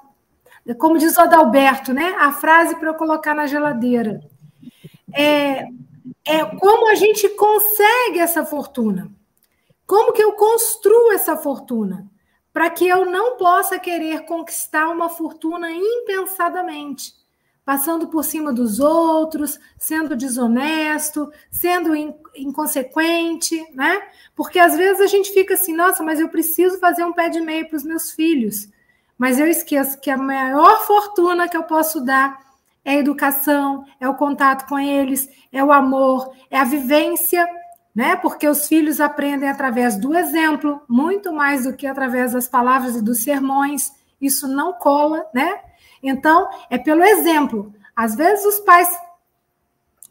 como 0.77 0.97
diz 0.97 1.17
o 1.17 1.21
Adalberto, 1.21 1.93
né? 1.93 2.15
A 2.19 2.31
frase 2.31 2.75
para 2.75 2.89
eu 2.89 2.95
colocar 2.95 3.33
na 3.33 3.47
geladeira. 3.47 4.21
é, 5.13 5.67
é 6.25 6.45
como 6.59 6.89
a 6.89 6.95
gente 6.95 7.27
consegue 7.29 8.19
essa 8.19 8.45
fortuna. 8.45 9.11
Como 9.85 10.13
que 10.13 10.23
eu 10.23 10.33
construo 10.33 11.11
essa 11.11 11.35
fortuna? 11.35 12.09
Para 12.53 12.69
que 12.69 12.87
eu 12.87 13.05
não 13.05 13.37
possa 13.37 13.79
querer 13.79 14.25
conquistar 14.25 14.87
uma 14.89 15.09
fortuna 15.09 15.71
impensadamente, 15.71 17.13
passando 17.71 18.09
por 18.09 18.25
cima 18.25 18.51
dos 18.51 18.81
outros, 18.81 19.57
sendo 19.77 20.13
desonesto, 20.13 21.31
sendo 21.49 21.95
inconsequente, 22.35 23.65
né? 23.73 23.97
Porque 24.35 24.59
às 24.59 24.75
vezes 24.75 24.99
a 24.99 25.07
gente 25.07 25.31
fica 25.31 25.53
assim, 25.53 25.73
nossa, 25.73 26.03
mas 26.03 26.19
eu 26.19 26.27
preciso 26.27 26.79
fazer 26.79 27.05
um 27.05 27.13
pé 27.13 27.29
de 27.29 27.39
meia 27.39 27.65
para 27.65 27.77
os 27.77 27.85
meus 27.85 28.11
filhos. 28.11 28.67
Mas 29.17 29.39
eu 29.39 29.47
esqueço 29.47 30.01
que 30.01 30.09
a 30.09 30.17
maior 30.17 30.85
fortuna 30.85 31.47
que 31.47 31.55
eu 31.55 31.63
posso 31.63 32.01
dar 32.01 32.41
é 32.83 32.91
a 32.91 32.99
educação, 32.99 33.85
é 34.01 34.09
o 34.09 34.15
contato 34.15 34.67
com 34.67 34.77
eles, 34.77 35.29
é 35.49 35.63
o 35.63 35.71
amor, 35.71 36.29
é 36.49 36.59
a 36.59 36.65
vivência, 36.65 37.47
né? 37.95 38.17
Porque 38.17 38.49
os 38.49 38.67
filhos 38.67 38.99
aprendem 38.99 39.47
através 39.47 39.95
do 39.95 40.13
exemplo, 40.13 40.81
muito 40.89 41.31
mais 41.31 41.63
do 41.63 41.71
que 41.71 41.87
através 41.87 42.33
das 42.33 42.49
palavras 42.49 42.97
e 42.97 43.01
dos 43.01 43.23
sermões. 43.23 43.93
Isso 44.19 44.45
não 44.45 44.73
cola, 44.73 45.25
né? 45.33 45.70
Então, 46.01 46.49
é 46.69 46.77
pelo 46.77 47.03
exemplo. 47.03 47.73
Às 47.95 48.15
vezes 48.15 48.45
os 48.45 48.59
pais 48.61 48.89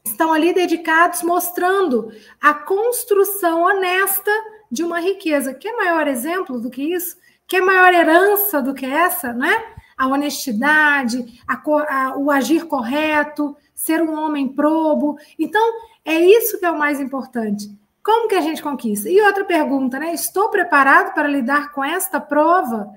estão 0.05 0.32
ali 0.32 0.53
dedicados 0.53 1.22
mostrando 1.22 2.12
a 2.41 2.55
construção 2.55 3.62
honesta 3.62 4.30
de 4.70 4.82
uma 4.82 5.01
riqueza. 5.01 5.55
Que 5.55 5.72
maior 5.72 6.07
exemplo 6.07 6.61
do 6.61 6.70
que 6.70 6.82
isso? 6.82 7.16
Que 7.47 7.61
maior 7.61 7.93
herança 7.93 8.62
do 8.62 8.74
que 8.74 8.86
essa, 8.86 9.32
né? 9.32 9.53
A 9.97 10.07
honestidade, 10.07 11.41
a, 11.47 11.55
a, 11.55 12.16
o 12.16 12.30
agir 12.30 12.66
correto, 12.66 13.57
ser 13.74 14.03
um 14.03 14.14
homem 14.18 14.49
probo. 14.49 15.18
Então, 15.38 15.62
é 16.05 16.14
isso 16.14 16.59
que 16.59 16.64
é 16.64 16.70
o 16.70 16.78
mais 16.78 17.01
importante. 17.01 17.70
Como 18.03 18.28
que 18.28 18.34
a 18.34 18.41
gente 18.41 18.62
conquista? 18.62 19.11
E 19.11 19.20
outra 19.20 19.45
pergunta, 19.45 19.99
né? 19.99 20.14
Estou 20.14 20.49
preparado 20.49 21.12
para 21.12 21.28
lidar 21.28 21.72
com 21.72 21.84
esta 21.84 22.20
prova? 22.20 22.88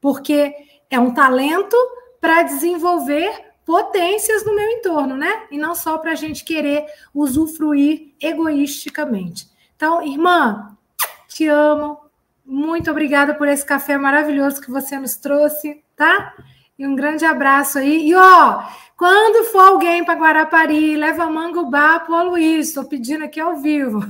Porque 0.00 0.54
é 0.90 0.98
um 0.98 1.14
talento 1.14 1.76
para 2.22 2.44
desenvolver 2.44 3.32
potências 3.66 4.44
no 4.44 4.54
meu 4.54 4.68
entorno, 4.70 5.16
né? 5.16 5.42
E 5.50 5.58
não 5.58 5.74
só 5.74 5.98
para 5.98 6.12
a 6.12 6.14
gente 6.14 6.44
querer 6.44 6.86
usufruir 7.12 8.14
egoisticamente. 8.20 9.48
Então, 9.74 10.00
irmã, 10.06 10.78
te 11.26 11.48
amo. 11.48 11.98
Muito 12.46 12.88
obrigada 12.92 13.34
por 13.34 13.48
esse 13.48 13.66
café 13.66 13.98
maravilhoso 13.98 14.60
que 14.60 14.70
você 14.70 14.96
nos 15.00 15.16
trouxe, 15.16 15.82
tá? 15.96 16.32
E 16.78 16.86
um 16.86 16.94
grande 16.94 17.24
abraço 17.24 17.78
aí. 17.78 18.08
E 18.08 18.14
ó, 18.14 18.62
quando 18.96 19.44
for 19.46 19.58
alguém 19.62 20.04
para 20.04 20.14
Guarapari, 20.14 20.94
leva 20.96 21.28
mangubá 21.28 21.98
para 21.98 22.14
o 22.14 22.30
Luiz. 22.30 22.68
Estou 22.68 22.84
pedindo 22.84 23.24
aqui 23.24 23.40
ao 23.40 23.56
vivo. 23.56 24.00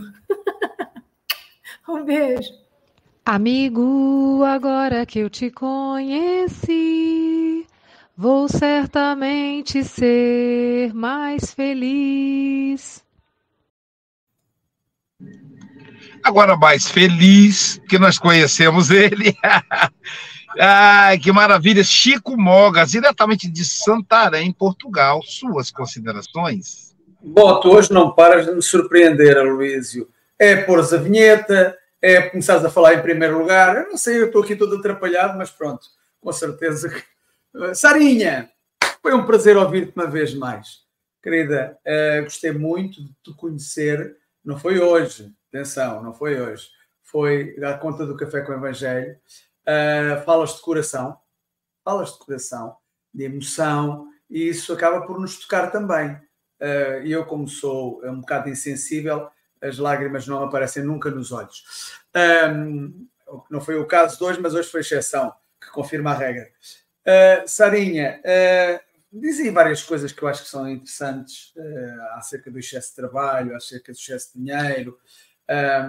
um 1.88 2.04
beijo. 2.04 2.62
Amigo, 3.24 4.42
agora 4.44 5.06
que 5.06 5.20
eu 5.20 5.30
te 5.30 5.48
conheci, 5.48 6.72
vou 8.16 8.48
certamente 8.48 9.82
ser 9.84 10.92
mais 10.94 11.52
feliz. 11.52 13.02
Agora 16.22 16.56
mais 16.56 16.88
feliz 16.88 17.80
que 17.88 17.98
nós 17.98 18.18
conhecemos 18.18 18.90
ele. 18.90 19.36
Ai, 20.58 21.18
que 21.18 21.32
maravilha. 21.32 21.82
Chico 21.82 22.36
Mogas, 22.36 22.90
diretamente 22.90 23.48
de 23.48 23.64
Santarém, 23.64 24.52
Portugal. 24.52 25.20
Suas 25.24 25.70
considerações? 25.70 26.94
Boto, 27.20 27.70
hoje 27.70 27.92
não 27.92 28.12
paras 28.12 28.46
de 28.46 28.52
me 28.52 28.62
surpreender, 28.62 29.36
Aloísio. 29.38 30.08
É 30.38 30.56
pôres 30.56 30.92
a 30.92 30.98
vinheta, 30.98 31.76
é 32.00 32.20
começares 32.22 32.64
a 32.64 32.70
falar 32.70 32.94
em 32.94 33.02
primeiro 33.02 33.38
lugar. 33.38 33.76
Eu 33.76 33.88
não 33.88 33.96
sei, 33.96 34.20
eu 34.20 34.26
estou 34.26 34.42
aqui 34.42 34.54
todo 34.54 34.76
atrapalhado, 34.76 35.38
mas 35.38 35.50
pronto, 35.50 35.86
com 36.20 36.32
certeza 36.32 36.88
que 36.88 37.02
Sarinha, 37.74 38.50
foi 39.02 39.14
um 39.14 39.26
prazer 39.26 39.56
ouvir-te 39.56 39.92
uma 39.94 40.06
vez 40.06 40.34
mais. 40.34 40.82
Querida, 41.22 41.78
uh, 41.86 42.22
gostei 42.24 42.52
muito 42.52 43.02
de 43.02 43.12
te 43.22 43.34
conhecer. 43.36 44.16
Não 44.44 44.58
foi 44.58 44.80
hoje, 44.80 45.32
atenção, 45.48 46.02
não 46.02 46.14
foi 46.14 46.40
hoje. 46.40 46.68
Foi 47.02 47.54
dar 47.56 47.78
conta 47.78 48.06
do 48.06 48.16
Café 48.16 48.40
com 48.40 48.52
o 48.52 48.56
Evangelho. 48.56 49.16
Uh, 49.62 50.24
falas 50.24 50.56
de 50.56 50.62
coração, 50.62 51.16
falas 51.84 52.12
de 52.12 52.18
coração, 52.18 52.76
de 53.12 53.24
emoção, 53.24 54.08
e 54.30 54.48
isso 54.48 54.72
acaba 54.72 55.06
por 55.06 55.20
nos 55.20 55.38
tocar 55.38 55.70
também. 55.70 56.14
Uh, 56.60 57.04
eu, 57.04 57.26
como 57.26 57.46
sou 57.46 58.02
um 58.04 58.20
bocado 58.20 58.48
insensível, 58.48 59.28
as 59.60 59.78
lágrimas 59.78 60.26
não 60.26 60.42
aparecem 60.42 60.82
nunca 60.82 61.10
nos 61.10 61.30
olhos. 61.30 62.00
Um, 62.54 63.06
não 63.50 63.60
foi 63.60 63.76
o 63.76 63.86
caso 63.86 64.18
de 64.18 64.24
hoje, 64.24 64.40
mas 64.40 64.54
hoje 64.54 64.68
foi 64.68 64.80
exceção, 64.80 65.32
que 65.60 65.70
confirma 65.70 66.10
a 66.10 66.14
regra. 66.14 66.50
Uh, 67.06 67.46
Sarinha, 67.46 68.20
uh, 68.20 68.92
dizem 69.12 69.50
várias 69.52 69.82
coisas 69.82 70.12
que 70.12 70.22
eu 70.22 70.28
acho 70.28 70.44
que 70.44 70.48
são 70.48 70.68
interessantes 70.68 71.52
uh, 71.56 72.02
acerca 72.14 72.50
do 72.50 72.58
excesso 72.58 72.90
de 72.90 72.96
trabalho, 72.96 73.56
acerca 73.56 73.92
do 73.92 73.96
excesso 73.96 74.32
de 74.32 74.44
dinheiro. 74.44 74.98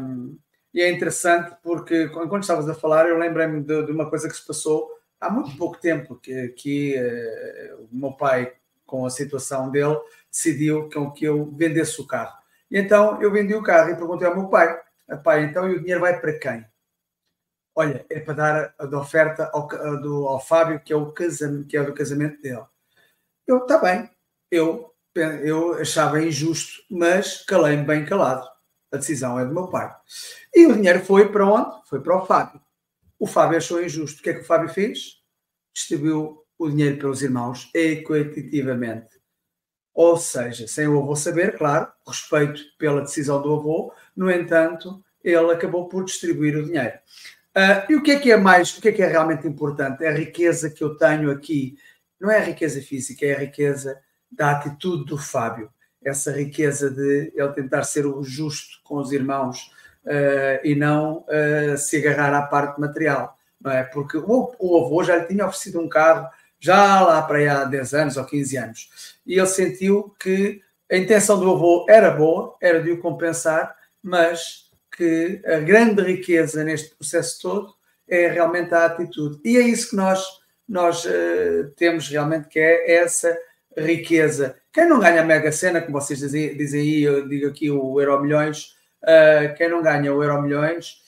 Um, 0.01 0.37
e 0.73 0.81
é 0.81 0.91
interessante 0.91 1.55
porque, 1.61 2.09
quando 2.09 2.41
estavas 2.41 2.67
a 2.67 2.73
falar, 2.73 3.07
eu 3.07 3.17
lembrei-me 3.17 3.61
de, 3.61 3.85
de, 3.85 3.91
uma 3.91 4.09
coisa 4.09 4.27
que 4.27 4.35
se 4.35 4.45
passou 4.45 4.89
há 5.21 5.29
muito 5.29 5.55
pouco 5.55 5.79
tempo, 5.79 6.15
que, 6.15 6.49
que 6.49 6.95
uh, 6.97 7.87
o 7.91 7.95
meu 7.95 8.11
pai, 8.13 8.51
com 8.85 9.05
a 9.05 9.09
situação 9.09 9.69
dele, 9.69 9.97
decidiu 10.31 10.89
que, 10.89 11.11
que 11.11 11.25
eu 11.25 11.45
vendesse 11.51 12.01
o 12.01 12.07
carro. 12.07 12.35
E 12.69 12.77
então 12.77 13.21
eu 13.21 13.31
vendi 13.31 13.53
o 13.53 13.63
carro 13.63 13.91
e 13.91 13.95
perguntei 13.95 14.27
ao 14.27 14.35
meu 14.35 14.47
pai, 14.47 14.81
pai, 15.23 15.43
então 15.43 15.69
e 15.69 15.75
o 15.75 15.79
dinheiro 15.79 16.01
vai 16.01 16.19
para 16.19 16.39
quem? 16.39 16.65
Olha, 17.75 18.05
é 18.09 18.19
para 18.19 18.33
dar 18.33 18.75
a, 18.77 18.97
oferta 18.97 19.49
ao, 19.53 19.67
do, 20.01 20.27
ao 20.27 20.39
Fábio, 20.39 20.79
que 20.79 20.93
é, 20.93 20.95
o 20.95 21.11
casamento, 21.11 21.67
que 21.67 21.77
é 21.77 21.83
do 21.83 21.93
casamento 21.93 22.41
dele. 22.41 22.65
Eu, 23.47 23.59
está 23.59 23.77
bem, 23.77 24.09
eu, 24.51 24.93
eu 25.15 25.73
achava 25.75 26.21
injusto, 26.21 26.81
mas 26.89 27.43
calei-me 27.45 27.83
bem 27.83 28.05
calado. 28.05 28.47
A 28.91 28.97
decisão 28.97 29.39
é 29.39 29.45
do 29.45 29.53
meu 29.53 29.67
pai. 29.67 29.93
E 30.53 30.67
o 30.67 30.73
dinheiro 30.73 31.03
foi 31.03 31.31
para 31.31 31.47
onde? 31.47 31.87
Foi 31.89 31.99
para 31.99 32.15
o 32.15 32.25
Fábio. 32.25 32.61
O 33.17 33.25
Fábio 33.25 33.57
achou 33.57 33.83
injusto. 33.83 34.19
O 34.19 34.23
que 34.23 34.29
é 34.29 34.33
que 34.33 34.41
o 34.41 34.45
Fábio 34.45 34.69
fez? 34.69 35.21
Distribuiu 35.73 36.43
o 36.57 36.69
dinheiro 36.69 36.97
pelos 36.97 37.23
irmãos 37.23 37.71
equitativamente. 37.73 39.19
Ou 39.93 40.17
seja, 40.17 40.67
sem 40.67 40.87
o 40.87 40.99
avô 40.99 41.15
saber, 41.15 41.57
claro, 41.57 41.91
respeito 42.07 42.61
pela 42.77 43.01
decisão 43.01 43.41
do 43.41 43.53
avô, 43.53 43.93
no 44.15 44.29
entanto, 44.31 45.03
ele 45.23 45.51
acabou 45.51 45.87
por 45.87 46.03
distribuir 46.03 46.57
o 46.57 46.65
dinheiro. 46.65 46.97
Uh, 47.55 47.91
e 47.91 47.95
o 47.95 48.01
que 48.01 48.11
é 48.11 48.19
que 48.19 48.31
é 48.31 48.37
mais, 48.37 48.75
o 48.75 48.81
que 48.81 48.89
é 48.89 48.91
que 48.91 49.03
é 49.03 49.07
realmente 49.07 49.47
importante? 49.47 50.03
É 50.03 50.09
a 50.09 50.15
riqueza 50.15 50.69
que 50.69 50.83
eu 50.83 50.97
tenho 50.97 51.29
aqui. 51.29 51.77
Não 52.19 52.31
é 52.31 52.37
a 52.37 52.43
riqueza 52.43 52.81
física, 52.81 53.25
é 53.25 53.35
a 53.35 53.39
riqueza 53.39 53.99
da 54.31 54.51
atitude 54.51 55.05
do 55.05 55.17
Fábio. 55.17 55.69
Essa 56.03 56.31
riqueza 56.31 56.89
de 56.89 57.31
ele 57.35 57.53
tentar 57.53 57.83
ser 57.83 58.05
o 58.05 58.23
justo 58.23 58.79
com 58.83 58.97
os 58.97 59.11
irmãos 59.11 59.71
uh, 60.05 60.59
e 60.63 60.75
não 60.75 61.25
uh, 61.27 61.77
se 61.77 61.97
agarrar 61.97 62.35
à 62.37 62.41
parte 62.41 62.81
material. 62.81 63.37
Não 63.61 63.71
é? 63.71 63.83
Porque 63.83 64.17
o, 64.17 64.55
o 64.59 64.85
avô 64.85 65.03
já 65.03 65.17
lhe 65.17 65.25
tinha 65.25 65.45
oferecido 65.45 65.79
um 65.79 65.87
carro 65.87 66.27
já 66.59 67.01
lá 67.01 67.21
para 67.21 67.61
há 67.61 67.65
10 67.65 67.93
anos 67.93 68.17
ou 68.17 68.25
15 68.25 68.57
anos. 68.57 68.89
E 69.25 69.37
ele 69.37 69.47
sentiu 69.47 70.15
que 70.19 70.61
a 70.91 70.97
intenção 70.97 71.39
do 71.39 71.51
avô 71.51 71.85
era 71.87 72.11
boa, 72.11 72.55
era 72.61 72.81
de 72.81 72.91
o 72.91 72.99
compensar, 72.99 73.75
mas 74.01 74.62
que 74.95 75.41
a 75.45 75.59
grande 75.59 76.01
riqueza 76.01 76.63
neste 76.63 76.95
processo 76.95 77.41
todo 77.41 77.73
é 78.07 78.27
realmente 78.27 78.73
a 78.73 78.85
atitude. 78.85 79.39
E 79.43 79.57
é 79.57 79.61
isso 79.61 79.91
que 79.91 79.95
nós, 79.95 80.23
nós 80.67 81.05
uh, 81.05 81.71
temos 81.75 82.07
realmente, 82.07 82.47
que 82.47 82.59
é 82.59 82.95
essa 82.95 83.35
riqueza. 83.77 84.55
Quem 84.71 84.87
não 84.87 84.99
ganha 84.99 85.21
a 85.21 85.25
Mega 85.25 85.51
Sena, 85.51 85.81
como 85.81 85.99
vocês 85.99 86.19
dizem, 86.19 86.55
dizem 86.55 86.81
aí, 86.81 87.03
eu 87.03 87.27
digo 87.27 87.47
aqui 87.47 87.71
o 87.71 87.99
Euro 87.99 88.21
Milhões, 88.21 88.75
uh, 89.03 89.53
quem 89.55 89.69
não 89.69 89.81
ganha 89.81 90.13
o 90.13 90.23
Euro 90.23 90.41
Milhões 90.41 91.01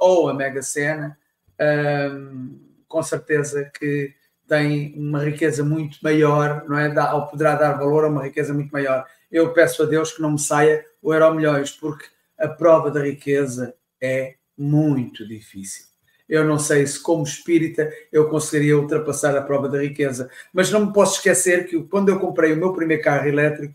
ou 0.00 0.28
a 0.28 0.34
Mega 0.34 0.62
Sena, 0.62 1.18
uh, 1.60 2.58
com 2.88 3.02
certeza 3.02 3.70
que 3.78 4.14
tem 4.48 4.94
uma 4.96 5.24
riqueza 5.24 5.64
muito 5.64 5.98
maior, 6.02 6.64
não 6.68 6.78
é? 6.78 6.88
Dá, 6.88 7.14
ou 7.14 7.26
poderá 7.26 7.56
dar 7.56 7.72
valor 7.72 8.04
a 8.04 8.08
uma 8.08 8.24
riqueza 8.24 8.54
muito 8.54 8.70
maior. 8.70 9.04
Eu 9.30 9.52
peço 9.52 9.82
a 9.82 9.86
Deus 9.86 10.12
que 10.12 10.22
não 10.22 10.32
me 10.32 10.38
saia 10.38 10.84
o 11.02 11.12
Euro 11.12 11.34
Milhões, 11.34 11.72
porque 11.72 12.06
a 12.38 12.48
prova 12.48 12.90
da 12.90 13.02
riqueza 13.02 13.74
é 14.00 14.34
muito 14.56 15.26
difícil. 15.26 15.86
Eu 16.28 16.44
não 16.44 16.58
sei 16.58 16.86
se, 16.86 17.00
como 17.00 17.22
espírita, 17.22 17.88
eu 18.10 18.28
conseguiria 18.28 18.78
ultrapassar 18.78 19.36
a 19.36 19.42
prova 19.42 19.68
da 19.68 19.80
riqueza, 19.80 20.28
mas 20.52 20.70
não 20.70 20.86
me 20.86 20.92
posso 20.92 21.16
esquecer 21.16 21.66
que 21.66 21.80
quando 21.84 22.08
eu 22.08 22.18
comprei 22.18 22.52
o 22.52 22.56
meu 22.56 22.72
primeiro 22.72 23.02
carro 23.02 23.28
elétrico, 23.28 23.74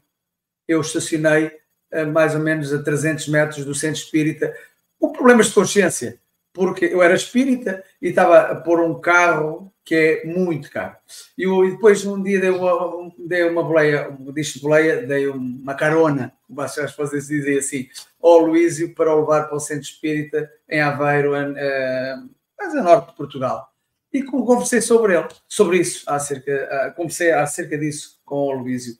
eu 0.67 0.81
estacionei 0.81 1.51
a 1.91 2.05
mais 2.05 2.35
ou 2.35 2.41
menos 2.41 2.73
a 2.73 2.81
300 2.81 3.27
metros 3.29 3.65
do 3.65 3.75
centro 3.75 4.01
espírita, 4.01 4.55
com 4.99 5.11
problemas 5.11 5.47
de 5.47 5.53
consciência, 5.53 6.19
porque 6.53 6.85
eu 6.85 7.01
era 7.01 7.15
espírita 7.15 7.83
e 8.01 8.09
estava 8.09 8.39
a 8.39 8.55
pôr 8.55 8.81
um 8.81 8.99
carro 8.99 9.70
que 9.83 9.95
é 9.95 10.25
muito 10.25 10.69
caro. 10.69 10.95
E 11.37 11.45
depois, 11.71 12.05
um 12.05 12.21
dia, 12.21 12.39
dei 12.39 12.49
uma, 12.49 13.11
dei 13.17 13.43
uma 13.49 13.63
boleia, 13.63 14.15
disse 14.33 14.61
boleia, 14.61 15.05
dei 15.05 15.27
uma 15.27 15.73
carona, 15.75 16.33
as 16.57 16.75
pessoas 16.75 17.27
dizem 17.27 17.57
assim, 17.57 17.89
ao 18.21 18.39
Luísio 18.39 18.93
para 18.93 19.13
o 19.13 19.21
levar 19.21 19.47
para 19.47 19.55
o 19.55 19.59
Centro 19.59 19.83
Espírita 19.83 20.49
em 20.69 20.81
Aveiro, 20.81 21.31
uh, 21.31 22.29
mais 22.57 22.75
a 22.75 22.83
norte 22.83 23.11
de 23.11 23.17
Portugal. 23.17 23.73
E 24.13 24.23
conversei 24.23 24.81
sobre 24.81 25.17
ele, 25.17 25.27
sobre 25.47 25.77
isso, 25.77 26.03
acerca, 26.09 26.91
uh, 26.91 26.95
conversei 26.95 27.31
acerca 27.31 27.77
disso 27.77 28.21
com 28.25 28.35
o 28.35 28.51
Luísio. 28.51 28.97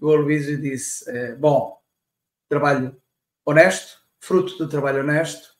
O 0.00 0.14
Luísio 0.16 0.60
disse, 0.60 1.08
uh, 1.10 1.36
bom, 1.38 1.78
trabalho 2.48 2.96
honesto, 3.44 3.98
fruto 4.18 4.56
do 4.58 4.68
trabalho 4.68 5.00
honesto, 5.00 5.50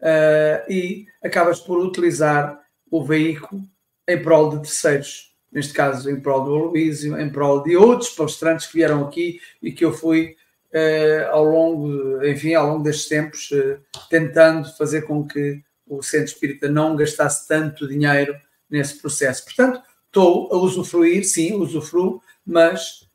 uh, 0.00 0.72
e 0.72 1.06
acabas 1.22 1.60
por 1.60 1.78
utilizar 1.78 2.60
o 2.90 3.04
veículo 3.04 3.62
em 4.08 4.22
prol 4.22 4.50
de 4.50 4.62
terceiros. 4.62 5.32
Neste 5.50 5.74
caso, 5.74 6.10
em 6.10 6.20
prol 6.20 6.44
do 6.44 6.54
Aloísio, 6.54 7.18
em 7.20 7.28
prol 7.28 7.62
de 7.62 7.76
outros 7.76 8.10
palestrantes 8.10 8.66
que 8.66 8.78
vieram 8.78 9.06
aqui 9.06 9.38
e 9.62 9.70
que 9.70 9.84
eu 9.84 9.92
fui 9.92 10.36
uh, 10.72 11.30
ao 11.30 11.44
longo, 11.44 12.24
enfim, 12.24 12.54
ao 12.54 12.68
longo 12.68 12.82
destes 12.82 13.08
tempos, 13.08 13.50
uh, 13.50 13.78
tentando 14.08 14.74
fazer 14.76 15.02
com 15.02 15.26
que 15.26 15.62
o 15.86 16.02
Centro 16.02 16.28
Espírita 16.28 16.70
não 16.70 16.96
gastasse 16.96 17.46
tanto 17.46 17.86
dinheiro 17.86 18.34
nesse 18.70 18.98
processo. 18.98 19.44
Portanto, 19.44 19.82
estou 20.06 20.48
a 20.50 20.56
usufruir, 20.56 21.24
sim, 21.24 21.54
usufruo, 21.54 22.22
mas 22.46 23.06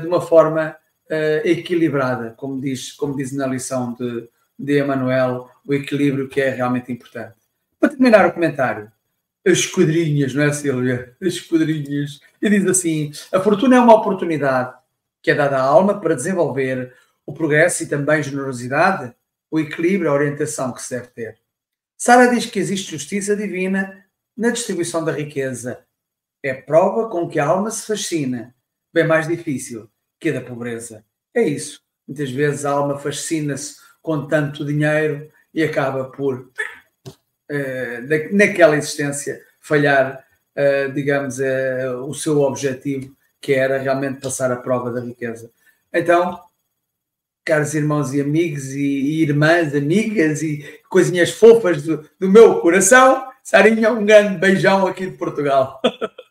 de 0.00 0.06
uma 0.06 0.20
forma 0.20 0.76
equilibrada, 1.44 2.30
como 2.36 2.60
diz, 2.60 2.92
como 2.92 3.16
diz 3.16 3.32
na 3.32 3.46
lição 3.46 3.92
de, 3.92 4.28
de 4.58 4.78
Emanuel, 4.78 5.50
o 5.66 5.74
equilíbrio 5.74 6.28
que 6.28 6.40
é 6.40 6.48
realmente 6.48 6.90
importante. 6.90 7.36
Para 7.78 7.90
terminar 7.90 8.26
o 8.26 8.32
comentário, 8.32 8.90
as 9.46 9.58
esquadrinhas, 9.58 10.34
não 10.34 10.44
é, 10.44 10.52
Silvia? 10.52 11.16
As 11.20 11.34
esquadrinhas. 11.34 12.20
E 12.40 12.48
diz 12.48 12.66
assim: 12.66 13.12
a 13.32 13.40
fortuna 13.40 13.76
é 13.76 13.80
uma 13.80 13.94
oportunidade 13.94 14.74
que 15.20 15.30
é 15.30 15.34
dada 15.34 15.58
à 15.58 15.62
alma 15.62 16.00
para 16.00 16.14
desenvolver 16.14 16.94
o 17.24 17.32
progresso 17.32 17.82
e 17.82 17.86
também 17.86 18.22
generosidade, 18.22 19.14
o 19.50 19.60
equilíbrio, 19.60 20.10
a 20.10 20.14
orientação 20.14 20.72
que 20.72 20.82
se 20.82 20.94
deve 20.94 21.08
ter. 21.08 21.38
Sara 21.96 22.28
diz 22.28 22.46
que 22.46 22.58
existe 22.58 22.90
justiça 22.90 23.36
divina 23.36 24.04
na 24.36 24.50
distribuição 24.50 25.04
da 25.04 25.12
riqueza. 25.12 25.84
É 26.42 26.52
prova 26.52 27.08
com 27.08 27.28
que 27.28 27.38
a 27.38 27.46
alma 27.46 27.70
se 27.70 27.86
fascina, 27.86 28.54
bem 28.92 29.06
mais 29.06 29.28
difícil 29.28 29.88
que 30.18 30.30
a 30.30 30.32
da 30.32 30.40
pobreza. 30.40 31.04
É 31.34 31.42
isso. 31.42 31.80
Muitas 32.06 32.30
vezes 32.30 32.64
a 32.64 32.72
alma 32.72 32.98
fascina-se 32.98 33.76
com 34.00 34.26
tanto 34.26 34.64
dinheiro 34.64 35.30
e 35.54 35.62
acaba 35.62 36.04
por, 36.06 36.50
uh, 37.52 38.34
naquela 38.34 38.76
existência, 38.76 39.40
falhar, 39.60 40.24
uh, 40.56 40.92
digamos, 40.92 41.38
uh, 41.38 42.06
o 42.08 42.14
seu 42.14 42.40
objetivo, 42.40 43.14
que 43.40 43.52
era 43.52 43.78
realmente 43.78 44.20
passar 44.20 44.50
a 44.50 44.56
prova 44.56 44.90
da 44.90 45.00
riqueza. 45.00 45.50
Então, 45.92 46.40
caros 47.44 47.74
irmãos 47.74 48.14
e 48.14 48.20
amigos 48.20 48.70
e, 48.72 48.80
e 48.80 49.22
irmãs, 49.22 49.74
amigas 49.74 50.42
e 50.42 50.80
coisinhas 50.88 51.30
fofas 51.30 51.82
do, 51.82 52.08
do 52.18 52.30
meu 52.30 52.60
coração, 52.60 53.30
Sarinha, 53.42 53.92
um 53.92 54.06
grande 54.06 54.38
beijão 54.38 54.86
aqui 54.86 55.06
de 55.06 55.16
Portugal. 55.16 55.80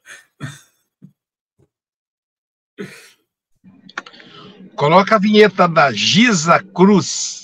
Coloca 4.75 5.15
a 5.15 5.19
vinheta 5.19 5.67
da 5.67 5.91
Giza 5.91 6.63
Cruz. 6.63 7.40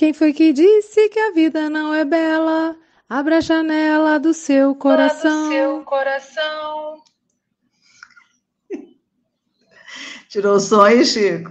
Quem 0.00 0.14
foi 0.14 0.32
que 0.32 0.50
disse 0.50 1.10
que 1.10 1.18
a 1.18 1.30
vida 1.30 1.68
não 1.68 1.92
é 1.92 2.06
bela? 2.06 2.74
Abra 3.06 3.36
a 3.36 3.40
janela 3.42 4.18
do 4.18 4.32
seu 4.32 4.74
coração. 4.74 5.42
Do 5.42 5.48
seu 5.50 5.84
coração. 5.84 7.02
Tirou 10.26 10.56
o 10.56 10.58
som 10.58 10.80
aí, 10.80 11.04
Chico? 11.04 11.50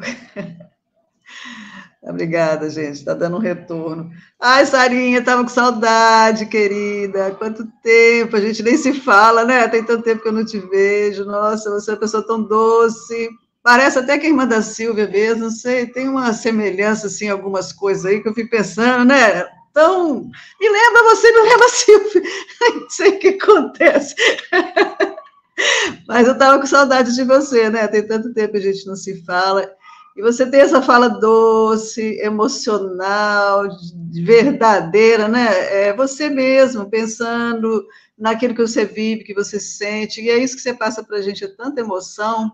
Obrigada, 2.02 2.72
gente. 2.72 2.94
Está 2.94 3.14
dando 3.14 3.38
um 3.38 3.40
retorno. 3.40 4.10
Ai, 4.40 4.66
Sarinha, 4.66 5.20
estava 5.20 5.44
com 5.44 5.50
saudade, 5.50 6.48
querida. 6.48 7.30
Quanto 7.36 7.68
tempo, 7.84 8.36
a 8.36 8.42
gente 8.42 8.64
nem 8.64 8.78
se 8.78 8.94
fala, 8.94 9.46
né? 9.46 9.68
Tem 9.68 9.86
tanto 9.86 10.02
tempo 10.02 10.24
que 10.24 10.28
eu 10.28 10.34
não 10.34 10.44
te 10.44 10.58
vejo. 10.58 11.24
Nossa, 11.24 11.70
você 11.70 11.92
é 11.92 11.94
uma 11.94 12.00
pessoa 12.00 12.26
tão 12.26 12.42
doce. 12.42 13.30
Parece 13.62 14.00
até 14.00 14.18
que 14.18 14.26
a 14.26 14.30
irmã 14.30 14.48
da 14.48 14.62
Silvia 14.62 15.08
mesmo, 15.08 15.44
não 15.44 15.52
sei, 15.52 15.86
tem 15.86 16.08
uma 16.08 16.34
semelhança, 16.34 17.08
assim, 17.08 17.28
algumas 17.30 17.74
coisas 17.74 18.06
aí 18.06 18.22
que 18.22 18.30
eu 18.30 18.34
fico 18.34 18.50
pensando, 18.50 19.06
né? 19.06 19.46
Então, 19.70 20.30
me 20.60 20.70
lembra 20.70 21.04
você, 21.04 21.32
me 21.32 21.42
lembra 21.42 21.66
a 21.66 21.70
Silvia. 21.70 22.22
Não 22.82 22.90
sei 22.90 23.10
o 23.10 23.20
que 23.20 23.28
acontece. 23.30 24.16
Mas 26.08 26.28
eu 26.28 26.34
estava 26.34 26.60
com 26.60 26.66
saudade 26.66 27.14
de 27.14 27.24
você, 27.24 27.70
né? 27.70 27.88
Tem 27.88 28.06
tanto 28.06 28.34
tempo 28.34 28.54
que 28.54 28.58
a 28.58 28.62
gente 28.62 28.86
não 28.88 28.96
se 28.96 29.24
fala. 29.24 29.70
E 30.16 30.22
você 30.22 30.46
tem 30.50 30.62
essa 30.62 30.82
fala 30.82 31.08
doce, 31.08 32.18
emocional, 32.22 33.68
verdadeira, 34.12 35.28
né? 35.28 35.88
É 35.88 35.94
você 35.94 36.30
mesmo, 36.30 36.90
pensando 36.90 37.86
naquilo 38.18 38.56
que 38.56 38.62
você 38.62 38.86
vive, 38.86 39.24
que 39.24 39.34
você 39.34 39.60
sente. 39.60 40.22
E 40.22 40.30
é 40.30 40.38
isso 40.38 40.56
que 40.56 40.62
você 40.62 40.74
passa 40.74 41.04
para 41.04 41.18
a 41.18 41.22
gente, 41.22 41.44
é 41.44 41.48
tanta 41.48 41.82
emoção. 41.82 42.52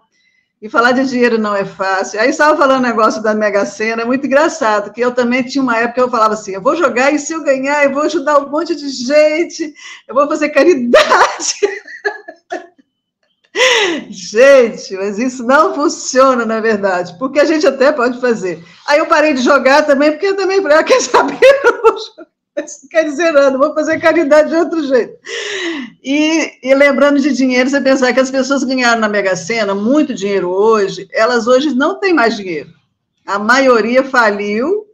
E 0.66 0.70
falar 0.70 0.94
de 0.94 1.06
dinheiro 1.06 1.38
não 1.38 1.56
é 1.56 1.64
fácil. 1.64 2.20
Aí 2.20 2.32
estava 2.32 2.58
falando 2.58 2.80
um 2.80 2.88
negócio 2.88 3.22
da 3.22 3.36
Mega 3.36 3.64
Sena, 3.68 4.02
é 4.02 4.06
muito 4.06 4.26
engraçado, 4.26 4.92
que 4.92 5.00
eu 5.00 5.14
também 5.14 5.44
tinha 5.44 5.62
uma 5.62 5.78
época 5.78 5.94
que 5.94 6.02
eu 6.02 6.10
falava 6.10 6.34
assim: 6.34 6.54
eu 6.54 6.62
vou 6.62 6.76
jogar 6.76 7.14
e 7.14 7.20
se 7.20 7.34
eu 7.34 7.44
ganhar, 7.44 7.84
eu 7.84 7.94
vou 7.94 8.02
ajudar 8.02 8.40
um 8.40 8.50
monte 8.50 8.76
de 8.76 8.90
gente, 8.90 9.72
eu 10.08 10.16
vou 10.16 10.28
fazer 10.28 10.50
caridade. 10.50 11.54
gente, 14.10 14.96
mas 14.96 15.20
isso 15.20 15.44
não 15.44 15.76
funciona, 15.76 16.44
na 16.48 16.60
verdade, 16.60 17.16
porque 17.20 17.40
a 17.40 17.46
gente 17.46 17.68
até 17.68 17.92
pode 17.92 18.20
fazer. 18.20 18.64
Aí 18.88 18.98
eu 18.98 19.06
parei 19.06 19.36
de 19.36 19.42
jogar 19.42 19.84
também, 19.86 20.14
porque 20.14 20.26
eu 20.26 20.36
também 20.36 20.64
falei: 20.64 20.80
ah, 20.80 20.84
quer 20.84 21.00
saber? 21.00 21.38
Eu 21.64 21.82
vou 21.84 21.96
jogar 21.96 22.35
quer 22.90 23.04
dizer 23.04 23.32
nada, 23.32 23.58
vou 23.58 23.74
fazer 23.74 24.00
caridade 24.00 24.50
de 24.50 24.56
outro 24.56 24.86
jeito. 24.88 25.18
E, 26.04 26.54
e, 26.64 26.74
lembrando 26.74 27.20
de 27.20 27.34
dinheiro, 27.34 27.70
você 27.70 27.82
pensar 27.82 28.14
que 28.14 28.20
as 28.20 28.32
pessoas 28.32 28.64
ganharam 28.64 29.02
na 29.02 29.10
Mega 29.10 29.36
Sena 29.36 29.76
muito 29.76 30.14
dinheiro 30.14 30.50
hoje, 30.50 31.08
elas 31.12 31.48
hoje 31.48 31.76
não 31.76 32.00
têm 32.00 32.14
mais 32.14 32.36
dinheiro. 32.36 32.70
A 33.26 33.38
maioria 33.38 34.04
faliu 34.04 34.86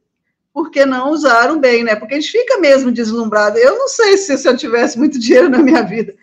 porque 0.54 0.86
não 0.86 1.12
usaram 1.12 1.60
bem, 1.60 1.84
né? 1.84 1.96
Porque 1.96 2.16
a 2.16 2.20
gente 2.20 2.32
fica 2.32 2.58
mesmo 2.58 2.92
deslumbrado. 2.92 3.58
Eu 3.58 3.78
não 3.78 3.88
sei 3.88 4.18
se, 4.18 4.38
se 4.38 4.48
eu 4.48 4.58
tivesse 4.58 4.98
muito 4.98 5.20
dinheiro 5.20 5.50
na 5.50 5.60
minha 5.60 5.82
vida, 5.82 6.14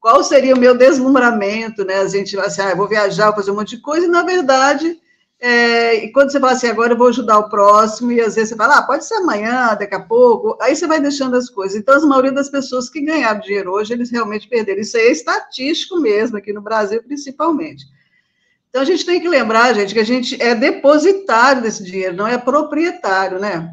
qual 0.00 0.22
seria 0.22 0.54
o 0.54 0.58
meu 0.58 0.76
deslumbramento, 0.76 1.84
né? 1.84 1.96
A 2.00 2.08
gente 2.08 2.36
vai 2.36 2.46
assim, 2.46 2.62
ah, 2.62 2.74
vou 2.74 2.88
viajar, 2.88 3.26
vou 3.26 3.36
fazer 3.36 3.50
um 3.50 3.56
monte 3.56 3.76
de 3.76 3.82
coisa, 3.82 4.06
e 4.06 4.10
na 4.10 4.22
verdade 4.22 4.98
é, 5.46 6.02
e 6.02 6.10
quando 6.10 6.32
você 6.32 6.40
fala 6.40 6.52
assim, 6.52 6.68
agora 6.68 6.94
eu 6.94 6.96
vou 6.96 7.08
ajudar 7.08 7.38
o 7.38 7.50
próximo, 7.50 8.10
e 8.10 8.18
às 8.18 8.34
vezes 8.34 8.48
você 8.48 8.56
fala, 8.56 8.78
ah, 8.78 8.82
pode 8.82 9.04
ser 9.04 9.16
amanhã, 9.16 9.76
daqui 9.78 9.94
a 9.94 10.00
pouco, 10.00 10.56
aí 10.58 10.74
você 10.74 10.86
vai 10.86 10.98
deixando 10.98 11.36
as 11.36 11.50
coisas. 11.50 11.76
Então, 11.76 11.94
a 11.94 12.06
maioria 12.06 12.32
das 12.32 12.48
pessoas 12.48 12.88
que 12.88 13.02
ganharam 13.02 13.40
dinheiro 13.40 13.70
hoje, 13.70 13.92
eles 13.92 14.10
realmente 14.10 14.48
perderam. 14.48 14.80
Isso 14.80 14.96
aí 14.96 15.08
é 15.08 15.12
estatístico 15.12 16.00
mesmo, 16.00 16.38
aqui 16.38 16.50
no 16.50 16.62
Brasil, 16.62 17.02
principalmente. 17.02 17.84
Então, 18.70 18.80
a 18.80 18.86
gente 18.86 19.04
tem 19.04 19.20
que 19.20 19.28
lembrar, 19.28 19.74
gente, 19.74 19.92
que 19.92 20.00
a 20.00 20.04
gente 20.04 20.40
é 20.40 20.54
depositário 20.54 21.60
desse 21.60 21.84
dinheiro, 21.84 22.16
não 22.16 22.26
é 22.26 22.38
proprietário, 22.38 23.38
né? 23.38 23.70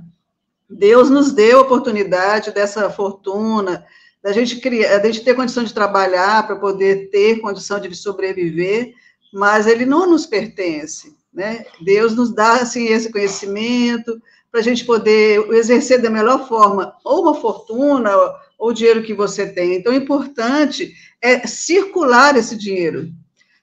Deus 0.70 1.10
nos 1.10 1.32
deu 1.32 1.60
a 1.60 1.62
oportunidade 1.62 2.52
dessa 2.52 2.90
fortuna, 2.90 3.86
da 4.22 4.34
gente, 4.34 4.60
criar, 4.60 4.98
da 4.98 5.06
gente 5.06 5.24
ter 5.24 5.36
condição 5.36 5.64
de 5.64 5.74
trabalhar 5.74 6.46
para 6.46 6.58
poder 6.58 7.10
ter 7.12 7.40
condição 7.40 7.80
de 7.80 7.96
sobreviver, 7.96 8.94
mas 9.34 9.68
ele 9.68 9.86
não 9.86 10.06
nos 10.06 10.26
pertence. 10.26 11.21
Né? 11.34 11.66
Deus 11.82 12.16
nos 12.16 12.34
dá 12.34 12.56
assim, 12.56 12.88
esse 12.88 13.12
conhecimento 13.12 14.22
para 14.52 14.60
a 14.60 14.64
gente 14.64 14.84
poder 14.84 15.50
exercer 15.54 16.02
da 16.02 16.10
melhor 16.10 16.48
forma 16.48 16.94
ou 17.06 17.22
uma 17.22 17.34
fortuna 17.34 18.14
ou 18.58 18.70
o 18.70 18.74
dinheiro 18.74 19.02
que 19.02 19.14
você 19.14 19.48
tem. 19.48 19.76
Então, 19.76 19.94
o 19.94 19.96
importante 19.96 20.94
é 21.22 21.48
circular 21.48 22.36
esse 22.36 22.58
dinheiro. 22.58 23.10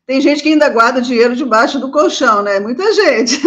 Tem 0.09 0.23
gente 0.23 0.43
que 0.43 0.49
ainda 0.49 0.71
guarda 0.71 1.03
dinheiro 1.03 1.37
debaixo 1.37 1.79
do 1.79 1.91
colchão, 1.91 2.43
né? 2.43 2.59
Muita 2.59 2.95
gente. 2.95 3.39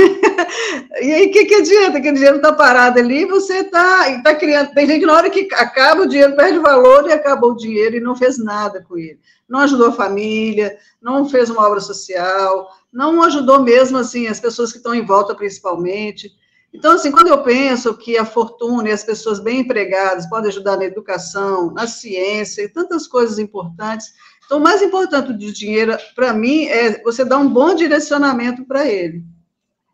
e 1.01 1.11
aí, 1.11 1.25
o 1.25 1.31
que, 1.31 1.45
que 1.45 1.55
adianta? 1.55 1.99
Que 1.99 2.11
o 2.11 2.13
dinheiro 2.13 2.35
está 2.35 2.53
parado 2.53 2.99
ali, 2.99 3.25
você 3.25 3.61
está 3.61 4.21
tá 4.21 4.35
criando. 4.35 4.71
Tem 4.71 4.85
gente 4.85 4.99
que 4.99 5.07
na 5.07 5.15
hora 5.15 5.29
que 5.31 5.49
acaba 5.55 6.03
o 6.03 6.05
dinheiro 6.05 6.35
perde 6.35 6.59
valor 6.59 7.09
e 7.09 7.13
acabou 7.13 7.53
o 7.53 7.57
dinheiro 7.57 7.95
e 7.95 7.99
não 7.99 8.15
fez 8.15 8.37
nada 8.37 8.85
com 8.87 8.95
ele. 8.95 9.19
Não 9.49 9.61
ajudou 9.61 9.87
a 9.87 9.91
família, 9.91 10.77
não 11.01 11.27
fez 11.27 11.49
uma 11.49 11.65
obra 11.65 11.79
social, 11.79 12.69
não 12.93 13.23
ajudou 13.23 13.63
mesmo, 13.63 13.97
assim, 13.97 14.27
as 14.27 14.39
pessoas 14.39 14.71
que 14.71 14.77
estão 14.77 14.93
em 14.93 15.03
volta, 15.03 15.33
principalmente. 15.33 16.31
Então, 16.71 16.91
assim, 16.91 17.11
quando 17.11 17.29
eu 17.29 17.41
penso 17.41 17.97
que 17.97 18.19
a 18.19 18.23
fortuna 18.23 18.87
e 18.87 18.91
as 18.91 19.03
pessoas 19.03 19.39
bem 19.39 19.61
empregadas 19.61 20.29
podem 20.29 20.49
ajudar 20.49 20.77
na 20.77 20.85
educação, 20.85 21.73
na 21.73 21.87
ciência 21.87 22.61
e 22.61 22.69
tantas 22.69 23.07
coisas 23.07 23.39
importantes, 23.39 24.13
então, 24.51 24.59
o 24.59 24.63
mais 24.63 24.81
importante 24.81 25.31
do 25.31 25.53
dinheiro, 25.53 25.97
para 26.13 26.33
mim, 26.33 26.65
é 26.65 27.01
você 27.03 27.23
dar 27.23 27.37
um 27.37 27.47
bom 27.47 27.73
direcionamento 27.73 28.65
para 28.65 28.85
ele. 28.85 29.23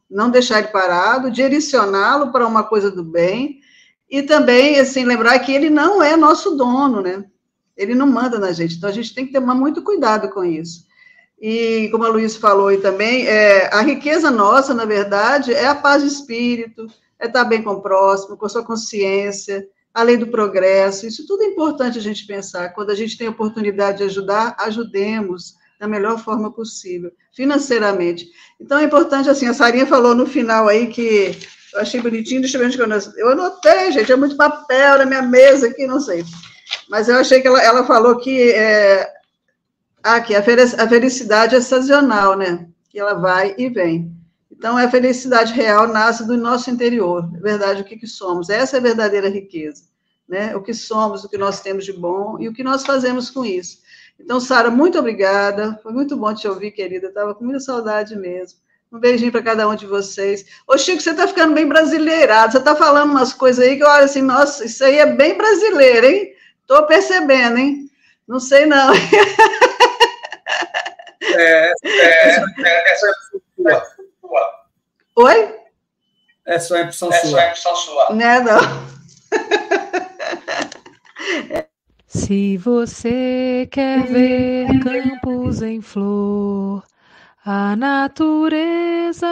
não 0.10 0.32
deixar 0.32 0.58
ele 0.58 0.70
parado, 0.70 1.30
direcioná-lo 1.30 2.32
para 2.32 2.48
uma 2.48 2.64
coisa 2.64 2.90
do 2.90 3.04
bem, 3.04 3.60
e 4.10 4.24
também, 4.24 4.80
assim, 4.80 5.06
lembrar 5.06 5.38
que 5.38 5.52
ele 5.52 5.70
não 5.70 6.02
é 6.02 6.18
nosso 6.18 6.56
dono, 6.56 7.02
né? 7.02 7.24
Ele 7.76 7.94
não 7.94 8.08
manda 8.08 8.40
na 8.40 8.52
gente, 8.52 8.78
então 8.78 8.90
a 8.90 8.94
gente 8.94 9.14
tem 9.14 9.28
que 9.28 9.32
ter 9.32 9.40
muito 9.40 9.84
cuidado 9.84 10.28
com 10.30 10.44
isso. 10.44 10.88
E, 11.40 11.88
como 11.92 12.06
a 12.06 12.10
Luiz 12.10 12.36
falou 12.36 12.70
aí 12.70 12.80
também, 12.80 13.28
é, 13.28 13.70
a 13.72 13.82
riqueza 13.82 14.32
nossa, 14.32 14.74
na 14.74 14.86
verdade, 14.86 15.54
é 15.54 15.68
a 15.68 15.76
paz 15.76 16.02
de 16.02 16.08
espírito, 16.08 16.88
é 17.20 17.28
estar 17.28 17.44
bem 17.44 17.62
com 17.62 17.74
o 17.74 17.82
próximo, 17.82 18.36
com 18.36 18.48
a 18.48 18.50
sua 18.50 18.66
consciência, 18.66 19.68
a 19.98 20.04
lei 20.04 20.16
do 20.16 20.28
progresso, 20.28 21.08
isso 21.08 21.26
tudo 21.26 21.42
é 21.42 21.48
importante 21.48 21.98
a 21.98 22.02
gente 22.02 22.28
pensar. 22.28 22.70
Quando 22.70 22.92
a 22.92 22.96
gente 22.96 23.18
tem 23.18 23.26
a 23.26 23.32
oportunidade 23.32 23.98
de 23.98 24.04
ajudar, 24.04 24.56
ajudemos 24.60 25.56
da 25.80 25.88
melhor 25.88 26.24
forma 26.24 26.54
possível, 26.54 27.12
financeiramente. 27.36 28.30
Então, 28.62 28.78
é 28.78 28.84
importante, 28.84 29.28
assim, 29.28 29.48
a 29.48 29.56
Sarinha 29.56 29.88
falou 29.88 30.14
no 30.14 30.28
final 30.28 30.68
aí 30.68 30.86
que 30.86 31.36
eu 31.74 31.80
achei 31.82 32.00
bonitinho, 32.00 32.42
deixa 32.42 32.58
eu 32.58 32.62
ver 32.62 32.68
onde 32.68 32.78
eu 32.80 33.18
Eu 33.18 33.32
anotei, 33.32 33.92
gente, 33.92 34.12
é 34.12 34.16
muito 34.16 34.38
papel 34.38 35.00
na 35.00 35.06
minha 35.08 35.24
mesa 35.24 35.66
aqui, 35.66 35.88
não 35.88 36.00
sei. 36.00 36.24
Mas 36.88 37.10
eu 37.10 37.18
achei 37.18 37.42
que 37.42 37.48
ela, 37.48 37.60
ela 37.60 37.84
falou 37.84 38.20
que, 38.20 38.52
é, 38.52 39.12
ah, 40.04 40.22
que 40.22 40.36
a 40.36 40.44
felicidade 40.44 41.56
é 41.56 41.62
sazonal, 41.62 42.38
né? 42.38 42.68
Que 42.92 43.00
ela 43.00 43.16
vai 43.16 43.56
e 43.58 43.68
vem. 43.68 44.16
Então, 44.58 44.76
a 44.76 44.90
felicidade 44.90 45.54
real 45.54 45.88
nasce 45.88 46.26
do 46.26 46.36
nosso 46.36 46.72
interior, 46.72 47.30
é 47.36 47.40
verdade, 47.40 47.84
o 47.84 47.86
que, 47.86 47.96
que 47.96 48.08
somos. 48.08 48.50
Essa 48.50 48.78
é 48.78 48.80
a 48.80 48.84
verdadeira 48.84 49.30
riqueza, 49.30 49.84
né? 50.28 50.56
O 50.56 50.64
que 50.64 50.74
somos, 50.74 51.24
o 51.24 51.30
que 51.30 51.38
nós 51.38 51.62
temos 51.62 51.86
de 51.86 51.94
bom 51.94 52.38
e 52.40 52.50
o 52.50 52.54
que 52.54 52.64
nós 52.64 52.84
fazemos 52.84 53.30
com 53.30 53.46
isso. 53.46 53.78
Então, 54.20 54.40
Sara, 54.40 54.72
muito 54.72 54.98
obrigada. 54.98 55.80
Foi 55.84 55.94
muito 55.94 56.18
bom 56.18 56.34
te 56.34 56.48
ouvir, 56.48 56.72
querida. 56.72 57.08
Estava 57.08 57.36
com 57.36 57.44
muita 57.44 57.60
saudade 57.60 58.16
mesmo. 58.16 58.58
Um 58.92 59.00
beijinho 59.00 59.32
para 59.32 59.44
cada 59.44 59.68
um 59.70 59.76
de 59.76 59.86
vocês. 59.86 60.44
Ô, 60.68 60.76
Chico, 60.76 61.02
você 61.02 61.12
está 61.12 61.28
ficando 61.28 61.54
bem 61.54 61.68
brasileirado. 61.68 62.54
Você 62.54 62.58
está 62.58 62.76
falando 62.76 63.12
umas 63.12 63.34
coisas 63.34 63.64
aí 63.64 63.78
que 63.78 63.84
eu 63.84 63.88
olho 63.88 64.06
assim, 64.06 64.24
nossa, 64.24 64.66
isso 64.66 64.84
aí 64.84 64.98
é 64.98 65.06
bem 65.06 65.38
brasileiro, 65.38 66.08
hein? 66.08 66.34
Estou 66.62 66.84
percebendo, 66.88 67.60
hein? 67.60 67.92
Não 68.28 68.40
sei, 68.40 68.66
não. 68.66 68.92
É, 71.22 71.74
é, 71.84 72.40
é, 72.64 72.94
essa 72.94 73.06
é 73.06 73.10
a 73.10 73.14
sua. 73.56 73.97
Oi? 75.16 75.56
Essa 76.46 76.78
é 76.78 76.80
a 76.80 76.82
impressão 76.84 77.12
sua. 77.12 77.18
Essa 77.18 77.38
é 77.38 77.42
a 77.42 77.48
impressão 77.48 77.76
sua. 77.76 78.14
Não 78.14 78.26
é, 78.26 78.40
não. 78.46 78.60
Se 82.08 82.58
você 82.58 83.68
quer 83.72 84.04
ver 84.04 84.68
campos 84.80 85.62
em 85.62 85.82
flor, 85.82 86.84
a 87.44 87.76
natureza 87.76 89.28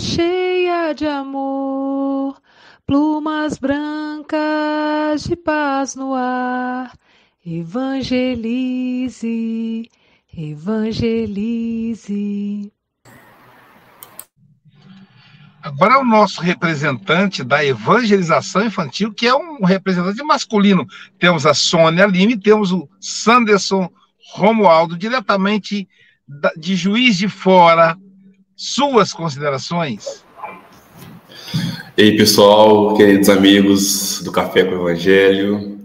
cheia 0.00 0.92
de 0.92 1.06
amor, 1.06 2.40
plumas 2.86 3.58
brancas 3.58 5.24
de 5.24 5.36
paz 5.36 5.94
no 5.94 6.14
ar, 6.14 6.92
evangelize, 7.44 9.20
evangelize. 10.36 11.56
Agora 15.66 15.94
é 15.94 15.98
o 15.98 16.04
nosso 16.04 16.40
representante 16.40 17.42
da 17.42 17.64
evangelização 17.64 18.64
infantil, 18.64 19.12
que 19.12 19.26
é 19.26 19.34
um 19.34 19.64
representante 19.64 20.22
masculino. 20.22 20.86
Temos 21.18 21.44
a 21.44 21.54
Sônia 21.54 22.06
Lime, 22.06 22.38
temos 22.38 22.70
o 22.70 22.88
Sanderson 23.00 23.90
Romualdo, 24.32 24.96
diretamente 24.96 25.88
de 26.56 26.76
Juiz 26.76 27.16
de 27.16 27.28
Fora. 27.28 27.98
Suas 28.54 29.12
considerações? 29.12 30.24
Ei, 31.96 32.16
pessoal, 32.16 32.94
queridos 32.94 33.28
amigos 33.28 34.22
do 34.22 34.30
Café 34.30 34.62
com 34.62 34.70
o 34.70 34.88
Evangelho. 34.88 35.80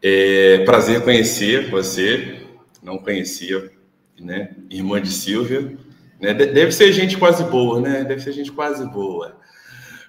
É 0.00 0.58
prazer 0.64 1.02
conhecer 1.02 1.68
você, 1.68 2.46
não 2.80 2.98
conhecia, 2.98 3.72
né? 4.20 4.54
Irmã 4.70 5.02
de 5.02 5.10
Silvia. 5.10 5.76
Né? 6.24 6.32
Deve 6.32 6.72
ser 6.72 6.90
gente 6.92 7.18
quase 7.18 7.44
boa, 7.44 7.80
né? 7.80 8.02
Deve 8.02 8.22
ser 8.22 8.32
gente 8.32 8.50
quase 8.50 8.88
boa. 8.90 9.36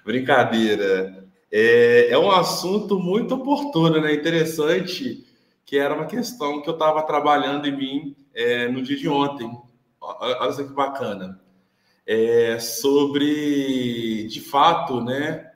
Brincadeira. 0.04 1.28
É, 1.52 2.08
é 2.10 2.18
um 2.18 2.30
assunto 2.30 2.98
muito 2.98 3.34
oportuno, 3.34 4.00
né? 4.00 4.14
Interessante, 4.14 5.26
que 5.64 5.76
era 5.76 5.94
uma 5.94 6.06
questão 6.06 6.62
que 6.62 6.68
eu 6.68 6.74
estava 6.74 7.02
trabalhando 7.02 7.66
em 7.66 7.76
mim 7.76 8.16
é, 8.34 8.68
no 8.68 8.82
dia 8.82 8.96
de 8.96 9.08
ontem. 9.08 9.50
Olha 10.00 10.52
só 10.52 10.62
que 10.62 10.72
bacana. 10.72 11.40
É, 12.06 12.58
sobre, 12.58 14.28
de 14.28 14.40
fato, 14.40 15.00
né, 15.02 15.50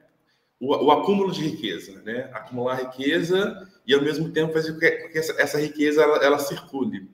o, 0.58 0.86
o, 0.86 0.90
acúmulo 0.90 1.30
de 1.30 1.42
riqueza, 1.42 2.02
né? 2.02 2.28
Acumular 2.32 2.74
riqueza 2.74 3.68
e, 3.86 3.94
ao 3.94 4.02
mesmo 4.02 4.30
tempo, 4.30 4.52
fazer 4.52 4.72
com 4.72 4.78
que 4.80 5.18
essa, 5.18 5.40
essa 5.40 5.60
riqueza 5.60 6.02
ela, 6.02 6.16
ela 6.18 6.38
circule. 6.38 7.08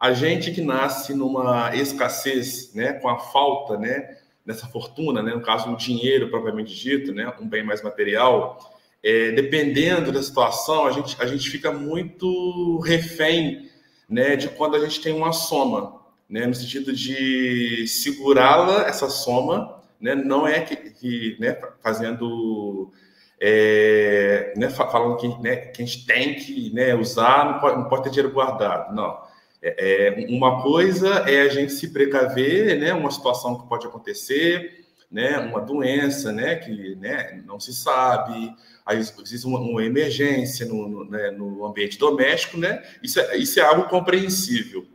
A 0.00 0.14
gente 0.14 0.50
que 0.50 0.62
nasce 0.62 1.12
numa 1.12 1.76
escassez, 1.76 2.72
né, 2.74 2.94
com 2.94 3.08
a 3.08 3.18
falta, 3.18 3.76
né, 3.76 4.16
dessa 4.46 4.66
fortuna, 4.66 5.22
né, 5.22 5.34
no 5.34 5.42
caso 5.42 5.70
o 5.70 5.76
dinheiro 5.76 6.30
propriamente 6.30 6.74
dito, 6.74 7.12
né, 7.12 7.30
um 7.38 7.46
bem 7.46 7.62
mais 7.62 7.82
material, 7.82 8.58
é, 9.02 9.30
dependendo 9.32 10.10
da 10.10 10.22
situação, 10.22 10.86
a 10.86 10.90
gente, 10.90 11.16
a 11.20 11.26
gente 11.26 11.50
fica 11.50 11.70
muito 11.70 12.78
refém, 12.80 13.68
né, 14.08 14.36
de 14.36 14.48
quando 14.48 14.74
a 14.74 14.78
gente 14.78 15.02
tem 15.02 15.12
uma 15.12 15.32
soma, 15.32 16.00
né, 16.28 16.46
no 16.46 16.54
sentido 16.54 16.94
de 16.94 17.86
segurá-la, 17.86 18.86
essa 18.86 19.10
soma, 19.10 19.82
né, 20.00 20.14
não 20.14 20.48
é 20.48 20.60
que, 20.60 20.76
que 20.76 21.36
né, 21.38 21.58
fazendo 21.82 22.90
é, 23.38 24.54
né, 24.56 24.70
falando 24.70 25.16
que, 25.16 25.28
né, 25.42 25.56
que 25.56 25.82
a 25.82 25.84
gente 25.84 26.06
tem 26.06 26.34
que 26.34 26.72
né, 26.72 26.94
usar, 26.94 27.44
não 27.44 27.60
pode, 27.60 27.76
não 27.76 27.88
pode 27.88 28.04
ter 28.04 28.10
dinheiro 28.10 28.32
guardado, 28.32 28.94
não. 28.94 29.28
É, 29.62 30.08
é, 30.08 30.26
uma 30.28 30.62
coisa 30.62 31.08
é 31.28 31.42
a 31.42 31.48
gente 31.48 31.72
se 31.72 31.88
precaver, 31.88 32.78
né, 32.78 32.94
uma 32.94 33.10
situação 33.10 33.58
que 33.60 33.68
pode 33.68 33.86
acontecer, 33.86 34.86
né, 35.10 35.38
uma 35.38 35.60
doença, 35.60 36.32
né, 36.32 36.56
que 36.56 36.94
né, 36.96 37.42
não 37.46 37.60
se 37.60 37.74
sabe, 37.74 38.54
aí 38.86 38.98
existe 38.98 39.46
uma, 39.46 39.58
uma 39.58 39.84
emergência 39.84 40.64
no, 40.64 40.88
no, 40.88 41.04
né, 41.04 41.30
no, 41.30 41.66
ambiente 41.66 41.98
doméstico, 41.98 42.56
né, 42.56 42.82
isso 43.02 43.20
é, 43.20 43.36
isso 43.36 43.60
é 43.60 43.62
algo 43.62 43.88
compreensível, 43.88 44.86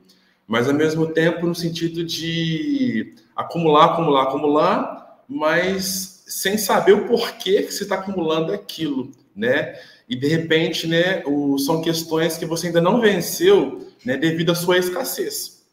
mas 0.47 0.67
ao 0.67 0.73
mesmo 0.73 1.07
tempo 1.07 1.45
no 1.45 1.53
sentido 1.53 2.03
de 2.03 3.13
acumular, 3.35 3.85
acumular, 3.85 4.23
acumular, 4.23 5.21
mas 5.27 6.23
sem 6.27 6.57
saber 6.57 6.93
o 6.93 7.05
porquê 7.05 7.61
que 7.61 7.71
você 7.71 7.83
está 7.83 7.95
acumulando 7.95 8.51
aquilo, 8.51 9.11
né, 9.35 9.79
e 10.09 10.15
de 10.15 10.27
repente, 10.27 10.87
né, 10.87 11.21
o, 11.25 11.59
são 11.59 11.81
questões 11.81 12.35
que 12.35 12.45
você 12.47 12.67
ainda 12.67 12.81
não 12.81 12.99
venceu 12.99 13.84
né, 14.05 14.15
devido 14.15 14.51
à 14.51 14.55
sua 14.55 14.77
escassez, 14.77 15.65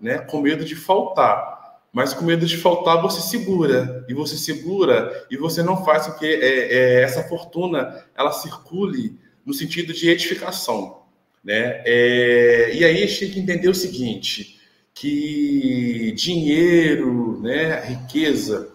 né, 0.00 0.18
com 0.18 0.40
medo 0.40 0.64
de 0.64 0.76
faltar. 0.76 1.52
Mas 1.92 2.12
com 2.12 2.24
medo 2.24 2.46
de 2.46 2.56
faltar, 2.56 3.00
você 3.00 3.20
segura, 3.20 4.04
e 4.08 4.14
você 4.14 4.36
segura, 4.36 5.26
e 5.30 5.36
você 5.36 5.62
não 5.62 5.84
faz 5.84 6.06
com 6.06 6.18
que 6.18 6.26
é, 6.26 6.72
é, 6.72 7.02
essa 7.02 7.22
fortuna 7.24 8.04
ela 8.16 8.32
circule 8.32 9.18
no 9.44 9.54
sentido 9.54 9.92
de 9.92 10.08
edificação. 10.08 11.02
Né? 11.42 11.82
É, 11.84 12.74
e 12.74 12.84
aí 12.84 13.02
a 13.02 13.06
gente 13.06 13.20
tem 13.20 13.30
que 13.30 13.40
entender 13.40 13.68
o 13.68 13.74
seguinte, 13.74 14.58
que 14.92 16.12
dinheiro, 16.16 17.40
né, 17.40 17.80
riqueza, 17.84 18.72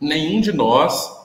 nenhum 0.00 0.40
de 0.40 0.52
nós 0.52 1.18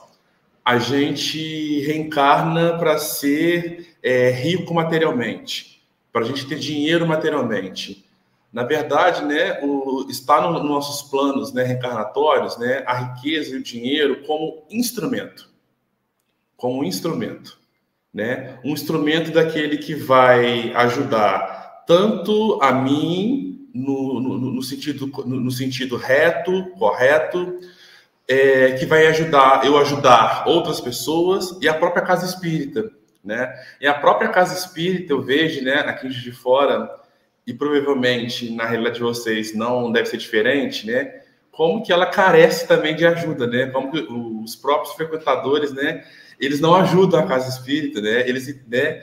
a 0.64 0.78
gente 0.78 1.80
reencarna 1.82 2.78
para 2.78 2.98
ser 2.98 3.96
é, 4.02 4.30
rico 4.30 4.74
materialmente 4.74 5.75
para 6.16 6.24
a 6.24 6.28
gente 6.28 6.46
ter 6.46 6.58
dinheiro 6.58 7.06
materialmente. 7.06 8.02
Na 8.50 8.62
verdade, 8.62 9.22
né, 9.22 9.60
o, 9.62 10.06
está 10.08 10.40
nos 10.40 10.62
no 10.62 10.66
nossos 10.66 11.10
planos 11.10 11.52
né, 11.52 11.62
reencarnatórios 11.62 12.56
né, 12.56 12.82
a 12.86 12.94
riqueza 12.94 13.54
e 13.54 13.58
o 13.58 13.62
dinheiro 13.62 14.22
como 14.22 14.62
instrumento. 14.70 15.46
Como 16.56 16.82
instrumento. 16.82 17.58
Né? 18.14 18.58
Um 18.64 18.72
instrumento 18.72 19.30
daquele 19.30 19.76
que 19.76 19.94
vai 19.94 20.72
ajudar 20.72 21.84
tanto 21.86 22.58
a 22.62 22.72
mim, 22.72 23.68
no, 23.74 24.18
no, 24.18 24.38
no 24.38 24.62
sentido, 24.62 25.08
no, 25.26 25.50
sentido 25.50 25.96
reto, 25.96 26.70
correto, 26.78 27.60
é, 28.26 28.72
que 28.72 28.86
vai 28.86 29.06
ajudar 29.08 29.66
eu 29.66 29.76
ajudar 29.76 30.48
outras 30.48 30.80
pessoas 30.80 31.58
e 31.60 31.68
a 31.68 31.74
própria 31.74 32.02
casa 32.02 32.24
espírita 32.24 32.90
né? 33.26 33.52
E 33.80 33.86
a 33.86 33.94
própria 33.94 34.28
casa 34.28 34.56
espírita, 34.56 35.12
eu 35.12 35.20
vejo, 35.20 35.62
né, 35.64 35.80
aqui 35.80 36.08
de 36.08 36.32
fora, 36.32 36.88
e 37.46 37.52
provavelmente 37.52 38.50
na 38.54 38.64
realidade 38.64 38.96
de 38.96 39.02
vocês 39.02 39.54
não 39.54 39.92
deve 39.92 40.08
ser 40.08 40.16
diferente, 40.16 40.86
né? 40.86 41.22
Como 41.50 41.82
que 41.82 41.92
ela 41.92 42.06
carece 42.06 42.66
também 42.66 42.94
de 42.94 43.06
ajuda, 43.06 43.46
né? 43.46 43.66
Como 43.66 43.90
que 43.90 43.98
os 44.00 44.56
próprios 44.56 44.94
frequentadores, 44.94 45.72
né, 45.72 46.04
eles 46.38 46.60
não 46.60 46.74
ajudam 46.74 47.20
a 47.20 47.26
casa 47.26 47.48
espírita, 47.48 48.00
né? 48.00 48.28
Eles, 48.28 48.46
né, 48.66 49.02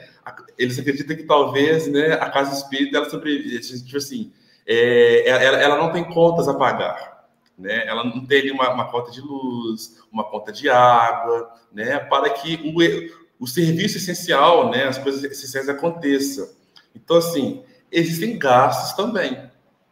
eles 0.56 0.78
acreditam 0.78 1.16
que 1.16 1.24
talvez, 1.24 1.86
né, 1.88 2.14
a 2.14 2.30
casa 2.30 2.54
espírita 2.54 2.96
ela 2.96 3.10
sobrevive, 3.10 3.60
tipo 3.60 3.96
assim, 3.96 4.32
é, 4.66 5.28
ela, 5.28 5.58
ela 5.58 5.78
não 5.78 5.92
tem 5.92 6.04
contas 6.04 6.48
a 6.48 6.54
pagar, 6.54 7.26
né? 7.58 7.86
Ela 7.86 8.04
não 8.04 8.24
tem 8.24 8.50
uma, 8.50 8.70
uma 8.70 8.90
conta 8.90 9.10
de 9.10 9.20
luz, 9.20 10.02
uma 10.12 10.24
conta 10.24 10.52
de 10.52 10.68
água, 10.68 11.50
né? 11.72 11.98
Para 11.98 12.30
que 12.30 12.60
o, 12.64 13.23
o 13.38 13.46
serviço 13.46 13.98
essencial, 13.98 14.70
né? 14.70 14.84
As 14.84 14.98
coisas 14.98 15.22
essenciais 15.24 15.68
aconteçam. 15.68 16.48
Então, 16.94 17.16
assim, 17.16 17.62
existem 17.90 18.38
gastos 18.38 18.92
também, 18.92 19.32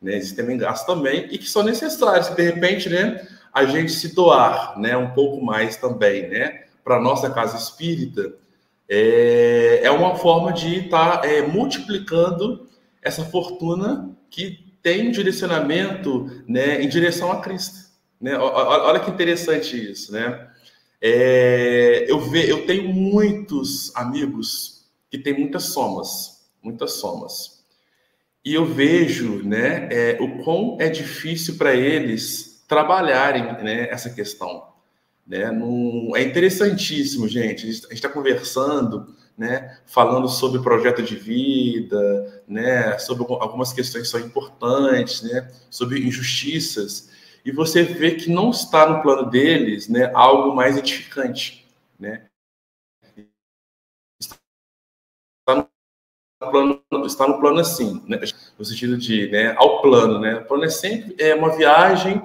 né? 0.01 0.17
Existem 0.17 0.57
gastos 0.57 0.87
também 0.87 1.29
e 1.31 1.39
que 1.39 1.49
são 1.49 1.63
necessários. 1.63 2.29
De 2.29 2.43
repente, 2.43 2.89
né? 2.89 3.27
A 3.53 3.65
gente 3.65 3.93
se 3.93 4.15
doar, 4.15 4.79
né? 4.79 4.97
Um 4.97 5.11
pouco 5.11 5.45
mais 5.45 5.77
também, 5.77 6.29
né? 6.29 6.65
Para 6.85 7.01
nossa 7.01 7.31
casa 7.31 7.57
espírita, 7.57 8.35
é, 8.89 9.81
é 9.85 9.91
uma 9.91 10.17
forma 10.17 10.53
de 10.53 10.81
estar 10.81 11.19
tá, 11.19 11.27
é, 11.27 11.43
multiplicando 11.43 12.69
essa 13.01 13.25
fortuna 13.25 14.11
que 14.29 14.73
tem 14.83 15.11
direcionamento 15.11 16.31
né, 16.47 16.83
em 16.83 16.89
direção 16.89 17.31
a 17.31 17.41
Cristo. 17.41 17.91
Né? 18.21 18.37
Olha 18.37 19.01
que 19.01 19.11
interessante 19.11 19.91
isso, 19.91 20.13
né? 20.13 20.49
É, 21.03 22.07
eu, 22.09 22.21
ve, 22.21 22.49
eu 22.49 22.65
tenho 22.65 22.89
muitos 22.93 23.95
amigos 23.97 24.87
que 25.11 25.19
têm 25.19 25.37
muitas 25.37 25.65
somas, 25.65 26.47
muitas 26.63 26.93
somas. 26.93 27.65
E 28.45 28.55
eu 28.55 28.65
vejo 28.65 29.43
né, 29.43 29.89
é, 29.91 30.19
o 30.21 30.45
quão 30.45 30.77
é 30.81 30.89
difícil 30.89 31.57
para 31.57 31.75
eles 31.75 32.65
trabalharem 32.69 33.43
né, 33.65 33.89
essa 33.91 34.11
questão. 34.11 34.69
Né? 35.27 35.51
Num, 35.51 36.13
é 36.15 36.23
interessantíssimo, 36.23 37.29
gente. 37.29 37.67
A 37.67 37.73
gente 37.73 37.93
está 37.93 38.09
conversando 38.09 39.15
né, 39.37 39.79
falando 39.87 40.29
sobre 40.29 40.63
projeto 40.63 41.03
de 41.03 41.17
vida, 41.17 42.43
né, 42.47 42.99
sobre 42.99 43.25
algumas 43.41 43.73
questões 43.73 44.05
que 44.05 44.11
são 44.11 44.21
importantes, 44.21 45.23
né, 45.23 45.51
sobre 45.71 46.01
injustiças, 46.07 47.11
e 47.45 47.51
você 47.51 47.83
vê 47.83 48.13
que 48.13 48.31
não 48.31 48.51
está 48.51 48.87
no 48.89 49.03
plano 49.03 49.29
deles 49.29 49.89
né, 49.89 50.11
algo 50.15 50.55
mais 50.55 50.77
edificante. 50.77 51.67
Né? 51.99 52.27
Está 54.21 55.57
no 55.57 55.69
plano, 56.51 56.83
está 57.07 57.29
no 57.29 57.41
plano 57.41 57.61
assim, 57.61 58.03
né, 58.07 58.21
no 58.59 58.65
sentido 58.65 58.97
de 58.97 59.29
né, 59.31 59.55
ao 59.57 59.83
plano. 59.83 60.21
Né? 60.21 60.37
O 60.37 60.45
plano 60.45 60.65
é 60.65 60.71
sempre 60.71 61.17
é 61.19 61.35
uma 61.35 61.57
viagem 61.57 62.23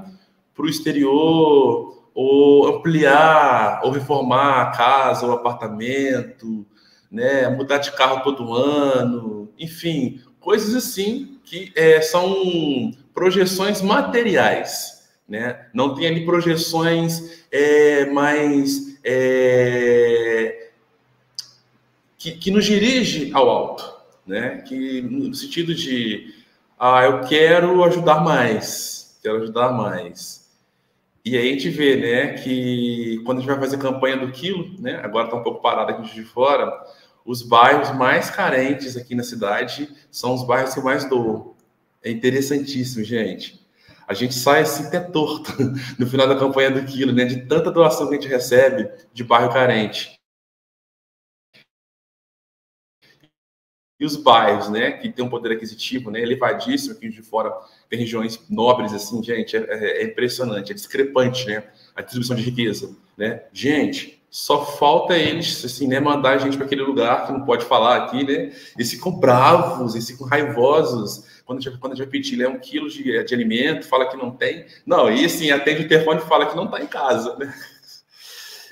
para 0.53 0.65
o 0.65 0.69
exterior, 0.69 1.97
ou 2.19 2.67
ampliar, 2.67 3.81
ou 3.83 3.91
reformar 3.91 4.61
a 4.63 4.71
casa, 4.71 5.27
o 5.27 5.31
apartamento, 5.31 6.65
né, 7.11 7.47
mudar 7.47 7.77
de 7.77 7.91
carro 7.91 8.23
todo 8.23 8.55
ano, 8.55 9.53
enfim, 9.59 10.19
coisas 10.39 10.73
assim 10.73 11.39
que 11.43 11.71
é, 11.75 12.01
são 12.01 12.91
projeções 13.13 13.83
materiais, 13.83 14.96
né? 15.27 15.67
Não 15.73 15.93
tem 15.93 16.07
ali 16.07 16.25
projeções 16.25 17.43
é, 17.51 18.05
mais 18.05 18.97
é, 19.03 20.69
que, 22.17 22.31
que 22.31 22.51
nos 22.51 22.65
dirige 22.65 23.31
ao 23.33 23.49
alto, 23.49 23.93
né? 24.25 24.61
Que 24.67 25.01
no 25.01 25.33
sentido 25.33 25.75
de 25.75 26.33
ah, 26.79 27.03
eu 27.03 27.21
quero 27.21 27.83
ajudar 27.83 28.23
mais, 28.23 29.17
quero 29.21 29.41
ajudar 29.43 29.71
mais. 29.71 30.47
E 31.25 31.35
aí 31.35 31.49
a 31.49 31.51
gente 31.51 31.69
vê, 31.69 31.97
né, 31.97 32.33
que 32.35 33.21
quando 33.25 33.39
a 33.39 33.41
gente 33.41 33.49
vai 33.49 33.59
fazer 33.59 33.77
campanha 33.77 34.15
do 34.15 34.31
quilo, 34.31 34.79
né, 34.79 35.01
agora 35.03 35.25
está 35.25 35.35
um 35.35 35.43
pouco 35.43 35.61
parado 35.61 35.91
aqui 35.91 36.13
de 36.13 36.23
fora, 36.23 36.71
os 37.25 37.41
bairros 37.41 37.93
mais 37.97 38.29
carentes 38.29 38.95
aqui 38.95 39.13
na 39.13 39.23
cidade 39.23 39.89
são 40.09 40.33
os 40.33 40.47
bairros 40.47 40.73
que 40.73 40.79
mais 40.79 41.03
doam. 41.09 41.53
É 42.01 42.09
interessantíssimo, 42.09 43.03
gente. 43.03 43.59
A 44.07 44.13
gente 44.13 44.33
sai 44.33 44.61
assim 44.61 44.87
até 44.87 44.99
torto 44.99 45.51
no 45.99 46.07
final 46.07 46.27
da 46.27 46.39
campanha 46.39 46.71
do 46.71 46.85
quilo, 46.85 47.11
né, 47.11 47.25
de 47.25 47.45
tanta 47.45 47.69
doação 47.69 48.07
que 48.07 48.15
a 48.15 48.19
gente 48.19 48.31
recebe 48.31 48.89
de 49.13 49.23
bairro 49.23 49.51
carente. 49.51 50.17
e 53.99 54.05
os 54.05 54.15
bairros, 54.15 54.69
né, 54.69 54.91
que 54.91 55.09
tem 55.09 55.25
um 55.25 55.29
poder 55.29 55.53
aquisitivo, 55.53 56.11
né, 56.11 56.21
elevadíssimo 56.21 56.93
aqui 56.93 57.09
de 57.09 57.21
fora, 57.21 57.51
tem 57.89 57.99
regiões 57.99 58.39
nobres, 58.49 58.93
assim, 58.93 59.23
gente, 59.23 59.57
é, 59.57 59.59
é, 59.59 60.01
é, 60.01 60.05
impressionante, 60.05 60.71
é 60.71 60.75
discrepante, 60.75 61.47
né, 61.47 61.63
a 61.95 62.01
distribuição 62.01 62.35
de 62.35 62.43
riqueza, 62.43 62.95
né, 63.17 63.43
gente, 63.51 64.21
só 64.29 64.65
falta 64.65 65.17
eles, 65.17 65.65
assim, 65.65 65.87
né, 65.87 65.99
mandar 65.99 66.31
a 66.31 66.37
gente 66.37 66.57
para 66.57 66.67
aquele 66.67 66.83
lugar 66.83 67.25
que 67.25 67.33
não 67.33 67.43
pode 67.43 67.65
falar 67.65 67.97
aqui, 68.03 68.23
né, 68.23 68.53
e 68.77 68.85
ficam 68.85 69.11
bravos, 69.11 69.95
e 69.95 70.01
ficam 70.01 70.27
raivosos, 70.27 71.36
quando 71.47 71.59
a 71.59 71.95
gente, 71.95 71.97
vai 71.97 72.07
pedir 72.07 72.35
né, 72.35 72.47
um 72.47 72.59
quilo 72.59 72.89
de, 72.89 73.23
de 73.23 73.33
alimento, 73.33 73.87
fala 73.87 74.09
que 74.09 74.17
não 74.17 74.31
tem, 74.31 74.65
não, 74.85 75.09
e 75.09 75.23
assim, 75.23 75.49
atende 75.49 75.85
o 75.85 75.87
telefone 75.87 76.19
e 76.19 76.27
fala 76.27 76.45
que 76.45 76.55
não 76.55 76.65
está 76.65 76.81
em 76.81 76.87
casa, 76.87 77.37
né, 77.37 77.53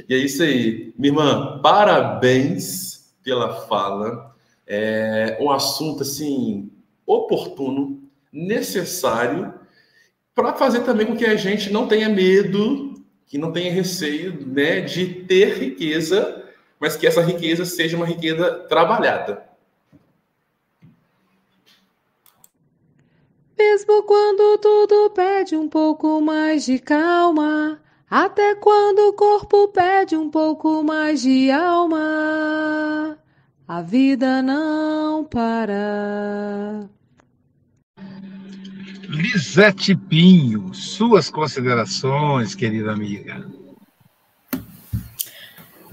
e 0.10 0.14
é 0.14 0.18
isso 0.18 0.44
aí, 0.44 0.94
minha 0.98 1.14
irmã, 1.14 1.60
parabéns 1.64 3.16
pela 3.24 3.66
fala, 3.66 4.36
é 4.68 5.38
um 5.40 5.50
assunto 5.50 6.04
assim 6.04 6.70
oportuno, 7.08 8.04
necessário, 8.32 9.54
para 10.34 10.54
fazer 10.54 10.82
também 10.82 11.08
com 11.08 11.16
que 11.16 11.26
a 11.26 11.38
gente 11.38 11.72
não 11.72 11.88
tenha 11.88 12.10
medo, 12.10 12.94
que 13.26 13.38
não 13.38 13.54
tenha 13.54 13.72
receio 13.72 14.46
né, 14.46 14.82
de 14.82 15.06
ter 15.06 15.58
riqueza, 15.58 16.44
mas 16.80 16.98
que 16.98 17.08
essa 17.08 17.22
riqueza 17.22 17.64
seja 17.64 17.96
uma 17.96 18.06
riqueza 18.06 18.52
trabalhada. 18.68 19.45
Mesmo 23.58 24.04
quando 24.04 24.58
tudo 24.58 25.10
pede 25.12 25.56
um 25.56 25.70
pouco 25.70 26.20
mais 26.20 26.66
de 26.66 26.78
calma, 26.78 27.80
até 28.10 28.54
quando 28.56 29.00
o 29.08 29.14
corpo 29.14 29.70
pede 29.70 30.16
um 30.16 30.30
pouco 30.30 30.84
mais 30.84 31.22
de 31.22 31.50
alma. 31.52 33.18
A 33.66 33.82
vida 33.82 34.42
não 34.42 35.24
para. 35.24 36.90
Lisete 39.08 39.96
Pinho, 39.96 40.74
suas 40.74 41.30
considerações, 41.30 42.54
querida 42.54 42.92
amiga. 42.92 43.50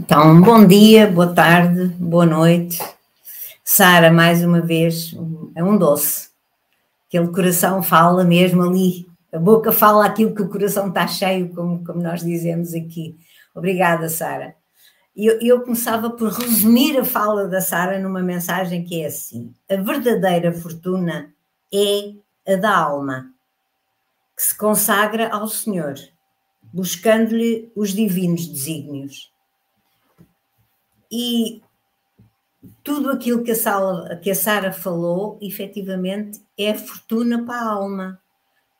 Então, 0.01 0.41
bom 0.41 0.67
dia, 0.67 1.07
boa 1.07 1.33
tarde, 1.33 1.87
boa 1.97 2.27
noite. 2.27 2.83
Sara, 3.65 4.11
mais 4.11 4.45
uma 4.45 4.61
vez, 4.61 5.15
é 5.55 5.63
um 5.63 5.79
doce. 5.79 6.32
Aquele 7.13 7.29
coração 7.31 7.83
fala 7.83 8.25
mesmo 8.25 8.63
ali. 8.63 9.07
A 9.31 9.39
boca 9.39 9.71
fala 9.71 10.07
aquilo 10.07 10.35
que 10.35 10.41
o 10.41 10.49
coração 10.49 10.89
está 10.89 11.07
cheio, 11.07 11.55
como, 11.55 11.85
como 11.85 12.01
nós 12.01 12.23
dizemos 12.23 12.73
aqui. 12.73 13.15
Obrigada, 13.55 14.09
Sara. 14.09 14.57
Eu, 15.15 15.39
eu, 15.43 15.61
começava 15.61 16.09
por 16.09 16.31
resumir 16.31 16.99
a 16.99 17.05
fala 17.05 17.47
da 17.47 17.61
Sara 17.61 17.99
numa 17.99 18.23
mensagem 18.23 18.83
que 18.83 19.03
é 19.03 19.09
assim: 19.09 19.53
a 19.71 19.77
verdadeira 19.77 20.55
fortuna 20.55 21.35
é 21.71 22.15
a 22.51 22.57
da 22.57 22.75
alma, 22.75 23.31
que 24.35 24.43
se 24.43 24.57
consagra 24.57 25.29
ao 25.29 25.47
Senhor, 25.47 25.97
buscando-lhe 26.73 27.71
os 27.77 27.91
divinos 27.91 28.47
desígnios. 28.47 29.31
E 31.11 31.61
tudo 32.83 33.11
aquilo 33.11 33.43
que 33.43 33.51
a, 33.51 33.57
Sala, 33.57 34.17
que 34.17 34.31
a 34.31 34.35
Sara 34.35 34.73
falou, 34.73 35.39
efetivamente, 35.41 36.41
é 36.59 36.75
fortuna 36.75 37.45
para 37.45 37.57
a 37.57 37.73
alma. 37.73 38.21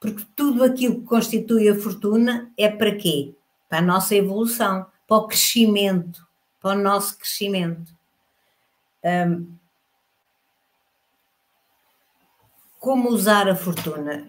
Porque 0.01 0.25
tudo 0.35 0.65
aquilo 0.65 1.01
que 1.01 1.07
constitui 1.07 1.69
a 1.69 1.75
fortuna 1.75 2.51
é 2.59 2.69
para 2.69 2.95
quê? 2.95 3.35
Para 3.69 3.79
a 3.79 3.83
nossa 3.83 4.15
evolução 4.15 4.87
para 5.13 5.17
o 5.19 5.27
crescimento, 5.27 6.27
para 6.59 6.79
o 6.79 6.83
nosso 6.83 7.19
crescimento. 7.19 7.95
Um, 9.05 9.47
como 12.79 13.11
usar 13.11 13.47
a 13.47 13.55
fortuna? 13.55 14.27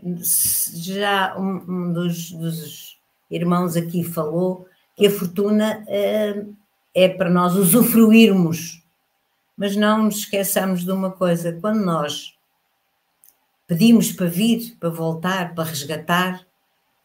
Já 0.73 1.37
um, 1.37 1.63
um 1.67 1.93
dos, 1.93 2.31
dos, 2.31 2.99
irmãos 3.31 3.75
aqui 3.75 4.03
falou 4.03 4.67
que 4.95 5.07
a 5.07 5.11
fortuna 5.11 5.83
é 5.87 7.09
para 7.09 7.29
nós 7.31 7.55
usufruirmos, 7.55 8.82
mas 9.57 9.75
não 9.75 10.03
nos 10.03 10.17
esqueçamos 10.17 10.83
de 10.83 10.91
uma 10.91 11.11
coisa: 11.11 11.53
quando 11.53 11.83
nós 11.83 12.33
pedimos 13.67 14.11
para 14.11 14.27
vir, 14.27 14.75
para 14.79 14.89
voltar, 14.89 15.53
para 15.55 15.63
resgatar, 15.63 16.45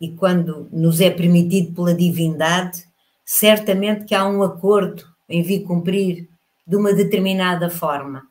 e 0.00 0.12
quando 0.12 0.68
nos 0.72 1.00
é 1.00 1.10
permitido 1.10 1.74
pela 1.74 1.94
divindade, 1.94 2.84
certamente 3.24 4.04
que 4.04 4.14
há 4.14 4.26
um 4.26 4.42
acordo 4.42 5.04
em 5.28 5.42
vir 5.42 5.64
cumprir 5.64 6.28
de 6.66 6.76
uma 6.76 6.92
determinada 6.92 7.68
forma. 7.68 8.26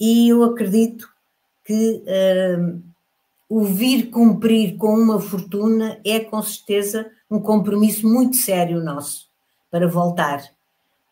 E 0.00 0.28
eu 0.28 0.42
acredito 0.42 1.08
que 1.64 2.02
uh, 2.06 2.82
o 3.48 3.64
vir 3.64 4.10
cumprir 4.10 4.76
com 4.76 4.94
uma 4.94 5.20
fortuna 5.20 6.00
é 6.04 6.20
com 6.20 6.42
certeza 6.42 7.10
um 7.30 7.40
compromisso 7.40 8.06
muito 8.06 8.36
sério 8.36 8.82
nosso 8.82 9.28
para 9.70 9.88
voltar, 9.88 10.42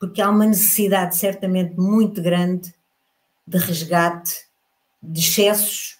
porque 0.03 0.21
há 0.21 0.29
uma 0.29 0.47
necessidade 0.47 1.15
certamente 1.15 1.79
muito 1.79 2.21
grande 2.21 2.75
de 3.47 3.57
resgate, 3.57 4.35
de 5.01 5.21
excessos 5.21 5.97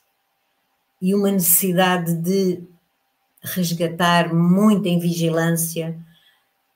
e 1.01 1.15
uma 1.15 1.31
necessidade 1.31 2.13
de 2.17 2.65
resgatar 3.41 4.35
muita 4.35 4.89
invigilância, 4.89 5.97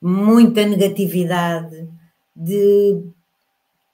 muita 0.01 0.65
negatividade, 0.65 1.89
de 2.33 3.03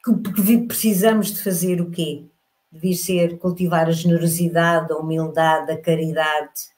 que 0.05 0.57
precisamos 0.67 1.33
de 1.33 1.41
fazer 1.41 1.81
o 1.81 1.89
quê? 1.89 2.25
Devia 2.71 2.95
ser 2.95 3.39
cultivar 3.39 3.87
a 3.87 3.91
generosidade, 3.91 4.93
a 4.93 4.97
humildade, 4.97 5.71
a 5.71 5.81
caridade. 5.81 6.69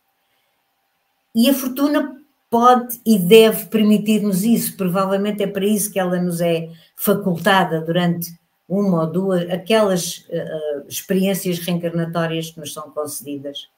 E 1.36 1.50
a 1.50 1.54
fortuna 1.54 2.16
pode 2.50 3.00
e 3.06 3.18
deve 3.18 3.66
permitir-nos 3.66 4.44
isso. 4.44 4.78
Provavelmente 4.78 5.44
é 5.44 5.48
para 5.48 5.66
isso 5.66 5.92
que 5.92 6.00
ela 6.00 6.22
nos 6.22 6.42
é 6.42 6.70
facultada 6.96 7.82
durante 7.82 8.38
uma 8.68 9.02
ou 9.02 9.08
duas, 9.08 9.50
aquelas 9.50 10.26
uh, 10.30 10.88
experiências 10.88 11.60
reencarnatórias 11.60 12.52
que 12.52 12.60
nos 12.60 12.74
são 12.74 12.90
concedidas. 12.92 13.70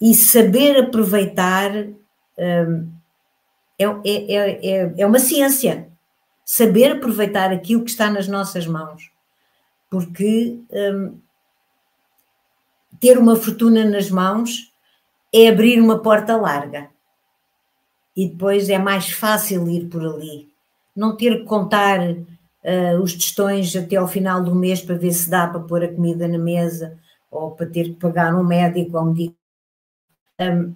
E 0.00 0.14
saber 0.14 0.78
aproveitar 0.78 1.70
um, 2.38 2.90
é, 3.78 3.84
é, 3.84 4.66
é, 4.66 4.94
é 4.98 5.06
uma 5.06 5.18
ciência. 5.18 5.88
Saber 6.44 6.92
aproveitar 6.92 7.52
aquilo 7.52 7.84
que 7.84 7.90
está 7.90 8.10
nas 8.10 8.26
nossas 8.26 8.66
mãos. 8.66 9.10
Porque 9.88 10.58
um, 10.70 11.18
ter 12.98 13.18
uma 13.18 13.36
fortuna 13.36 13.84
nas 13.84 14.10
mãos 14.10 14.72
é 15.32 15.48
abrir 15.48 15.80
uma 15.80 16.00
porta 16.00 16.36
larga. 16.36 16.90
E 18.16 18.28
depois 18.28 18.68
é 18.68 18.78
mais 18.78 19.10
fácil 19.10 19.68
ir 19.68 19.88
por 19.88 20.04
ali. 20.04 20.48
Não 20.94 21.16
ter 21.16 21.38
que 21.38 21.44
contar 21.44 22.00
uh, 22.00 23.00
os 23.02 23.14
testões 23.14 23.74
até 23.76 23.96
ao 23.96 24.08
final 24.08 24.42
do 24.42 24.54
mês 24.54 24.80
para 24.82 24.96
ver 24.96 25.12
se 25.12 25.30
dá 25.30 25.46
para 25.46 25.60
pôr 25.60 25.84
a 25.84 25.88
comida 25.88 26.26
na 26.26 26.38
mesa 26.38 26.98
ou 27.30 27.52
para 27.52 27.66
ter 27.66 27.84
que 27.84 27.94
pagar 27.94 28.34
um 28.34 28.44
médico 28.44 28.98
ou 28.98 29.04
um 29.04 29.14
um, 30.40 30.74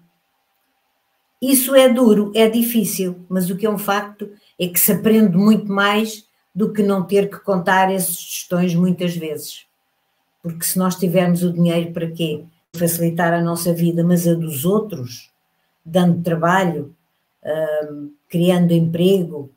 isso 1.41 1.75
é 1.75 1.89
duro, 1.89 2.33
é 2.35 2.49
difícil, 2.49 3.25
mas 3.29 3.51
o 3.51 3.57
que 3.57 3.67
é 3.67 3.71
um 3.71 3.79
facto 3.79 4.31
é 4.59 4.69
que 4.69 4.79
se 4.79 4.93
aprende 4.93 5.37
muito 5.37 5.71
mais 5.71 6.27
do 6.55 6.73
que 6.73 6.83
não 6.83 7.03
ter 7.03 7.29
que 7.29 7.39
contar 7.41 7.93
esses 7.93 8.17
testões 8.17 8.75
muitas 8.75 9.17
vezes. 9.17 9.67
Porque 10.43 10.65
se 10.65 10.79
nós 10.79 10.97
tivermos 10.97 11.43
o 11.43 11.53
dinheiro 11.53 11.93
para 11.93 12.11
quê? 12.11 12.45
Facilitar 12.77 13.33
a 13.33 13.43
nossa 13.43 13.73
vida, 13.73 14.05
mas 14.05 14.27
a 14.27 14.35
dos 14.35 14.65
outros, 14.65 15.31
dando 15.85 16.23
trabalho, 16.23 16.95
criando 18.29 18.73
emprego, 18.73 19.53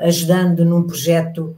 ajudando 0.00 0.64
num 0.64 0.84
projeto 0.84 1.56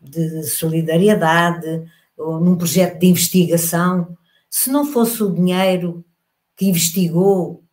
de 0.00 0.42
solidariedade, 0.44 1.84
ou 2.20 2.38
num 2.38 2.56
projeto 2.56 2.98
de 2.98 3.06
investigação. 3.06 4.16
Se 4.48 4.70
não 4.70 4.84
fosse 4.84 5.22
o 5.22 5.32
dinheiro 5.32 6.04
que 6.56 6.68
investigou, 6.68 7.64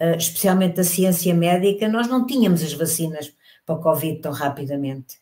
uh, 0.00 0.16
especialmente 0.16 0.80
a 0.80 0.84
ciência 0.84 1.34
médica, 1.34 1.88
nós 1.88 2.08
não 2.08 2.26
tínhamos 2.26 2.62
as 2.62 2.72
vacinas 2.72 3.32
para 3.66 3.74
o 3.74 3.80
Covid 3.80 4.20
tão 4.20 4.32
rapidamente. 4.32 5.20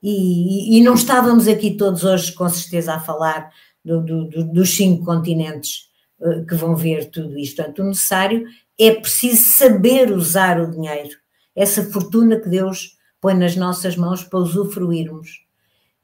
E, 0.00 0.78
e, 0.78 0.80
não 0.82 0.94
estávamos 0.94 1.48
aqui 1.48 1.72
todos 1.72 2.04
hoje, 2.04 2.32
com 2.32 2.48
certeza, 2.48 2.94
a 2.94 3.00
falar 3.00 3.50
do, 3.84 4.00
do, 4.00 4.24
do, 4.26 4.44
dos 4.44 4.76
cinco 4.76 5.04
continentes 5.04 5.90
uh, 6.20 6.46
que 6.46 6.54
vão 6.54 6.76
ver 6.76 7.10
tudo 7.10 7.36
isto. 7.36 7.56
Portanto, 7.56 7.82
o 7.82 7.88
necessário 7.88 8.46
é 8.78 8.94
preciso 8.94 9.42
saber 9.54 10.12
usar 10.12 10.60
o 10.60 10.70
dinheiro, 10.70 11.16
essa 11.54 11.82
fortuna 11.84 12.38
que 12.38 12.48
Deus 12.48 12.96
põe 13.20 13.34
nas 13.34 13.56
nossas 13.56 13.96
mãos 13.96 14.22
para 14.22 14.38
usufruirmos. 14.38 15.44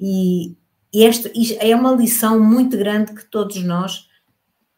E, 0.00 0.56
e 0.92 1.04
esta 1.04 1.30
é 1.60 1.74
uma 1.76 1.92
lição 1.92 2.40
muito 2.40 2.76
grande 2.76 3.14
que 3.14 3.24
todos 3.24 3.62
nós, 3.62 4.08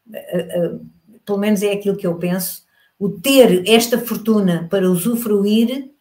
uh, 0.07 0.75
uh, 0.75 0.85
pelo 1.25 1.39
menos 1.39 1.63
é 1.63 1.71
aquilo 1.71 1.97
que 1.97 2.05
eu 2.05 2.15
penso, 2.15 2.65
o 2.99 3.09
ter 3.09 3.67
esta 3.67 3.97
fortuna 3.99 4.67
para 4.69 4.89
usufruir, 4.89 5.91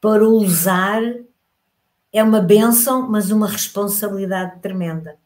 para 0.00 0.28
usar 0.28 1.02
é 2.12 2.22
uma 2.22 2.40
benção, 2.40 3.08
mas 3.08 3.30
uma 3.30 3.46
responsabilidade 3.46 4.60
tremenda, 4.60 5.16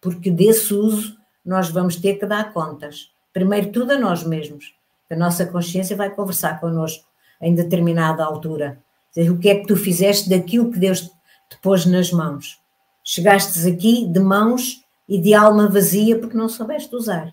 porque 0.00 0.30
desse 0.30 0.74
uso 0.74 1.16
nós 1.44 1.68
vamos 1.68 1.96
ter 1.96 2.14
que 2.14 2.26
dar 2.26 2.52
contas. 2.52 3.12
Primeiro 3.32 3.70
tudo 3.70 3.92
a 3.92 3.98
nós 3.98 4.24
mesmos. 4.24 4.74
A 5.10 5.16
nossa 5.16 5.46
consciência 5.46 5.96
vai 5.96 6.10
conversar 6.10 6.60
connosco 6.60 7.04
em 7.40 7.54
determinada 7.54 8.24
altura. 8.24 8.78
Dizer, 9.14 9.30
o 9.30 9.38
que 9.38 9.48
é 9.48 9.56
que 9.56 9.66
tu 9.66 9.76
fizeste 9.76 10.28
daquilo 10.28 10.72
que 10.72 10.78
Deus 10.78 11.02
te 11.02 11.58
pôs 11.62 11.86
nas 11.86 12.10
mãos? 12.10 12.60
Chegastes 13.04 13.66
aqui 13.66 14.06
de 14.06 14.18
mãos 14.18 14.82
e 15.08 15.20
de 15.20 15.34
alma 15.34 15.68
vazia 15.68 16.18
porque 16.18 16.36
não 16.36 16.48
soubeste 16.48 16.94
usar. 16.96 17.32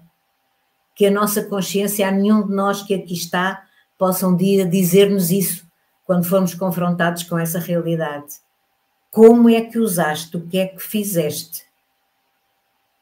Que 0.95 1.05
a 1.05 1.11
nossa 1.11 1.43
consciência, 1.43 2.07
há 2.07 2.11
nenhum 2.11 2.45
de 2.45 2.53
nós 2.53 2.83
que 2.83 2.93
aqui 2.93 3.13
está, 3.13 3.63
possa 3.97 4.27
um 4.27 4.35
dia 4.35 4.65
dizer-nos 4.65 5.31
isso 5.31 5.65
quando 6.05 6.25
formos 6.25 6.53
confrontados 6.53 7.23
com 7.23 7.37
essa 7.37 7.57
realidade. 7.57 8.35
Como 9.09 9.49
é 9.49 9.61
que 9.61 9.79
usaste? 9.79 10.35
O 10.37 10.47
que 10.47 10.57
é 10.59 10.67
que 10.67 10.81
fizeste? 10.81 11.63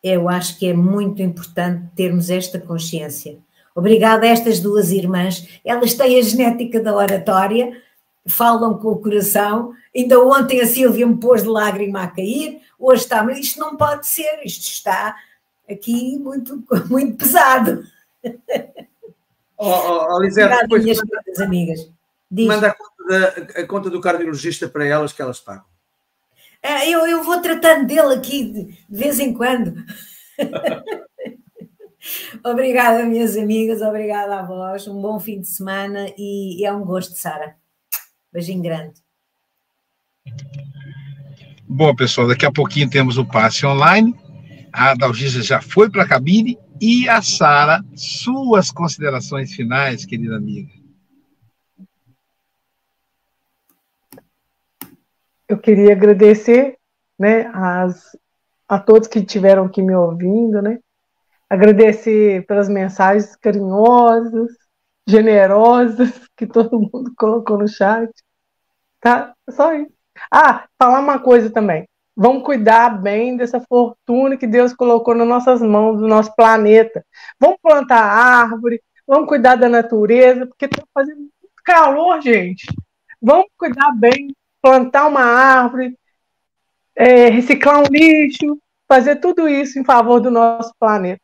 Eu 0.04 0.30
acho 0.30 0.58
que 0.58 0.68
é 0.68 0.74
muito 0.74 1.22
importante 1.22 1.90
termos 1.96 2.30
esta 2.30 2.60
consciência. 2.60 3.38
Obrigada 3.80 4.26
a 4.26 4.30
estas 4.30 4.60
duas 4.60 4.92
irmãs. 4.92 5.48
Elas 5.64 5.94
têm 5.94 6.20
a 6.20 6.22
genética 6.22 6.82
da 6.82 6.94
oratória, 6.94 7.82
falam 8.28 8.78
com 8.78 8.90
o 8.90 9.00
coração. 9.00 9.74
Ainda 9.96 10.20
ontem 10.20 10.60
a 10.60 10.68
Silvia 10.68 11.08
me 11.08 11.18
pôs 11.18 11.44
de 11.44 11.48
lágrima 11.48 12.04
a 12.04 12.08
cair, 12.08 12.62
hoje 12.78 13.04
está, 13.04 13.24
mas 13.24 13.40
isto 13.40 13.58
não 13.58 13.78
pode 13.78 14.06
ser, 14.06 14.42
isto 14.44 14.66
está 14.66 15.16
aqui 15.70 16.18
muito, 16.20 16.62
muito 16.90 17.18
pesado. 17.18 17.84
Oh, 19.62 19.68
oh, 19.68 20.16
oh 20.16 20.20
depois 20.22 20.84
minhas 20.86 21.02
amigas. 21.42 21.92
Diz. 22.32 22.48
Manda 22.48 22.68
a 22.70 22.74
conta, 22.74 23.04
da, 23.10 23.62
a 23.62 23.68
conta 23.68 23.90
do 23.90 24.00
cardiologista 24.00 24.70
para 24.70 24.86
elas 24.86 25.12
que 25.12 25.22
elas 25.22 25.42
pagam. 25.42 25.66
É, 26.64 26.90
eu, 26.90 27.06
eu 27.06 27.24
vou 27.24 27.42
tratando 27.42 27.86
dele 27.86 28.14
aqui 28.14 28.46
de, 28.46 28.64
de 28.64 28.98
vez 28.98 29.20
em 29.20 29.34
quando. 29.34 29.84
obrigada, 32.44 33.04
minhas 33.06 33.36
amigas, 33.36 33.82
obrigada 33.82 34.40
a 34.40 34.44
vós. 34.44 34.88
Um 34.88 35.02
bom 35.02 35.20
fim 35.20 35.42
de 35.42 35.48
semana 35.48 36.08
e, 36.18 36.62
e 36.62 36.66
é 36.66 36.74
um 36.74 36.84
gosto, 36.84 37.16
Sara. 37.16 37.56
Beijinho 38.32 38.62
grande. 38.62 38.94
Bom, 41.68 41.96
pessoal, 41.96 42.28
daqui 42.28 42.46
a 42.46 42.52
pouquinho 42.52 42.90
temos 42.90 43.18
o 43.18 43.26
passe 43.26 43.66
online. 43.66 44.16
A 44.72 44.94
Dalgisa 44.96 45.42
já 45.42 45.62
foi 45.62 45.90
para 45.90 46.04
a 46.04 46.08
cabine 46.08 46.58
e 46.80 47.08
a 47.10 47.22
Sara, 47.22 47.84
suas 47.96 48.72
considerações 48.72 49.54
finais, 49.54 50.06
querida 50.06 50.36
amiga. 50.36 50.80
eu 55.50 55.58
queria 55.58 55.94
agradecer 55.94 56.78
né, 57.18 57.48
as, 57.48 58.16
a 58.68 58.80
todos 58.80 59.08
que 59.08 59.18
estiveram 59.18 59.66
aqui 59.66 59.82
me 59.82 59.96
ouvindo, 59.96 60.62
né? 60.62 60.80
Agradecer 61.50 62.46
pelas 62.46 62.70
mensagens 62.70 63.36
carinhosas, 63.36 64.52
generosas 65.08 66.12
que 66.38 66.46
todo 66.46 66.80
mundo 66.80 67.12
colocou 67.18 67.58
no 67.58 67.68
chat. 67.68 68.12
Tá? 69.02 69.34
Só 69.50 69.74
isso. 69.74 69.92
Ah, 70.32 70.68
falar 70.78 71.00
uma 71.00 71.20
coisa 71.20 71.50
também. 71.50 71.88
Vamos 72.16 72.44
cuidar 72.44 73.02
bem 73.02 73.38
dessa 73.38 73.62
fortuna 73.62 74.36
que 74.36 74.46
Deus 74.46 74.74
colocou 74.74 75.16
nas 75.16 75.28
nossas 75.28 75.62
mãos, 75.62 76.00
do 76.00 76.08
nosso 76.08 76.36
planeta. 76.36 77.04
Vamos 77.40 77.58
plantar 77.62 78.04
árvore, 78.04 78.82
vamos 79.08 79.30
cuidar 79.30 79.56
da 79.56 79.70
natureza, 79.70 80.46
porque 80.46 80.66
está 80.66 80.84
fazendo 80.94 81.20
muito 81.20 81.64
calor, 81.64 82.22
gente. 82.22 82.68
Vamos 83.22 83.48
cuidar 83.58 83.94
bem 83.96 84.36
plantar 84.62 85.08
uma 85.08 85.22
árvore, 85.22 85.98
é, 86.96 87.30
reciclar 87.30 87.80
um 87.80 87.86
lixo, 87.90 88.60
fazer 88.88 89.18
tudo 89.18 89.48
isso 89.48 89.80
em 89.80 89.86
favor 89.86 90.20
do 90.20 90.30
nosso 90.30 90.74
planeta. 90.78 91.22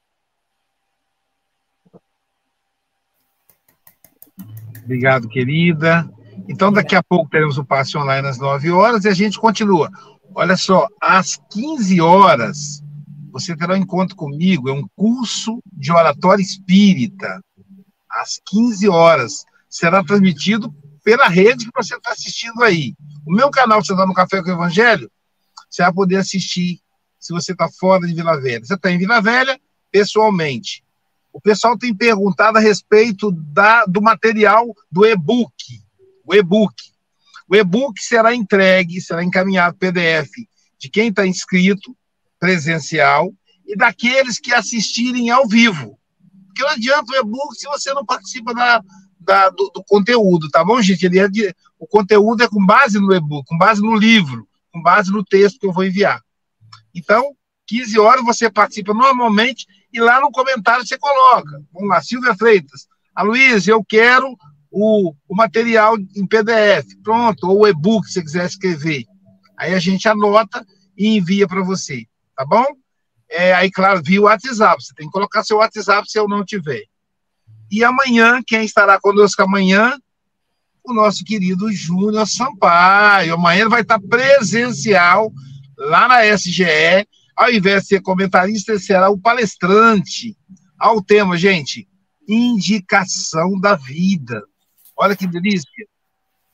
Obrigado, 4.85 5.27
querida. 5.27 6.07
Então, 6.47 6.71
daqui 6.71 6.95
a 6.95 7.01
pouco 7.01 7.29
teremos 7.29 7.57
o 7.57 7.65
passe 7.65 7.97
online 7.97 8.27
às 8.27 8.37
9 8.37 8.69
horas 8.71 9.03
e 9.03 9.09
a 9.09 9.13
gente 9.13 9.39
continua. 9.39 9.89
Olha 10.35 10.55
só, 10.55 10.87
às 11.01 11.39
15 11.51 11.99
horas, 11.99 12.83
você 13.31 13.55
terá 13.57 13.73
um 13.73 13.77
encontro 13.77 14.15
comigo, 14.15 14.69
é 14.69 14.73
um 14.73 14.87
curso 14.95 15.59
de 15.73 15.91
oratória 15.91 16.41
espírita. 16.41 17.41
Às 18.09 18.39
15 18.45 18.87
horas. 18.87 19.43
Será 19.67 20.03
transmitido 20.03 20.73
pela 21.03 21.27
rede 21.27 21.65
que 21.65 21.71
você 21.75 21.95
está 21.95 22.11
assistindo 22.11 22.63
aí. 22.63 22.93
O 23.25 23.33
meu 23.33 23.49
canal, 23.49 23.83
você 23.83 23.91
está 23.91 24.05
no 24.05 24.13
Café 24.13 24.41
com 24.41 24.49
o 24.49 24.53
Evangelho, 24.53 25.11
você 25.69 25.81
vai 25.81 25.91
poder 25.91 26.17
assistir 26.17 26.79
se 27.19 27.33
você 27.33 27.53
está 27.53 27.67
fora 27.67 28.05
de 28.05 28.13
Vila 28.13 28.39
Velha. 28.39 28.63
Você 28.63 28.75
está 28.75 28.91
em 28.91 28.99
Vila 28.99 29.19
Velha, 29.19 29.59
pessoalmente. 29.91 30.84
O 31.35 31.41
pessoal 31.41 31.77
tem 31.77 31.93
perguntado 31.93 32.57
a 32.57 32.61
respeito 32.61 33.29
da, 33.29 33.83
do 33.83 34.01
material 34.01 34.73
do 34.89 35.05
e-book. 35.05 35.81
O 36.23 36.33
e-book. 36.33 36.73
O 37.45 37.53
e-book 37.57 37.99
será 38.01 38.33
entregue, 38.33 39.01
será 39.01 39.21
encaminhado 39.21 39.75
PDF 39.75 40.29
de 40.79 40.89
quem 40.89 41.09
está 41.09 41.27
inscrito, 41.27 41.93
presencial, 42.39 43.33
e 43.67 43.75
daqueles 43.75 44.39
que 44.39 44.53
assistirem 44.53 45.29
ao 45.29 45.45
vivo. 45.45 45.99
Porque 46.47 46.61
não 46.61 46.69
adianta 46.69 47.11
o 47.11 47.17
e-book 47.17 47.53
se 47.53 47.67
você 47.67 47.93
não 47.93 48.05
participa 48.05 48.53
da, 48.53 48.81
da 49.19 49.49
do, 49.49 49.69
do, 49.75 49.83
conteúdo, 49.83 50.47
tá 50.49 50.63
bom, 50.63 50.81
gente? 50.81 51.05
Ele 51.05 51.19
é 51.19 51.27
de, 51.27 51.53
o 51.77 51.85
conteúdo 51.85 52.43
é 52.43 52.47
com 52.47 52.65
base 52.65 52.97
no 52.97 53.13
e-book, 53.13 53.45
com 53.45 53.57
base 53.57 53.81
no 53.81 53.93
livro, 53.93 54.47
com 54.71 54.81
base 54.81 55.11
no 55.11 55.21
texto 55.21 55.59
que 55.59 55.67
eu 55.67 55.73
vou 55.73 55.83
enviar. 55.83 56.21
Então, 56.93 57.35
15 57.67 57.99
horas 57.99 58.23
você 58.23 58.49
participa 58.49 58.93
normalmente 58.93 59.67
e 59.95 59.99
lá 60.01 60.19
no 60.19 60.29
comentário 60.29 60.85
você 60.85 60.97
coloca. 60.97 61.63
Vamos 61.73 61.87
lá, 61.89 62.01
Silvia 62.01 62.35
Freitas. 62.35 62.85
A 63.15 63.23
Luiz, 63.23 63.65
eu 63.65 63.81
quero 63.81 64.37
o, 64.69 65.15
o 65.25 65.35
material 65.35 65.97
em 65.97 66.27
PDF, 66.27 66.85
pronto, 67.01 67.47
ou 67.47 67.61
o 67.61 67.67
e-book, 67.67 68.05
se 68.05 68.15
você 68.15 68.21
quiser 68.21 68.45
escrever. 68.45 69.05
Aí 69.57 69.73
a 69.73 69.79
gente 69.79 70.05
anota 70.09 70.65
e 70.97 71.15
envia 71.15 71.47
para 71.47 71.63
você, 71.63 72.05
tá 72.35 72.45
bom? 72.45 72.65
É, 73.29 73.53
aí, 73.53 73.71
claro, 73.71 74.03
via 74.03 74.19
o 74.19 74.25
WhatsApp. 74.25 74.83
Você 74.83 74.93
tem 74.93 75.05
que 75.07 75.13
colocar 75.13 75.45
seu 75.45 75.57
WhatsApp 75.57 76.11
se 76.11 76.19
eu 76.19 76.27
não 76.27 76.43
tiver. 76.43 76.83
E 77.71 77.81
amanhã, 77.81 78.41
quem 78.45 78.65
estará 78.65 78.99
conosco 78.99 79.41
amanhã? 79.41 79.97
O 80.83 80.93
nosso 80.93 81.23
querido 81.23 81.71
Júnior 81.71 82.27
Sampaio. 82.27 83.33
Amanhã 83.33 83.61
ele 83.61 83.69
vai 83.69 83.81
estar 83.81 83.99
presencial 84.01 85.31
lá 85.77 86.05
na 86.09 86.25
SGE. 86.25 87.07
Ao 87.35 87.51
invés 87.51 87.83
de 87.83 87.89
ser 87.89 88.01
comentarista, 88.01 88.71
ele 88.71 88.79
será 88.79 89.09
o 89.09 89.17
palestrante. 89.17 90.37
Ao 90.79 91.01
tema, 91.01 91.37
gente, 91.37 91.87
indicação 92.27 93.59
da 93.59 93.75
vida. 93.75 94.41
Olha 94.97 95.15
que 95.15 95.27
delícia. 95.27 95.87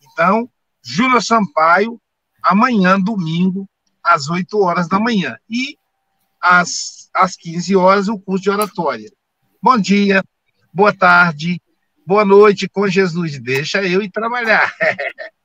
Então, 0.02 0.50
Júnior 0.84 1.24
Sampaio, 1.24 2.02
amanhã, 2.42 3.00
domingo, 3.00 3.70
às 4.04 4.30
8 4.30 4.60
horas 4.60 4.88
da 4.88 5.00
manhã. 5.00 5.38
E 5.50 5.78
às, 6.42 7.10
às 7.14 7.36
15 7.36 7.76
horas, 7.76 8.08
o 8.08 8.20
curso 8.20 8.44
de 8.44 8.50
oratória. 8.50 9.12
Bom 9.62 9.78
dia, 9.78 10.24
boa 10.74 10.92
tarde, 10.92 11.62
boa 12.06 12.26
noite 12.26 12.68
com 12.68 12.88
Jesus. 12.88 13.40
Deixa 13.40 13.84
eu 13.84 14.02
ir 14.02 14.10
trabalhar. 14.10 14.74